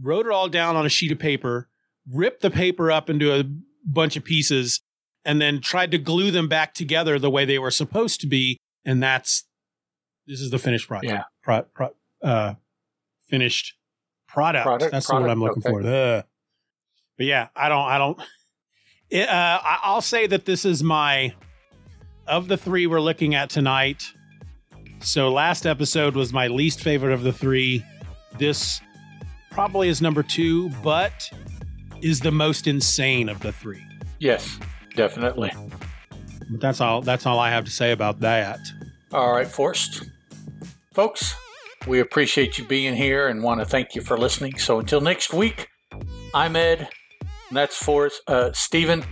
wrote 0.00 0.26
it 0.26 0.32
all 0.32 0.48
down 0.48 0.76
on 0.76 0.86
a 0.86 0.88
sheet 0.88 1.12
of 1.12 1.18
paper, 1.18 1.68
ripped 2.10 2.40
the 2.40 2.50
paper 2.50 2.90
up 2.90 3.10
into 3.10 3.34
a 3.38 3.44
bunch 3.84 4.16
of 4.16 4.24
pieces, 4.24 4.80
and 5.24 5.40
then 5.42 5.60
tried 5.60 5.90
to 5.90 5.98
glue 5.98 6.30
them 6.30 6.48
back 6.48 6.72
together 6.72 7.18
the 7.18 7.30
way 7.30 7.44
they 7.44 7.58
were 7.58 7.70
supposed 7.70 8.20
to 8.22 8.26
be. 8.26 8.56
And 8.84 9.02
that's 9.02 9.44
this 10.26 10.40
is 10.40 10.50
the 10.50 10.58
finished 10.58 10.88
product. 10.88 11.12
Yeah. 11.12 11.24
Pro, 11.42 11.62
pro, 11.74 11.90
uh, 12.22 12.54
finished 13.28 13.74
product. 14.26 14.64
Product, 14.64 14.92
That's 14.92 15.06
product, 15.06 15.30
I'm 15.30 15.40
looking 15.40 15.62
okay. 15.66 15.70
for. 15.70 15.86
Ugh. 15.86 16.24
But 17.18 17.26
yeah, 17.26 17.48
I 17.54 17.68
don't. 17.68 17.84
I 17.84 17.98
don't. 17.98 18.18
It, 19.10 19.28
uh, 19.28 19.60
I'll 19.62 20.02
say 20.02 20.26
that 20.26 20.44
this 20.44 20.64
is 20.64 20.82
my 20.82 21.34
of 22.26 22.48
the 22.48 22.56
three 22.56 22.86
we're 22.86 23.00
looking 23.00 23.34
at 23.34 23.48
tonight. 23.50 24.04
So 25.00 25.32
last 25.32 25.66
episode 25.66 26.14
was 26.14 26.32
my 26.32 26.48
least 26.48 26.82
favorite 26.82 27.12
of 27.12 27.22
the 27.22 27.32
three. 27.32 27.84
This 28.38 28.80
probably 29.50 29.88
is 29.88 30.02
number 30.02 30.22
two, 30.22 30.68
but 30.82 31.30
is 32.02 32.20
the 32.20 32.30
most 32.30 32.66
insane 32.66 33.28
of 33.28 33.40
the 33.40 33.52
three. 33.52 33.82
Yes, 34.18 34.58
definitely. 34.94 35.52
But 36.50 36.60
that's 36.60 36.80
all. 36.80 37.00
That's 37.00 37.26
all 37.26 37.38
I 37.38 37.50
have 37.50 37.64
to 37.64 37.70
say 37.70 37.92
about 37.92 38.20
that. 38.20 38.60
All 39.12 39.32
right, 39.32 39.48
Forrest. 39.48 40.04
Folks, 40.92 41.34
we 41.86 42.00
appreciate 42.00 42.58
you 42.58 42.66
being 42.66 42.94
here 42.94 43.28
and 43.28 43.42
want 43.42 43.60
to 43.60 43.66
thank 43.66 43.94
you 43.94 44.02
for 44.02 44.18
listening. 44.18 44.58
So 44.58 44.78
until 44.80 45.00
next 45.00 45.32
week, 45.32 45.68
I'm 46.34 46.56
Ed. 46.56 46.88
And 47.48 47.56
that's 47.56 47.76
for 47.76 48.10
Uh, 48.26 48.50
Steeven, 48.52 49.04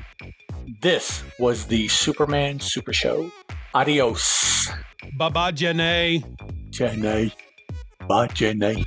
this 0.83 1.23
was 1.39 1.67
the 1.67 1.89
Superman 1.89 2.61
Super 2.61 2.93
Show. 2.93 3.31
Adios. 3.75 4.69
Baba 5.17 5.53
Janae. 5.53 6.25
Jenny. 6.71 7.33
Bye, 8.09 8.27
Jenny. 8.29 8.85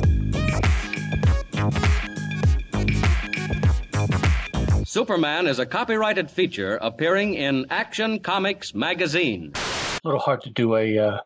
Superman 4.90 5.46
is 5.46 5.60
a 5.60 5.66
copyrighted 5.66 6.28
feature 6.28 6.76
appearing 6.82 7.34
in 7.34 7.64
Action 7.70 8.18
Comics 8.18 8.74
magazine. 8.74 9.52
A 9.54 10.00
little 10.02 10.18
hard 10.18 10.40
to 10.42 10.50
do 10.50 10.74
a 10.74 10.98
uh, 10.98 11.20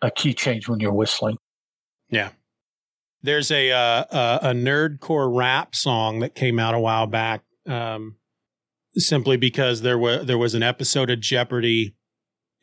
a 0.00 0.10
key 0.10 0.34
change 0.34 0.68
when 0.68 0.80
you're 0.80 0.92
whistling. 0.92 1.36
Yeah. 2.10 2.30
There's 3.22 3.52
a 3.52 3.70
uh, 3.70 4.04
a, 4.10 4.38
a 4.48 4.52
nerdcore 4.52 5.32
rap 5.32 5.76
song 5.76 6.18
that 6.18 6.34
came 6.34 6.58
out 6.58 6.74
a 6.74 6.80
while 6.80 7.06
back, 7.06 7.44
um, 7.68 8.16
simply 8.96 9.36
because 9.36 9.82
there 9.82 9.96
was 9.96 10.26
there 10.26 10.36
was 10.36 10.56
an 10.56 10.64
episode 10.64 11.08
of 11.08 11.20
Jeopardy 11.20 11.94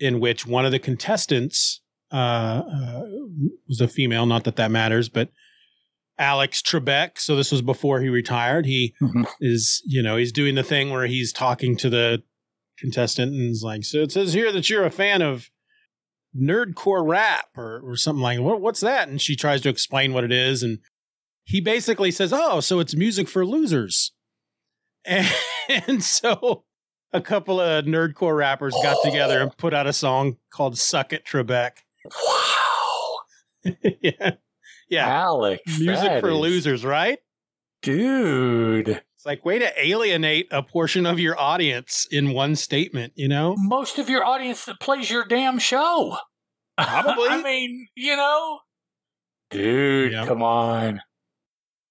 in 0.02 0.20
which 0.20 0.46
one 0.46 0.66
of 0.66 0.74
the 0.74 0.80
contestants 0.80 1.80
uh, 2.12 2.16
uh, 2.16 3.04
was 3.70 3.80
a 3.80 3.88
female. 3.88 4.26
Not 4.26 4.44
that 4.44 4.58
that 4.58 4.70
matters, 4.70 5.08
but 5.08 5.30
Alex 6.20 6.62
Trebek. 6.62 7.18
So 7.18 7.36
this 7.36 7.52
was 7.52 7.62
before 7.62 8.02
he 8.02 8.10
retired. 8.10 8.66
He 8.66 8.94
Mhm. 9.02 9.26
is, 9.40 9.82
you 9.86 10.04
know, 10.04 10.18
he's 10.18 10.32
doing 10.34 10.56
the 10.56 10.64
thing 10.64 10.90
where 10.92 11.08
he's 11.08 11.32
talking 11.34 11.76
to 11.78 11.90
the 11.90 12.22
contestant 12.78 13.34
and 13.34 13.50
is 13.50 13.64
like, 13.64 13.84
"So 13.86 14.00
it 14.00 14.12
says 14.12 14.34
here 14.34 14.52
that 14.52 14.70
you're 14.70 14.86
a 14.86 14.92
fan 14.92 15.22
of." 15.22 15.50
nerdcore 16.40 17.04
rap 17.08 17.48
or, 17.58 17.80
or 17.84 17.96
something 17.96 18.22
like 18.22 18.40
what, 18.40 18.62
what's 18.62 18.82
that 18.82 19.10
and 19.10 19.20
she 19.20 19.36
tries 19.36 19.62
to 19.62 19.68
explain 19.70 20.14
what 20.14 20.24
it 20.24 20.32
is 20.32 20.62
and 20.62 20.78
he 21.44 21.60
basically 21.60 22.12
says 22.12 22.32
oh 22.32 22.60
so 22.60 22.80
it's 22.80 22.96
music 22.96 23.28
for 23.28 23.44
losers 23.44 24.12
and, 25.06 25.28
and 25.88 26.04
so 26.04 26.66
a 27.12 27.20
couple 27.20 27.60
of 27.60 27.86
nerdcore 27.86 28.38
rappers 28.38 28.76
got 28.84 29.04
together 29.04 29.42
and 29.42 29.58
put 29.58 29.74
out 29.74 29.88
a 29.88 29.92
song 29.92 30.38
called 30.54 30.78
suck 30.78 31.12
it 31.12 31.26
trebek 31.26 31.78
Wow. 32.28 33.16
yeah 34.04 34.34
yeah 34.90 35.08
Alex. 35.08 35.62
music 35.80 36.20
for 36.22 36.30
is- 36.30 36.36
losers 36.38 36.86
right 36.86 37.20
Dude. 37.82 38.90
it's 38.90 39.26
like 39.26 39.46
way 39.46 39.60
to 39.60 39.72
alienate 39.86 40.48
a 40.52 40.62
portion 40.62 41.06
of 41.06 41.18
your 41.20 41.40
audience 41.40 42.06
in 42.12 42.32
one 42.34 42.56
statement 42.56 43.14
you 43.16 43.28
know 43.30 43.56
most 43.58 43.98
of 44.00 44.10
your 44.10 44.26
audience 44.26 44.66
that 44.66 44.80
plays 44.80 45.10
your 45.10 45.26
damn 45.26 45.60
show. 45.60 46.18
Probably. 46.78 47.28
I 47.30 47.42
mean, 47.42 47.88
you 47.96 48.16
know, 48.16 48.60
dude, 49.50 50.14
Yep. 50.14 50.28
come 50.28 50.42
on. 50.44 51.02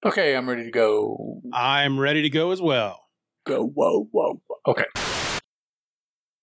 Okay, 0.04 0.34
I'm 0.36 0.48
ready 0.48 0.64
to 0.64 0.70
go. 0.70 1.40
i'm 1.52 1.98
ready 1.98 2.22
to 2.22 2.30
go 2.30 2.52
as 2.52 2.60
well 2.62 3.00
Go, 3.46 3.64
whoa, 3.66 4.08
whoa. 4.12 4.40
whoa. 4.46 4.56
Okay. 4.72 4.84